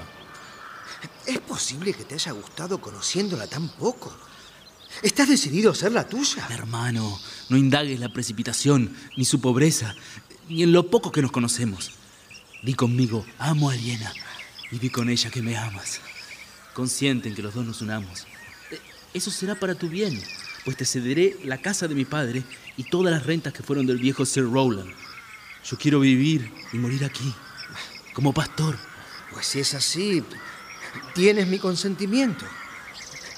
¿Es 1.26 1.38
posible 1.40 1.92
que 1.92 2.04
te 2.04 2.14
haya 2.14 2.32
gustado 2.32 2.80
conociéndola 2.80 3.46
tan 3.46 3.68
poco? 3.68 4.16
¿Estás 5.02 5.28
decidido 5.28 5.70
a 5.70 5.74
ser 5.74 5.92
la 5.92 6.08
tuya? 6.08 6.46
Hermano, 6.50 7.20
no 7.50 7.56
indagues 7.56 8.00
la 8.00 8.08
precipitación, 8.08 8.96
ni 9.16 9.24
su 9.24 9.40
pobreza, 9.40 9.94
ni 10.48 10.62
en 10.62 10.72
lo 10.72 10.88
poco 10.90 11.12
que 11.12 11.22
nos 11.22 11.30
conocemos. 11.30 11.92
Di 12.62 12.74
conmigo, 12.74 13.24
amo 13.38 13.70
a 13.70 13.74
Aliena, 13.74 14.12
y 14.72 14.78
di 14.78 14.90
con 14.90 15.08
ella 15.08 15.30
que 15.30 15.42
me 15.42 15.56
amas. 15.56 16.00
Consciente 16.72 17.28
en 17.28 17.34
que 17.34 17.42
los 17.42 17.54
dos 17.54 17.64
nos 17.64 17.80
unamos. 17.82 18.26
Eh, 18.70 18.80
Eso 19.12 19.30
será 19.30 19.54
para 19.54 19.74
tu 19.74 19.88
bien, 19.88 20.20
pues 20.64 20.76
te 20.76 20.84
cederé 20.84 21.36
la 21.44 21.58
casa 21.58 21.88
de 21.88 21.94
mi 21.94 22.04
padre 22.04 22.42
y 22.76 22.84
todas 22.84 23.12
las 23.12 23.26
rentas 23.26 23.52
que 23.52 23.62
fueron 23.62 23.86
del 23.86 23.98
viejo 23.98 24.24
Sir 24.24 24.44
Rowland. 24.44 24.90
Yo 25.64 25.78
quiero 25.78 26.00
vivir 26.00 26.50
y 26.72 26.78
morir 26.78 27.04
aquí, 27.04 27.32
como 28.12 28.32
pastor. 28.32 28.76
Pues 29.32 29.46
si 29.46 29.60
es 29.60 29.74
así, 29.74 30.22
tienes 31.14 31.46
mi 31.46 31.58
consentimiento. 31.58 32.44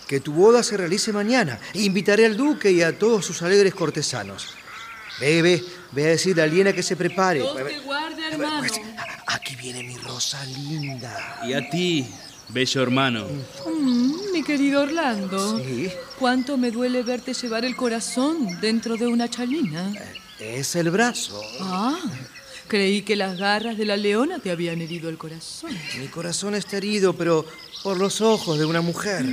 Que 0.06 0.20
tu 0.20 0.32
boda 0.32 0.62
se 0.62 0.76
realice 0.76 1.12
mañana. 1.12 1.58
Invitaré 1.74 2.26
al 2.26 2.36
duque 2.36 2.70
y 2.70 2.82
a 2.82 2.96
todos 2.96 3.24
sus 3.24 3.42
alegres 3.42 3.74
cortesanos. 3.74 4.54
Ve, 5.20 5.42
ve, 5.42 5.64
ve 5.92 6.04
a 6.04 6.08
decirle 6.10 6.42
a 6.42 6.44
Aliena 6.44 6.72
que 6.72 6.82
se 6.82 6.94
prepare. 6.94 7.40
Dios 7.40 7.56
te 7.56 7.78
guarde, 7.80 8.28
hermano. 8.28 8.68
Aquí 9.26 9.56
viene 9.56 9.82
mi 9.82 9.96
rosa 9.96 10.44
linda. 10.44 11.40
Y 11.44 11.54
a 11.54 11.68
ti, 11.70 12.06
bello 12.48 12.82
hermano. 12.82 13.26
Mm, 13.66 14.32
mi 14.32 14.42
querido 14.42 14.82
Orlando. 14.82 15.60
Cuánto 16.18 16.56
me 16.56 16.70
duele 16.70 17.02
verte 17.02 17.34
llevar 17.34 17.64
el 17.64 17.76
corazón 17.76 18.60
dentro 18.60 18.96
de 18.96 19.06
una 19.06 19.28
chalina. 19.28 19.92
Es 20.38 20.76
el 20.76 20.90
brazo. 20.90 21.40
Ah, 21.60 21.98
creí 22.68 23.02
que 23.02 23.16
las 23.16 23.38
garras 23.38 23.76
de 23.76 23.84
la 23.84 23.96
leona 23.96 24.38
te 24.38 24.50
habían 24.50 24.80
herido 24.80 25.08
el 25.08 25.18
corazón. 25.18 25.70
Mi 25.98 26.06
corazón 26.08 26.54
está 26.54 26.76
herido, 26.76 27.12
pero 27.14 27.44
por 27.82 27.96
los 27.98 28.20
ojos 28.20 28.58
de 28.58 28.64
una 28.64 28.80
mujer. 28.80 29.24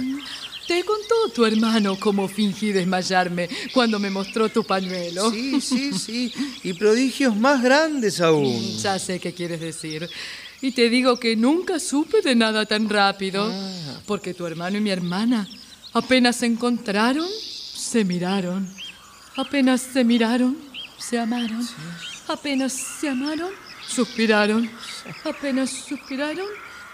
Te 0.68 0.84
contó 0.86 1.28
tu 1.36 1.46
hermano 1.46 2.00
cómo 2.00 2.30
fingí 2.30 2.72
desmayarme 2.72 3.50
cuando 3.74 4.00
me 4.00 4.10
mostró 4.10 4.48
tu 4.48 4.64
pañuelo. 4.64 5.30
Sí, 5.30 5.60
sí, 5.60 5.92
sí. 5.92 6.34
Y 6.64 6.72
prodigios 6.74 7.36
más 7.36 7.62
grandes 7.62 8.22
aún. 8.22 8.78
Ya 8.84 8.98
sé 8.98 9.20
qué 9.20 9.34
quieres 9.34 9.60
decir. 9.60 10.10
Y 10.64 10.72
te 10.72 10.90
digo 10.90 11.20
que 11.20 11.36
nunca 11.36 11.78
supe 11.78 12.22
de 12.22 12.36
nada 12.36 12.66
tan 12.66 12.88
rápido. 12.88 13.52
Ah. 13.52 14.00
Porque 14.06 14.34
tu 14.34 14.48
hermano 14.48 14.78
y 14.78 14.80
mi 14.80 14.92
hermana 14.92 15.46
apenas 15.92 16.38
se 16.38 16.46
encontraron, 16.46 17.28
se 17.28 18.06
miraron. 18.06 18.74
Apenas 19.36 19.82
se 19.82 20.06
miraron, 20.06 20.58
se 20.98 21.20
amaron. 21.20 21.68
Apenas 22.30 22.72
se 22.72 23.10
amaron, 23.10 23.52
suspiraron. 23.86 24.72
Apenas 25.26 25.70
suspiraron, 25.70 26.48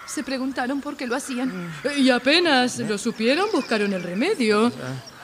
se 0.04 0.24
preguntaron 0.24 0.80
por 0.80 0.96
qué 0.96 1.06
lo 1.06 1.14
hacían. 1.14 1.72
Y 1.96 2.10
apenas 2.10 2.80
lo 2.80 2.98
supieron, 2.98 3.50
buscaron 3.52 3.92
el 3.92 4.02
remedio. 4.02 4.72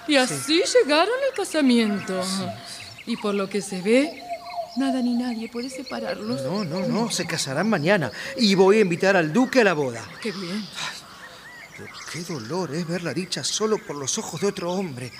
Y 0.06 0.14
así 0.14 0.62
llegaron 0.84 1.14
al 1.28 1.36
casamiento. 1.36 2.22
Y 3.06 3.16
por 3.16 3.34
lo 3.34 3.48
que 3.48 3.60
se 3.60 3.82
ve, 3.82 4.22
nada 4.76 5.02
ni 5.02 5.14
nadie 5.14 5.48
puede 5.48 5.70
separarlos. 5.70 6.42
No, 6.42 6.64
no, 6.64 6.86
no, 6.86 7.10
se 7.10 7.26
casarán 7.26 7.68
mañana. 7.68 8.10
Y 8.36 8.54
voy 8.54 8.78
a 8.78 8.80
invitar 8.80 9.16
al 9.16 9.32
duque 9.32 9.60
a 9.60 9.64
la 9.64 9.74
boda. 9.74 10.04
Qué 10.22 10.32
bien. 10.32 10.64
Pero 11.76 11.88
qué 12.12 12.20
dolor 12.22 12.74
es 12.74 12.86
ver 12.86 13.02
la 13.02 13.12
dicha 13.12 13.44
solo 13.44 13.78
por 13.78 13.96
los 13.96 14.18
ojos 14.18 14.40
de 14.40 14.46
otro 14.48 14.72
hombre. 14.72 15.12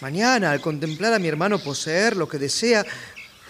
Mañana, 0.00 0.50
al 0.50 0.60
contemplar 0.60 1.12
a 1.12 1.18
mi 1.18 1.28
hermano 1.28 1.58
poseer 1.58 2.16
lo 2.16 2.28
que 2.28 2.38
desea, 2.38 2.84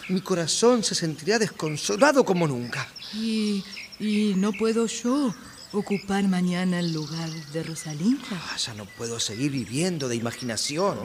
mi 0.09 0.20
corazón 0.20 0.82
se 0.82 0.94
sentirá 0.94 1.38
desconsolado 1.38 2.24
como 2.24 2.46
nunca. 2.46 2.88
Y, 3.14 3.64
y 3.98 4.34
no 4.36 4.52
puedo 4.52 4.86
yo 4.86 5.34
ocupar 5.72 6.24
mañana 6.28 6.80
el 6.80 6.92
lugar 6.92 7.30
de 7.52 7.62
Rosalinda. 7.62 8.26
Ah, 8.32 8.56
ya 8.56 8.74
no 8.74 8.84
puedo 8.84 9.18
seguir 9.18 9.50
viviendo 9.50 10.09
de 10.09 10.16
imaginación. 10.16 10.98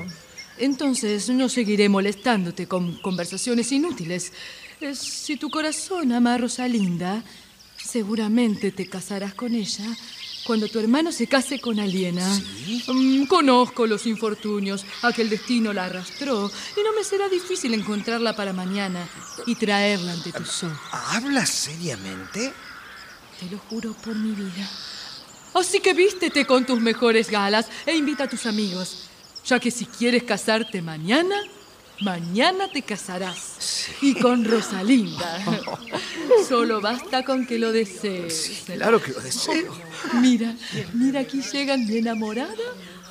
Entonces 0.59 1.29
no 1.29 1.49
seguiré 1.49 1.89
molestándote 1.89 2.67
con 2.67 2.97
conversaciones 3.01 3.71
inútiles. 3.71 4.31
Eh, 4.81 4.95
Si 4.95 5.37
tu 5.37 5.49
corazón 5.49 6.11
ama 6.11 6.35
a 6.35 6.37
Rosalinda, 6.37 7.23
seguramente 7.77 8.71
te 8.71 8.87
casarás 8.87 9.33
con 9.33 9.53
ella 9.55 9.85
cuando 10.45 10.67
tu 10.69 10.79
hermano 10.79 11.11
se 11.11 11.27
case 11.27 11.59
con 11.59 11.79
Aliena. 11.79 12.25
Mm, 12.87 13.25
conozco 13.25 13.85
los 13.85 14.07
infortunios 14.07 14.85
a 15.01 15.11
que 15.11 15.21
el 15.21 15.29
destino 15.29 15.73
la 15.73 15.85
arrastró 15.85 16.49
y 16.77 16.83
no 16.83 16.93
me 16.93 17.03
será 17.03 17.27
difícil 17.27 17.73
encontrarla 17.73 18.35
para 18.35 18.53
mañana 18.53 19.07
y 19.45 19.55
traerla 19.55 20.13
ante 20.13 20.31
tus 20.31 20.63
ojos. 20.63 20.77
¿Hablas 20.91 21.49
seriamente? 21.49 22.53
Te 23.39 23.49
lo 23.51 23.57
juro 23.57 23.93
por 23.93 24.15
mi 24.15 24.31
vida. 24.31 24.69
Así 25.53 25.79
que 25.79 25.93
vístete 25.93 26.45
con 26.45 26.65
tus 26.65 26.79
mejores 26.79 27.29
galas 27.29 27.67
e 27.85 27.95
invita 27.95 28.23
a 28.25 28.29
tus 28.29 28.45
amigos, 28.45 29.06
ya 29.47 29.59
que 29.59 29.71
si 29.71 29.85
quieres 29.85 30.23
casarte 30.23 30.81
mañana, 30.81 31.35
mañana 32.01 32.69
te 32.71 32.81
casarás. 32.81 33.87
Y 34.01 34.13
con 34.15 34.43
Rosalinda. 34.43 35.43
Solo 36.47 36.81
basta 36.81 37.23
con 37.23 37.45
que 37.45 37.57
lo 37.57 37.71
desees. 37.71 38.63
Claro 38.65 39.01
que 39.01 39.11
lo 39.11 39.21
deseo. 39.21 39.73
Mira, 40.21 40.55
mira, 40.93 41.21
aquí 41.21 41.41
llegan 41.41 41.87
mi 41.87 41.97
enamorada 41.97 42.53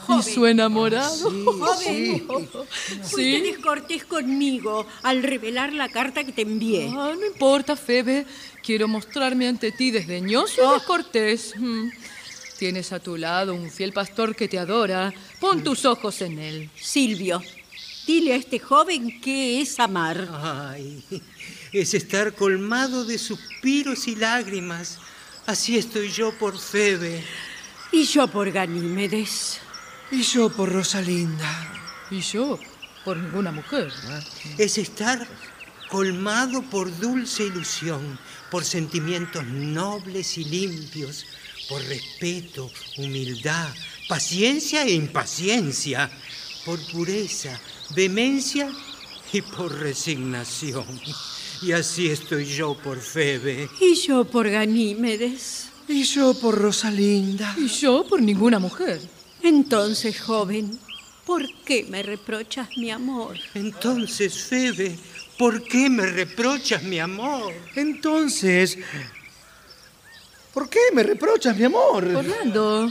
¿Y 0.08 0.22
su 0.22 0.46
enamorado? 0.46 1.30
Joven, 1.44 2.22
Sí. 2.22 2.26
fuiste 3.02 3.40
descortés 3.42 4.04
conmigo 4.04 4.86
al 5.02 5.22
revelar 5.22 5.72
la 5.72 5.88
carta 5.88 6.22
que 6.22 6.32
te 6.32 6.42
envié. 6.42 6.88
Ah, 6.96 7.12
no 7.18 7.26
importa, 7.26 7.74
Febe. 7.74 8.24
Quiero 8.62 8.86
mostrarme 8.88 9.48
ante 9.48 9.72
ti 9.72 9.90
desdeñoso 9.90 10.70
y 10.70 10.74
descortés. 10.78 11.54
Tienes 12.58 12.92
a 12.92 13.00
tu 13.00 13.16
lado 13.16 13.54
un 13.54 13.70
fiel 13.70 13.92
pastor 13.92 14.34
que 14.34 14.48
te 14.48 14.58
adora. 14.58 15.12
Pon 15.40 15.62
tus 15.62 15.84
ojos 15.84 16.22
en 16.22 16.38
él. 16.38 16.70
Silvio, 16.74 17.42
dile 18.06 18.32
a 18.32 18.36
este 18.36 18.58
joven 18.58 19.20
qué 19.20 19.60
es 19.60 19.78
amar. 19.78 20.28
Ay, 20.32 21.04
es 21.72 21.92
estar 21.92 22.34
colmado 22.34 23.04
de 23.04 23.18
suspiros 23.18 24.08
y 24.08 24.16
lágrimas. 24.16 24.98
Así 25.46 25.76
estoy 25.76 26.10
yo 26.10 26.36
por 26.38 26.58
Febe. 26.58 27.22
Y 27.92 28.04
yo 28.04 28.26
por 28.26 28.50
Ganímedes. 28.50 29.60
Y 30.10 30.22
yo 30.22 30.48
por 30.48 30.72
Rosalinda. 30.72 31.72
Y 32.10 32.20
yo 32.20 32.58
por 33.04 33.18
ninguna 33.18 33.52
mujer. 33.52 33.92
Es 34.56 34.78
estar 34.78 35.28
colmado 35.88 36.62
por 36.62 36.96
dulce 36.98 37.44
ilusión, 37.44 38.18
por 38.50 38.64
sentimientos 38.64 39.44
nobles 39.46 40.36
y 40.38 40.44
limpios, 40.44 41.24
por 41.68 41.82
respeto, 41.84 42.70
humildad, 42.98 43.68
paciencia 44.08 44.84
e 44.84 44.92
impaciencia, 44.92 46.10
por 46.64 46.78
pureza, 46.92 47.60
vehemencia 47.94 48.70
y 49.32 49.42
por 49.42 49.72
resignación. 49.72 50.86
Y 51.62 51.72
así 51.72 52.08
estoy 52.08 52.44
yo 52.44 52.74
por 52.74 53.00
Febe. 53.00 53.68
Y 53.80 53.94
yo 53.94 54.24
por 54.24 54.48
Ganímedes. 54.48 55.68
Y 55.88 56.02
yo 56.02 56.34
por 56.38 56.58
Rosalinda. 56.58 57.54
Y 57.56 57.68
yo 57.68 58.06
por 58.08 58.20
ninguna 58.20 58.58
mujer. 58.58 59.00
Entonces, 59.42 60.20
joven, 60.20 60.78
¿por 61.24 61.46
qué 61.64 61.86
me 61.88 62.02
reprochas 62.02 62.68
mi 62.76 62.90
amor? 62.90 63.38
Entonces, 63.54 64.34
Febe, 64.34 64.98
¿por 65.38 65.62
qué 65.62 65.88
me 65.88 66.06
reprochas 66.06 66.82
mi 66.82 66.98
amor? 66.98 67.54
Entonces, 67.74 68.78
¿por 70.56 70.70
qué 70.70 70.80
me 70.94 71.02
reprochas 71.02 71.54
mi 71.54 71.64
amor? 71.64 72.02
Orlando, 72.16 72.90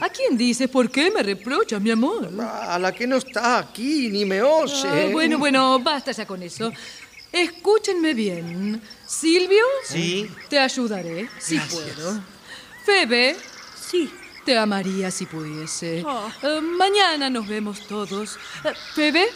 ¿a 0.00 0.08
quién 0.08 0.36
dices 0.36 0.68
por 0.68 0.90
qué 0.90 1.08
me 1.12 1.22
reprochas, 1.22 1.80
mi 1.80 1.92
amor? 1.92 2.28
A 2.40 2.80
la 2.80 2.90
que 2.90 3.06
no 3.06 3.14
está 3.18 3.58
aquí 3.58 4.08
ni 4.10 4.24
me 4.24 4.42
oye. 4.42 5.06
Ah, 5.06 5.08
bueno, 5.12 5.38
bueno, 5.38 5.78
basta 5.78 6.10
ya 6.10 6.26
con 6.26 6.42
eso. 6.42 6.72
Escúchenme 7.30 8.12
bien. 8.12 8.82
Silvio, 9.06 9.64
Sí. 9.84 10.28
te 10.48 10.58
ayudaré 10.58 11.28
si 11.38 11.54
Gracias. 11.54 11.80
puedo. 11.94 12.20
Febe, 12.84 13.36
sí, 13.88 14.10
te 14.44 14.58
amaría 14.58 15.08
si 15.12 15.26
pudiese. 15.26 16.02
Oh. 16.04 16.28
Eh, 16.42 16.60
mañana 16.60 17.30
nos 17.30 17.46
vemos 17.46 17.86
todos. 17.86 18.36
Eh, 18.64 18.72
Febe, 18.96 19.26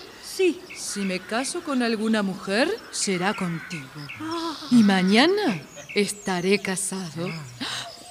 sí. 0.41 0.61
Si 0.77 1.01
me 1.01 1.21
caso 1.21 1.63
con 1.63 1.83
alguna 1.83 2.23
mujer, 2.23 2.69
será 2.91 3.35
contigo. 3.35 3.89
Ah. 4.21 4.57
Y 4.71 4.83
mañana 4.83 5.61
estaré 5.95 6.59
casado. 6.61 7.31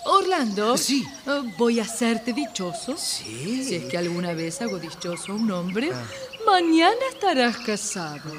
Orlando, 0.06 0.78
Sí. 0.78 1.06
eh, 1.28 1.42
voy 1.58 1.80
a 1.80 1.84
hacerte 1.84 2.34
dichoso. 2.34 2.96
Sí. 2.98 3.64
Si 3.66 3.76
es 3.76 3.86
que 3.86 3.98
alguna 3.98 4.34
vez 4.34 4.62
hago 4.62 4.80
dichoso 4.80 5.32
a 5.34 5.36
un 5.36 5.52
hombre, 5.52 5.92
mañana 6.46 6.96
estarás 7.12 7.58
casado. 7.58 8.32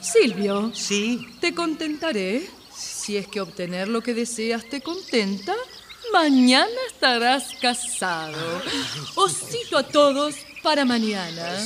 Silvio, 0.00 0.72
Sí. 0.74 1.26
te 1.40 1.54
contentaré. 1.54 2.48
Si 2.76 3.16
es 3.16 3.26
que 3.28 3.40
obtener 3.40 3.88
lo 3.88 4.02
que 4.02 4.14
deseas 4.14 4.64
te 4.68 4.80
contenta, 4.80 5.54
mañana 6.12 6.70
estarás 6.88 7.44
casado. 7.60 8.62
Os 9.16 9.32
cito 9.50 9.76
a 9.78 9.82
todos 9.82 10.34
para 10.62 10.84
mañana. 10.84 11.58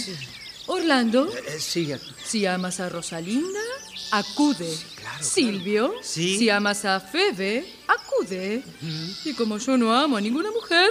Orlando, 0.69 1.29
Eh, 1.29 1.59
sí, 1.59 1.93
si 2.25 2.47
amas 2.47 2.79
a 2.81 2.89
Rosalinda, 2.89 3.61
acude. 4.13 4.77
Silvio, 5.21 5.95
Sí. 6.03 6.39
si 6.39 6.49
amas 6.51 6.85
a 6.85 7.01
Febe, 7.01 7.65
acude. 7.89 8.63
Y 9.25 9.33
como 9.35 9.59
yo 9.59 9.77
no 9.77 9.93
amo 9.93 10.17
a 10.17 10.21
ninguna 10.21 10.51
mujer, 10.53 10.89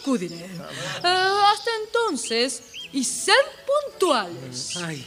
acudiré. 0.00 0.46
Ah, 1.04 1.52
hasta 1.54 1.70
entonces, 1.86 2.62
y 2.92 3.04
ser 3.04 3.36
puntuales. 3.92 4.76
Ay, 4.78 5.04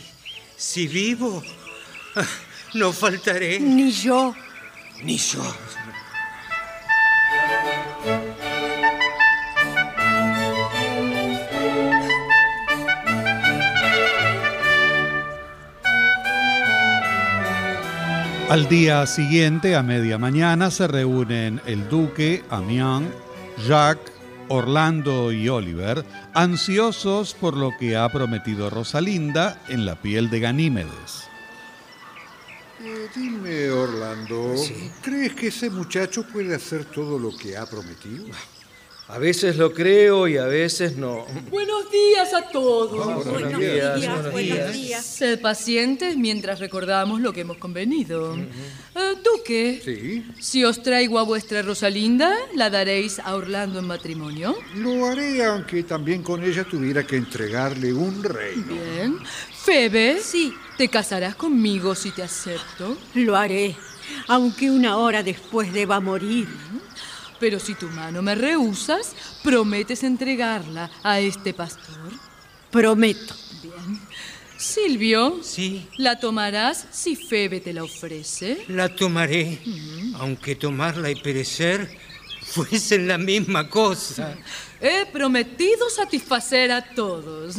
si 0.56 0.88
vivo, 0.88 1.44
ah, 2.16 2.26
no 2.76 2.94
faltaré. 2.94 3.60
Ni 3.60 3.92
yo. 3.92 4.34
Ni 5.04 5.18
yo. 5.18 5.44
Al 18.48 18.70
día 18.70 19.08
siguiente, 19.08 19.76
a 19.76 19.82
media 19.82 20.20
mañana, 20.20 20.70
se 20.70 20.88
reúnen 20.88 21.60
el 21.66 21.90
duque, 21.90 22.44
Amiens, 22.52 23.10
Jacques, 23.68 24.14
Orlando 24.50 25.32
y 25.32 25.50
Oliver, 25.50 26.06
ansiosos 26.36 27.34
por 27.34 27.58
lo 27.58 27.72
que 27.80 27.98
ha 27.98 28.08
prometido 28.10 28.70
Rosalinda 28.70 29.60
en 29.68 29.88
la 29.88 30.00
piel 30.00 30.30
de 30.30 30.40
Ganímedes. 30.42 31.28
Eh, 32.84 33.10
dime, 33.16 33.72
Orlando, 33.72 34.54
¿crees 35.02 35.34
que 35.34 35.48
ese 35.48 35.72
muchacho 35.72 36.24
puede 36.28 36.54
hacer 36.54 36.86
todo 36.86 37.18
lo 37.18 37.36
que 37.36 37.58
ha 37.58 37.66
prometido? 37.66 38.28
A 39.08 39.20
veces 39.20 39.58
lo 39.58 39.72
creo 39.72 40.28
y 40.28 40.38
a 40.38 40.46
veces 40.46 40.98
no. 40.98 41.28
Buenos 41.52 41.92
días 41.92 42.34
a 42.34 42.50
todos. 42.50 43.24
Buenos 43.24 43.60
días, 43.60 43.98
buenos 44.00 44.32
buenos 44.32 44.58
días. 44.58 44.74
días. 44.74 45.06
Sed 45.06 45.40
pacientes 45.42 46.18
mientras 46.18 46.60
recordamos 46.60 47.22
lo 47.22 47.32
que 47.32 47.42
hemos 47.42 47.58
convenido. 47.58 48.36
Eh, 48.36 49.14
Duque, 49.24 49.80
Sí. 49.86 50.26
si 50.40 50.64
os 50.66 50.82
traigo 50.82 51.20
a 51.20 51.24
vuestra 51.24 51.62
Rosalinda, 51.62 52.36
¿la 52.56 52.72
daréis 52.72 53.20
a 53.20 53.36
Orlando 53.36 53.78
en 53.78 53.86
matrimonio? 53.86 54.56
Lo 54.74 55.06
haré 55.06 55.44
aunque 55.46 55.84
también 55.84 56.24
con 56.24 56.44
ella 56.44 56.64
tuviera 56.64 57.06
que 57.06 57.18
entregarle 57.18 57.94
un 57.94 58.24
reino. 58.24 58.74
Bien. 58.74 59.20
Febe, 59.64 60.18
Sí. 60.20 60.52
¿te 60.80 60.88
casarás 60.88 61.36
conmigo 61.36 61.94
si 61.94 62.10
te 62.10 62.24
acepto? 62.24 62.98
Lo 63.14 63.36
haré, 63.36 63.76
aunque 64.28 64.72
una 64.72 64.98
hora 64.98 65.22
después 65.22 65.72
deba 65.72 66.00
morir. 66.00 66.48
Pero 67.40 67.60
si 67.60 67.76
tu 67.76 67.88
mano 67.90 68.22
me 68.22 68.36
rehusas, 68.36 69.14
prometes 69.44 70.04
entregarla 70.04 70.90
a 71.04 71.20
este 71.20 71.54
pastor. 71.54 72.12
Prometo. 72.72 73.36
Bien. 73.62 74.00
Silvio, 74.58 75.40
Sí, 75.44 75.86
¿la 75.98 76.18
tomarás 76.18 76.86
si 76.92 77.16
Febe 77.18 77.60
te 77.60 77.74
la 77.74 77.84
ofrece? 77.84 78.64
la 78.70 78.88
tomaré, 78.96 79.60
aunque 80.16 80.56
tomarla 80.56 81.12
y 81.12 81.16
perecer 81.16 81.98
fuesen 82.42 83.08
la 83.08 83.18
misma 83.18 83.70
cosa. 83.70 84.34
He 84.82 85.06
prometido 85.08 85.90
satisfacer 85.90 86.72
a 86.72 86.82
todos. 86.94 87.58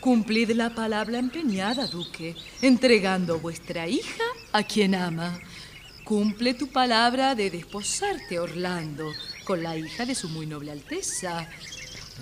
Cumplid 0.00 0.50
la 0.52 0.70
palabra 0.74 1.18
empeñada, 1.18 1.86
duque, 1.86 2.36
entregando 2.60 3.38
vuestra 3.38 3.88
hija 3.88 4.24
a 4.52 4.62
quien 4.62 4.94
ama. 4.94 5.38
Cumple 6.04 6.54
tu 6.54 6.68
palabra 6.68 7.36
de 7.36 7.48
desposarte, 7.48 8.40
Orlando, 8.40 9.12
con 9.44 9.62
la 9.62 9.76
hija 9.76 10.04
de 10.04 10.16
su 10.16 10.28
muy 10.28 10.46
noble 10.46 10.72
alteza. 10.72 11.48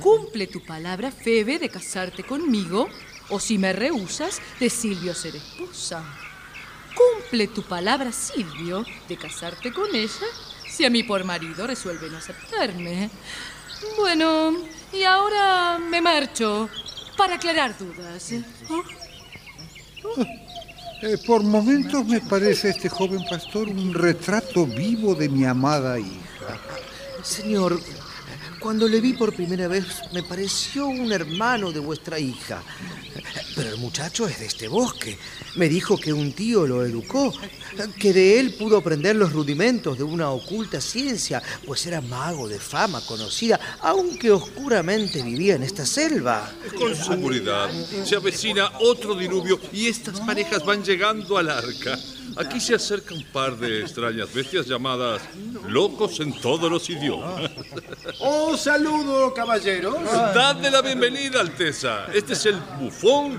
Cumple 0.00 0.46
tu 0.46 0.64
palabra, 0.64 1.10
Febe, 1.10 1.58
de 1.58 1.70
casarte 1.70 2.22
conmigo, 2.22 2.88
o 3.30 3.40
si 3.40 3.56
me 3.56 3.72
rehusas, 3.72 4.40
de 4.60 4.68
Silvio 4.68 5.14
ser 5.14 5.36
esposa. 5.36 6.04
Cumple 6.94 7.48
tu 7.48 7.62
palabra, 7.62 8.12
Silvio, 8.12 8.84
de 9.08 9.16
casarte 9.16 9.72
con 9.72 9.94
ella, 9.94 10.26
si 10.68 10.84
a 10.84 10.90
mí 10.90 11.02
por 11.02 11.24
marido 11.24 11.66
resuelven 11.66 12.14
aceptarme. 12.14 13.08
Bueno, 13.96 14.56
y 14.92 15.04
ahora 15.04 15.78
me 15.78 16.02
marcho 16.02 16.68
para 17.16 17.36
aclarar 17.36 17.78
dudas. 17.78 18.34
¿Oh? 18.68 18.84
Eh, 21.02 21.16
por 21.26 21.42
momentos 21.42 22.04
me 22.04 22.20
parece 22.20 22.68
este 22.70 22.90
joven 22.90 23.24
pastor 23.28 23.68
un 23.68 23.94
retrato 23.94 24.66
vivo 24.66 25.14
de 25.14 25.30
mi 25.30 25.46
amada 25.46 25.98
hija. 25.98 26.60
Señor, 27.22 27.80
cuando 28.60 28.86
le 28.86 29.00
vi 29.00 29.14
por 29.14 29.34
primera 29.34 29.66
vez 29.66 29.86
me 30.12 30.22
pareció 30.22 30.86
un 30.86 31.10
hermano 31.12 31.72
de 31.72 31.80
vuestra 31.80 32.18
hija. 32.18 32.62
Pero 33.56 33.70
el 33.70 33.78
muchacho 33.78 34.28
es 34.28 34.38
de 34.38 34.46
este 34.46 34.68
bosque. 34.68 35.18
Me 35.56 35.68
dijo 35.68 35.96
que 35.96 36.12
un 36.12 36.32
tío 36.32 36.66
lo 36.66 36.84
educó, 36.84 37.32
que 37.98 38.12
de 38.12 38.38
él 38.38 38.54
pudo 38.54 38.76
aprender 38.76 39.16
los 39.16 39.32
rudimentos 39.32 39.98
de 39.98 40.04
una 40.04 40.30
oculta 40.30 40.80
ciencia, 40.80 41.42
pues 41.66 41.84
era 41.86 42.00
mago 42.00 42.48
de 42.48 42.58
fama 42.58 43.00
conocida, 43.06 43.58
aunque 43.80 44.30
oscuramente 44.30 45.22
vivía 45.22 45.56
en 45.56 45.62
esta 45.62 45.84
selva. 45.84 46.52
Con 46.78 46.94
seguridad. 46.94 47.70
Se 48.04 48.16
avecina 48.16 48.70
otro 48.80 49.14
diluvio 49.14 49.58
y 49.72 49.86
estas 49.88 50.20
parejas 50.20 50.64
van 50.64 50.84
llegando 50.84 51.36
al 51.38 51.50
arca. 51.50 51.98
Aquí 52.36 52.60
se 52.60 52.74
acerca 52.74 53.14
un 53.14 53.24
par 53.24 53.56
de 53.56 53.80
extrañas 53.80 54.32
bestias 54.32 54.66
llamadas 54.66 55.22
locos 55.68 56.20
en 56.20 56.32
todos 56.40 56.70
los 56.70 56.88
idiomas. 56.88 57.50
Oh, 58.20 58.56
saludo, 58.56 59.32
caballero. 59.34 59.98
Dadle 60.34 60.70
la 60.70 60.82
bienvenida, 60.82 61.40
Alteza. 61.40 62.06
Este 62.12 62.34
es 62.34 62.46
el 62.46 62.56
bufón 62.78 63.38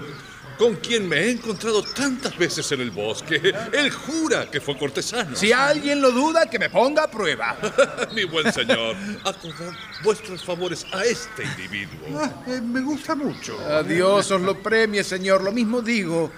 con 0.57 0.75
quien 0.75 1.09
me 1.09 1.17
he 1.17 1.31
encontrado 1.31 1.81
tantas 1.81 2.37
veces 2.37 2.71
en 2.71 2.81
el 2.81 2.91
bosque. 2.91 3.53
Él 3.73 3.89
jura 3.89 4.49
que 4.49 4.61
fue 4.61 4.77
cortesano. 4.77 5.35
Si 5.35 5.51
alguien 5.51 6.01
lo 6.01 6.11
duda, 6.11 6.47
que 6.47 6.59
me 6.59 6.69
ponga 6.69 7.05
a 7.05 7.09
prueba. 7.09 7.57
Mi 8.13 8.25
buen 8.25 8.53
señor, 8.53 8.95
acordad 9.23 9.73
vuestros 10.03 10.43
favores 10.43 10.85
a 10.91 11.03
este 11.03 11.43
individuo. 11.45 11.99
Ah, 12.15 12.31
eh, 12.45 12.61
me 12.61 12.81
gusta 12.81 13.15
mucho. 13.15 13.57
A 13.59 13.81
Dios 13.81 14.29
os 14.29 14.41
lo 14.41 14.61
premie, 14.61 15.03
señor. 15.03 15.43
Lo 15.43 15.51
mismo 15.51 15.81
digo. 15.81 16.31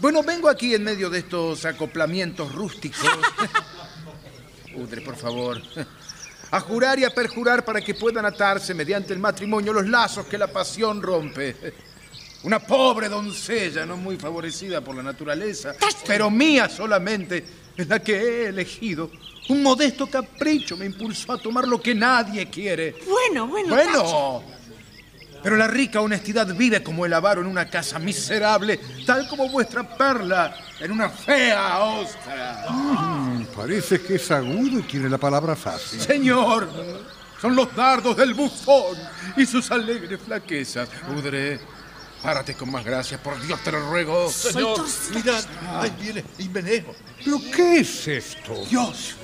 Bueno, 0.00 0.22
vengo 0.22 0.48
aquí 0.48 0.74
en 0.74 0.82
medio 0.82 1.10
de 1.10 1.18
estos 1.18 1.66
acoplamientos 1.66 2.54
rústicos. 2.54 3.06
Udre, 4.74 5.02
por 5.02 5.14
favor. 5.14 5.60
A 6.52 6.60
jurar 6.60 6.98
y 6.98 7.04
a 7.04 7.10
perjurar 7.10 7.64
para 7.66 7.82
que 7.82 7.94
puedan 7.94 8.24
atarse 8.24 8.72
mediante 8.72 9.12
el 9.12 9.18
matrimonio 9.18 9.74
los 9.74 9.86
lazos 9.86 10.24
que 10.24 10.38
la 10.38 10.46
pasión 10.46 11.02
rompe. 11.02 11.54
Una 12.44 12.60
pobre 12.60 13.10
doncella, 13.10 13.84
no 13.84 13.98
muy 13.98 14.16
favorecida 14.16 14.80
por 14.80 14.96
la 14.96 15.02
naturaleza, 15.02 15.74
pero 16.06 16.30
mía 16.30 16.70
solamente, 16.70 17.44
es 17.76 17.86
la 17.86 17.98
que 17.98 18.14
he 18.14 18.46
elegido. 18.46 19.10
Un 19.50 19.62
modesto 19.62 20.06
capricho 20.06 20.78
me 20.78 20.86
impulsó 20.86 21.32
a 21.32 21.38
tomar 21.38 21.68
lo 21.68 21.78
que 21.78 21.94
nadie 21.94 22.48
quiere. 22.48 22.96
Bueno, 23.06 23.46
bueno. 23.46 23.74
Bueno, 23.74 24.42
pero 25.42 25.56
la 25.56 25.66
rica 25.66 26.00
honestidad 26.00 26.46
vive 26.54 26.82
como 26.82 27.06
el 27.06 27.12
avaro 27.12 27.40
en 27.40 27.46
una 27.46 27.68
casa 27.68 27.98
miserable, 27.98 28.80
tal 29.06 29.28
como 29.28 29.48
vuestra 29.48 29.82
perla 29.96 30.54
en 30.78 30.92
una 30.92 31.08
fea 31.08 31.80
ostra. 31.80 32.66
Mm, 32.68 33.44
parece 33.56 34.00
que 34.00 34.16
es 34.16 34.30
agudo 34.30 34.78
y 34.78 34.82
tiene 34.82 35.08
la 35.08 35.18
palabra 35.18 35.56
fácil. 35.56 36.00
Señor, 36.00 36.68
son 37.40 37.56
los 37.56 37.74
dardos 37.74 38.16
del 38.16 38.34
bufón 38.34 38.96
y 39.36 39.46
sus 39.46 39.70
alegres 39.70 40.20
flaquezas. 40.20 40.88
Udre, 41.16 41.60
párate 42.22 42.54
con 42.54 42.70
más 42.70 42.84
gracia, 42.84 43.22
por 43.22 43.40
Dios 43.40 43.62
te 43.64 43.72
lo 43.72 43.90
ruego. 43.90 44.30
Señor, 44.30 44.84
mirad, 45.14 45.44
ahí 45.80 45.92
viene 46.00 46.24
Himeneo. 46.38 46.94
¿Pero 47.24 47.38
qué 47.54 47.80
es 47.80 48.08
esto? 48.08 48.64
Dios. 48.68 49.16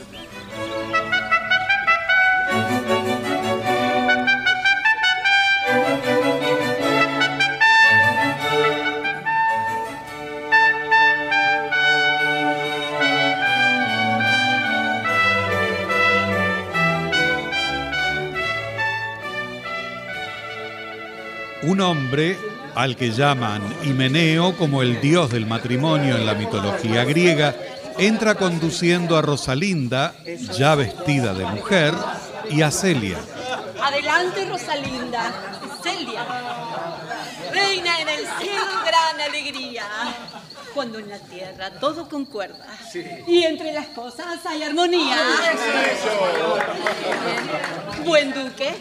Un 21.76 21.82
hombre 21.82 22.38
al 22.74 22.96
que 22.96 23.10
llaman 23.10 23.62
Himeneo 23.84 24.56
como 24.56 24.80
el 24.80 24.98
dios 24.98 25.30
del 25.30 25.44
matrimonio 25.44 26.16
en 26.16 26.24
la 26.24 26.32
mitología 26.32 27.04
griega, 27.04 27.54
entra 27.98 28.34
conduciendo 28.34 29.14
a 29.14 29.20
Rosalinda, 29.20 30.14
ya 30.56 30.74
vestida 30.74 31.34
de 31.34 31.44
mujer, 31.44 31.92
y 32.48 32.62
a 32.62 32.70
Celia. 32.70 33.18
Adelante, 33.78 34.46
Rosalinda. 34.46 35.34
Celia. 35.82 36.24
Reina 37.52 38.00
en 38.00 38.08
el 38.08 38.26
cielo, 38.40 38.64
gran 38.86 39.20
alegría. 39.28 39.84
Cuando 40.72 40.98
en 40.98 41.10
la 41.10 41.18
tierra 41.18 41.72
todo 41.78 42.08
concuerda. 42.08 42.66
Y 43.26 43.42
entre 43.42 43.74
las 43.74 43.88
cosas 43.88 44.46
hay 44.46 44.62
armonía. 44.62 45.18
Buen 48.02 48.32
duque. 48.32 48.74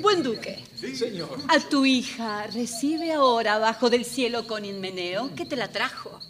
Buen 0.00 0.22
duque. 0.22 0.67
Sí, 0.80 0.94
señor. 0.94 1.38
A 1.48 1.58
tu 1.58 1.84
hija 1.84 2.46
recibe 2.46 3.12
ahora 3.12 3.54
abajo 3.54 3.90
del 3.90 4.04
cielo 4.04 4.46
con 4.46 4.64
Inmeneo 4.64 5.34
que 5.34 5.44
te 5.44 5.56
la 5.56 5.68
trajo. 5.68 6.20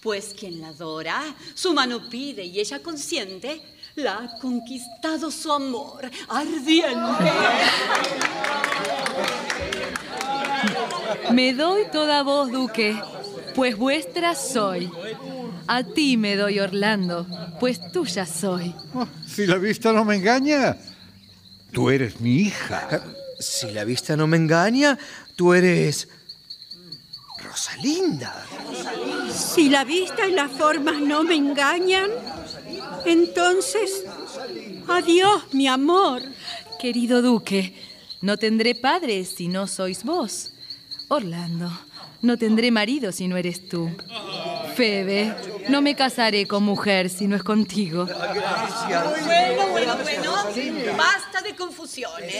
Pues 0.00 0.34
quien 0.38 0.60
la 0.60 0.68
adora, 0.68 1.22
su 1.54 1.74
mano 1.74 2.08
pide 2.08 2.44
y 2.44 2.60
ella 2.60 2.80
consiente, 2.82 3.60
la 3.96 4.18
ha 4.18 4.38
conquistado 4.38 5.30
su 5.30 5.52
amor 5.52 6.08
ardiente. 6.28 7.32
Me 11.32 11.52
doy 11.52 11.82
toda 11.92 12.22
voz, 12.22 12.50
duque, 12.50 12.96
pues 13.54 13.76
vuestra 13.76 14.34
soy. 14.34 14.90
A 15.66 15.82
ti 15.82 16.16
me 16.16 16.36
doy, 16.36 16.60
Orlando, 16.60 17.26
pues 17.58 17.80
tuya 17.92 18.24
soy. 18.24 18.74
Oh, 18.94 19.06
si 19.26 19.46
la 19.46 19.56
vista 19.56 19.92
no 19.92 20.04
me 20.04 20.16
engaña, 20.16 20.76
tú 21.72 21.90
eres 21.90 22.20
mi 22.20 22.36
hija. 22.36 23.02
Si 23.40 23.70
la 23.70 23.84
vista 23.84 24.16
no 24.16 24.26
me 24.26 24.36
engaña, 24.36 24.98
tú 25.34 25.54
eres... 25.54 26.08
Rosalinda. 27.42 28.46
Si 29.34 29.70
la 29.70 29.82
vista 29.82 30.28
y 30.28 30.32
las 30.32 30.52
formas 30.52 31.00
no 31.00 31.24
me 31.24 31.34
engañan, 31.34 32.10
entonces, 33.06 34.04
adiós, 34.86 35.42
mi 35.52 35.66
amor. 35.66 36.22
Querido 36.78 37.22
duque, 37.22 37.74
no 38.20 38.36
tendré 38.36 38.74
padre 38.74 39.24
si 39.24 39.48
no 39.48 39.66
sois 39.66 40.04
vos. 40.04 40.52
Orlando, 41.08 41.70
no 42.22 42.36
tendré 42.36 42.70
marido 42.70 43.12
si 43.12 43.28
no 43.28 43.36
eres 43.36 43.68
tú. 43.68 43.90
Febe, 44.74 45.34
no 45.68 45.82
me 45.82 45.94
casaré 45.94 46.46
con 46.46 46.62
mujer 46.62 47.10
si 47.10 47.26
no 47.26 47.36
es 47.36 47.42
contigo. 47.42 48.06
Bueno, 48.06 49.68
bueno, 49.70 49.96
bueno. 50.02 50.34
Basta 50.96 51.42
de 51.42 51.54
confusiones. 51.54 52.34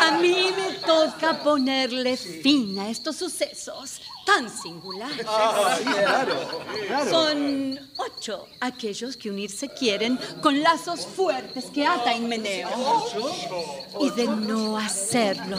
A 0.00 0.18
mí 0.20 0.48
me 0.56 0.74
toca 0.86 1.42
ponerle 1.42 2.16
fin 2.16 2.78
a 2.78 2.88
estos 2.88 3.16
sucesos 3.16 4.00
tan 4.24 4.50
singulares. 4.50 5.26
Son 7.10 7.78
ocho 7.96 8.48
aquellos 8.60 9.16
que 9.16 9.30
unirse 9.30 9.68
quieren 9.68 10.18
con 10.40 10.62
lazos 10.62 11.06
fuertes 11.06 11.66
que 11.66 11.86
ata 11.86 12.14
Inmeneo. 12.14 12.68
Y 14.00 14.10
de 14.10 14.26
no 14.26 14.78
hacerlo, 14.78 15.58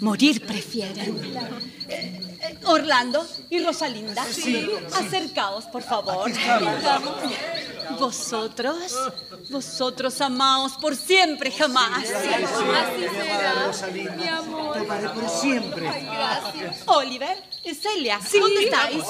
morir 0.00 0.44
prefieren. 0.46 2.31
Eh, 2.44 2.58
Orlando 2.64 3.24
y 3.50 3.62
Rosalinda, 3.62 4.22
acercaos, 4.22 5.64
por 5.66 5.82
favor. 5.82 6.28
Vosotros, 8.00 8.92
vosotros 9.48 10.20
amaos 10.20 10.72
por 10.72 10.96
siempre, 10.96 11.52
jamás. 11.52 11.98
Así 11.98 12.08
será, 12.10 12.38
mi 14.16 14.26
amor. 14.28 14.72
Te 14.72 14.78
amaré 14.80 15.08
por 15.10 15.28
siempre. 15.28 15.88
Oliver, 16.86 17.44
Celia, 17.80 18.18
¿dónde 18.32 18.64
estáis? 18.64 19.04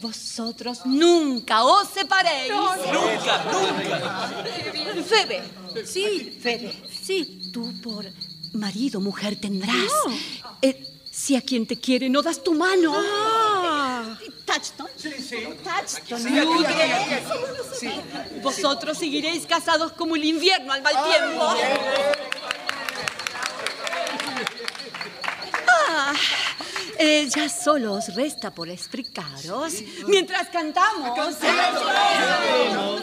Vosotros 0.00 0.86
nunca 0.86 1.64
os 1.64 1.88
separéis. 1.88 2.50
Nunca, 2.50 3.44
nunca. 3.52 5.04
Febe. 5.04 5.42
Sí. 5.84 6.38
Febe. 6.40 6.82
Sí. 6.90 7.50
Tú 7.52 7.74
por 7.82 8.06
marido, 8.54 9.00
mujer 9.00 9.36
tendrás. 9.38 9.92
Eh, 10.62 10.82
si 11.16 11.34
a 11.34 11.40
quien 11.40 11.66
te 11.66 11.76
quiere 11.76 12.10
no 12.10 12.20
das 12.20 12.44
tu 12.44 12.52
mano. 12.52 12.92
Touchstone. 14.44 14.90
Sí, 14.96 15.12
sí. 15.18 15.36
Touchstone. 15.64 16.22
Sí. 17.72 17.88
Sí. 17.88 17.90
Vosotros 18.42 18.98
seguiréis 18.98 19.46
casados 19.46 19.92
como 19.92 20.14
el 20.14 20.24
invierno 20.24 20.74
al 20.74 20.82
mal 20.82 20.92
tiempo. 20.92 21.54
Ah, 25.88 26.12
eh, 26.98 27.28
ya 27.28 27.48
solo 27.48 27.94
os 27.94 28.14
resta 28.14 28.50
por 28.50 28.68
explicaros 28.68 29.74
mientras 30.08 30.48
cantamos. 30.48 31.36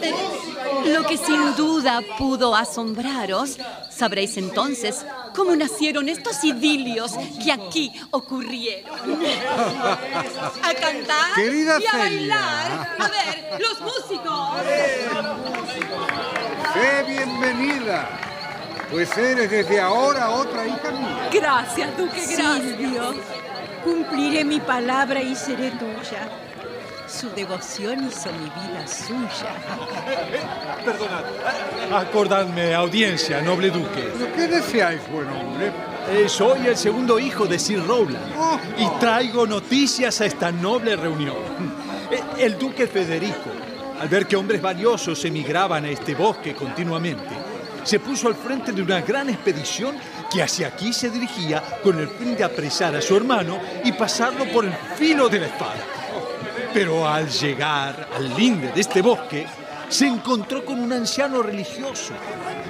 Eh, 0.02 0.14
lo 0.86 1.06
que 1.06 1.16
sin 1.16 1.54
duda 1.56 2.00
pudo 2.18 2.54
asombraros, 2.54 3.56
sabréis 3.90 4.36
entonces 4.36 5.04
cómo 5.34 5.56
nacieron 5.56 6.08
estos 6.08 6.42
idilios 6.44 7.12
que 7.42 7.52
aquí 7.52 7.92
ocurrieron. 8.10 9.24
A 10.62 10.74
cantar 10.74 11.34
Querida 11.34 11.78
y 11.80 11.86
a 11.86 11.96
bailar. 11.96 12.96
A 12.98 13.08
ver, 13.08 13.60
los 13.60 13.80
músicos. 13.80 14.58
Sé 16.74 17.02
bienvenida, 17.06 18.33
pues 18.94 19.18
eres 19.18 19.50
desde 19.50 19.80
ahora 19.80 20.30
otra 20.30 20.68
hija 20.68 20.92
mía. 20.92 21.28
Gracias, 21.32 21.96
Duque, 21.98 22.12
gracias. 22.16 22.62
Silvio, 22.62 23.14
cumpliré 23.82 24.44
mi 24.44 24.60
palabra 24.60 25.20
y 25.20 25.34
seré 25.34 25.72
tuya. 25.72 26.28
Su 27.08 27.28
devoción 27.30 28.06
hizo 28.06 28.30
mi 28.32 28.44
vida 28.44 28.86
suya. 28.86 29.50
Perdonad. 30.84 31.24
Acordadme, 31.92 32.72
audiencia, 32.72 33.42
noble 33.42 33.70
duque. 33.70 34.12
¿Pero 34.16 34.32
qué 34.32 34.46
deseáis, 34.46 35.00
buen 35.10 35.28
hombre? 35.28 35.72
Eh, 36.10 36.28
soy 36.28 36.64
el 36.68 36.76
segundo 36.76 37.18
hijo 37.18 37.46
de 37.46 37.58
Sir 37.58 37.84
Rowland 37.84 38.32
y 38.78 38.88
traigo 39.00 39.44
noticias 39.44 40.20
a 40.20 40.26
esta 40.26 40.52
noble 40.52 40.94
reunión. 40.94 41.36
Eh, 42.12 42.22
El 42.38 42.58
duque 42.58 42.86
Federico, 42.86 43.50
al 44.00 44.08
ver 44.08 44.26
que 44.28 44.36
hombres 44.36 44.62
valiosos 44.62 45.24
emigraban 45.24 45.84
a 45.84 45.88
este 45.88 46.14
bosque 46.14 46.54
continuamente, 46.54 47.43
se 47.84 48.00
puso 48.00 48.28
al 48.28 48.34
frente 48.34 48.72
de 48.72 48.82
una 48.82 49.00
gran 49.02 49.28
expedición 49.28 49.96
que 50.32 50.42
hacia 50.42 50.68
aquí 50.68 50.92
se 50.92 51.10
dirigía 51.10 51.62
con 51.82 51.98
el 51.98 52.08
fin 52.08 52.34
de 52.34 52.44
apresar 52.44 52.96
a 52.96 53.02
su 53.02 53.16
hermano 53.16 53.60
y 53.84 53.92
pasarlo 53.92 54.46
por 54.50 54.64
el 54.64 54.72
filo 54.96 55.28
de 55.28 55.40
la 55.40 55.46
espada. 55.46 55.84
Pero 56.72 57.06
al 57.06 57.28
llegar 57.28 58.08
al 58.16 58.34
linde 58.34 58.72
de 58.72 58.80
este 58.80 59.00
bosque, 59.00 59.46
se 59.88 60.06
encontró 60.06 60.64
con 60.64 60.80
un 60.80 60.92
anciano 60.92 61.42
religioso 61.42 62.14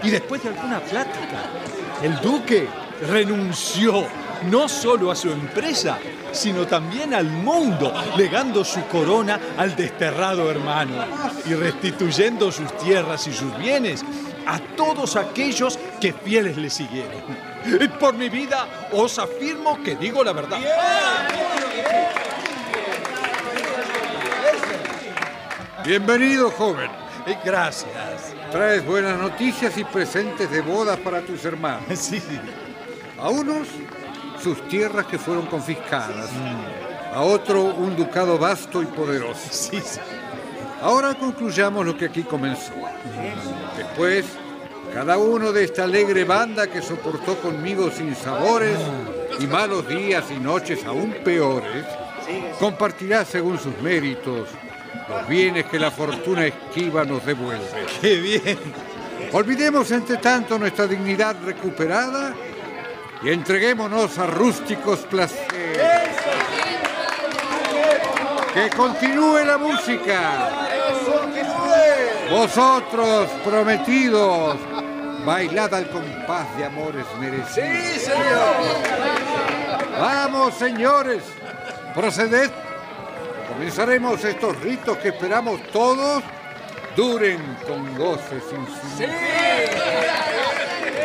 y 0.03 0.11
después 0.11 0.43
de 0.43 0.51
alguna 0.51 0.81
plática, 0.81 1.45
el 2.03 2.21
duque 2.21 2.69
renunció 3.09 4.07
no 4.51 4.69
solo 4.69 5.11
a 5.11 5.17
su 5.17 5.31
empresa, 5.31 5.99
sino 6.33 6.67
también 6.67 7.15
al 7.15 7.27
mundo, 7.27 7.95
legando 8.17 8.65
su 8.65 8.85
corona 8.89 9.41
al 9.57 9.75
desterrado 9.77 10.51
hermano 10.51 11.05
y 11.47 11.55
restituyendo 11.55 12.51
sus 12.51 12.77
tierras 12.77 13.27
y 13.27 13.33
sus 13.33 13.57
bienes 13.57 14.05
a 14.47 14.59
todos 14.77 15.17
aquellos 15.17 15.79
que 16.01 16.13
fieles 16.13 16.57
le 16.57 16.71
siguieron. 16.71 17.23
Y 17.65 17.89
Por 17.89 18.15
mi 18.15 18.29
vida 18.29 18.89
os 18.93 19.19
afirmo 19.19 19.83
que 19.83 19.97
digo 19.97 20.23
la 20.23 20.33
verdad. 20.33 20.59
Bienvenido, 25.85 26.51
joven. 26.51 26.91
Gracias. 27.45 28.35
Traes 28.51 28.85
buenas 28.85 29.19
noticias 29.19 29.77
y 29.79 29.85
presentes 29.85 30.51
de 30.51 30.61
bodas 30.61 30.99
para 30.99 31.21
tus 31.23 31.45
hermanos. 31.45 31.83
Sí. 31.99 32.23
A 33.19 33.29
unos, 33.29 33.69
sus 34.43 34.67
tierras 34.69 35.07
que 35.07 35.19
fueron 35.19 35.47
confiscadas. 35.47 36.31
A 37.15 37.23
otro, 37.23 37.63
un 37.63 37.97
ducado 37.97 38.39
vasto 38.39 38.83
y 38.83 38.87
poderoso. 38.87 39.49
Sí, 39.51 39.81
sí. 39.81 40.01
Ahora 40.85 41.15
concluyamos 41.15 41.87
lo 41.87 41.97
que 41.97 42.05
aquí 42.05 42.25
comenzó. 42.25 42.75
Después, 43.75 44.27
cada 44.93 45.17
uno 45.17 45.51
de 45.51 45.65
esta 45.65 45.85
alegre 45.85 46.25
banda 46.25 46.67
que 46.67 46.83
soportó 46.83 47.37
conmigo 47.39 47.91
sin 47.91 48.15
sabores 48.15 48.77
y 49.41 49.47
malos 49.47 49.89
días 49.89 50.25
y 50.31 50.39
noches 50.39 50.85
aún 50.85 51.17
peores, 51.25 51.87
compartirá 52.59 53.25
según 53.25 53.59
sus 53.59 53.81
méritos 53.81 54.51
los 55.09 55.27
bienes 55.27 55.65
que 55.65 55.79
la 55.79 55.91
fortuna 55.91 56.45
esquiva 56.45 57.03
nos 57.07 57.25
devuelve. 57.25 57.87
¡Qué 58.03 58.17
bien! 58.17 58.59
Olvidemos 59.33 59.91
entre 59.91 60.19
tanto 60.19 60.59
nuestra 60.59 60.87
dignidad 60.87 61.35
recuperada 61.47 62.35
y 63.23 63.31
entreguémonos 63.31 64.19
a 64.19 64.27
rústicos 64.27 64.99
placeres. 65.01 65.55
Que 68.53 68.69
continúe 68.69 69.45
la 69.47 69.59
música. 69.59 70.74
Vosotros, 72.35 73.31
prometidos, 73.45 74.57
bailad 75.25 75.73
al 75.73 75.89
compás 75.89 76.57
de 76.57 76.65
amores 76.65 77.07
merecidos. 77.21 77.53
Sí, 77.55 78.01
señor. 78.01 78.57
Vamos, 80.01 80.55
señores, 80.55 81.23
proceded. 81.95 82.51
Comenzaremos 83.49 84.25
estos 84.25 84.61
ritos 84.63 84.99
que 84.99 85.11
esperamos 85.11 85.63
todos 85.71 86.25
duren 86.97 87.39
con 87.69 87.97
goce 87.97 88.41
sin 88.51 88.67
fin. 88.67 89.11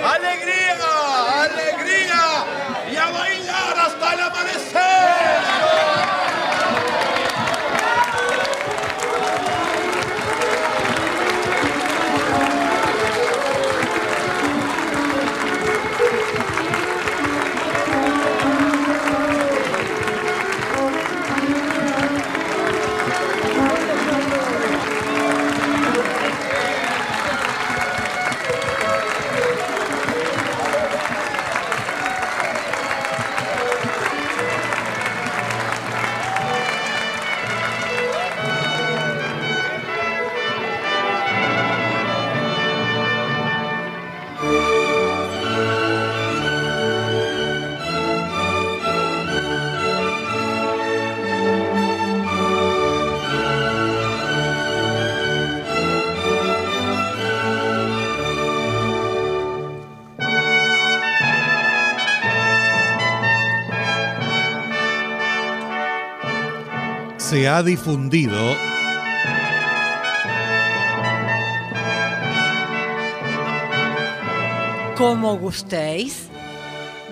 ¡Alegría! 0.03 0.77
¡Alegría! 1.43 2.21
¡Y 2.91 2.95
a 2.95 3.09
bailar 3.11 3.77
hasta 3.77 4.13
el 4.15 4.19
amanecer! 4.19 4.88
Ha 67.49 67.63
difundido 67.63 68.55
Como 74.95 75.37
gustéis, 75.37 76.27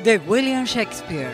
de 0.03 0.18
William 0.27 0.65
Shakespeare. 0.65 1.31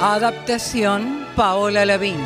Adaptación 0.00 1.26
Paola 1.36 1.84
Lavín. 1.86 2.18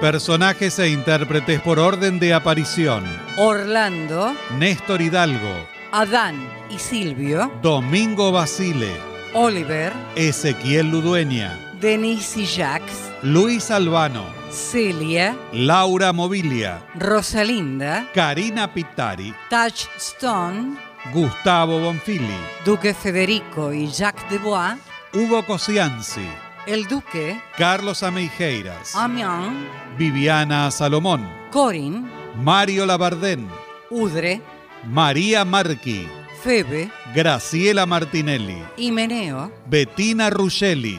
personajes 0.00 0.78
e 0.78 0.88
intérpretes 0.88 1.60
por 1.60 1.78
orden 1.78 2.18
de 2.18 2.32
aparición. 2.32 3.29
Orlando, 3.42 4.34
Néstor 4.58 5.00
Hidalgo, 5.00 5.66
Adán 5.92 6.46
y 6.68 6.78
Silvio, 6.78 7.50
Domingo 7.62 8.30
Basile, 8.32 8.94
Oliver, 9.32 9.94
Ezequiel 10.14 10.90
Ludueña, 10.90 11.58
Denise 11.80 12.40
y 12.40 12.44
Jacques, 12.44 12.92
Luis 13.22 13.70
Albano, 13.70 14.26
Celia, 14.50 15.34
Laura 15.54 16.12
Mobilia, 16.12 16.82
Rosalinda, 16.96 18.10
Karina 18.12 18.74
Pittari, 18.74 19.34
Touchstone, 19.48 20.76
Gustavo 21.14 21.80
Bonfili, 21.80 22.36
Duque 22.66 22.92
Federico 22.92 23.72
y 23.72 23.86
Jacques 23.90 24.28
de 24.28 24.36
Bois, 24.36 24.76
Hugo 25.14 25.46
Cosianzi, 25.46 26.28
el 26.66 26.86
Duque, 26.86 27.40
Carlos 27.56 28.02
Ameijeiras, 28.02 28.94
Amiens, 28.94 29.66
Viviana 29.96 30.70
Salomón, 30.70 31.26
Corin, 31.50 32.19
Mario 32.36 32.86
Labardén, 32.86 33.48
Udre, 33.90 34.40
María 34.84 35.44
Marqui, 35.44 36.08
Febe, 36.42 36.90
Graciela 37.14 37.86
Martinelli, 37.86 38.62
Himeneo, 38.76 39.52
Bettina 39.66 40.30
Ruggeli. 40.30 40.98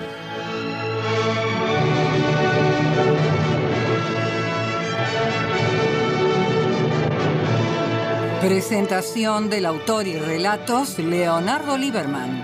Presentación 8.41 9.49
del 9.49 9.67
autor 9.67 10.07
y 10.07 10.17
relatos 10.17 10.97
Leonardo 10.99 11.77
Lieberman. 11.77 12.43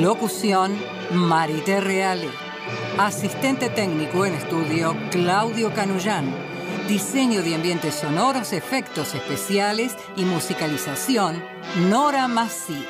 Locución 0.00 0.72
Marité 1.12 1.80
Reale. 1.80 2.28
Asistente 2.98 3.68
técnico 3.68 4.26
en 4.26 4.34
estudio 4.34 4.96
Claudio 5.10 5.72
Canullán. 5.72 6.51
Diseño 6.92 7.42
de 7.42 7.54
ambientes 7.54 7.94
sonoros, 7.94 8.52
efectos 8.52 9.14
especiales 9.14 9.96
y 10.14 10.26
musicalización 10.26 11.42
Nora 11.88 12.28
Massi. 12.28 12.84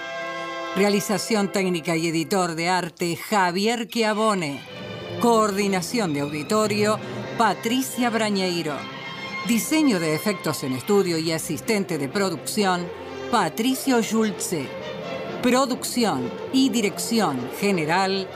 Realización 0.75 1.53
técnica 1.53 1.95
y 1.95 2.09
editor 2.09 2.57
de 2.57 2.69
arte 2.69 3.15
Javier 3.15 3.87
Chiavone. 3.87 4.61
Coordinación 5.21 6.15
de 6.15 6.23
auditorio 6.23 6.99
Patricia 7.39 8.11
Brañeiro. 8.11 8.75
Diseño 9.47 10.01
de 10.01 10.17
efectos 10.17 10.65
en 10.65 10.73
estudio 10.73 11.17
y 11.17 11.31
asistente 11.31 11.97
de 11.97 12.09
producción, 12.09 12.85
Patricio 13.31 14.03
Schulze. 14.03 14.67
Producción 15.45 16.29
y 16.53 16.71
dirección 16.71 17.39
general, 17.61 18.27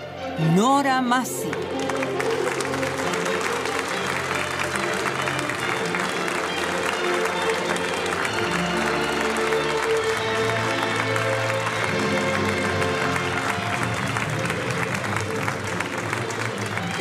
Nora 0.54 1.02
Massi. 1.02 1.50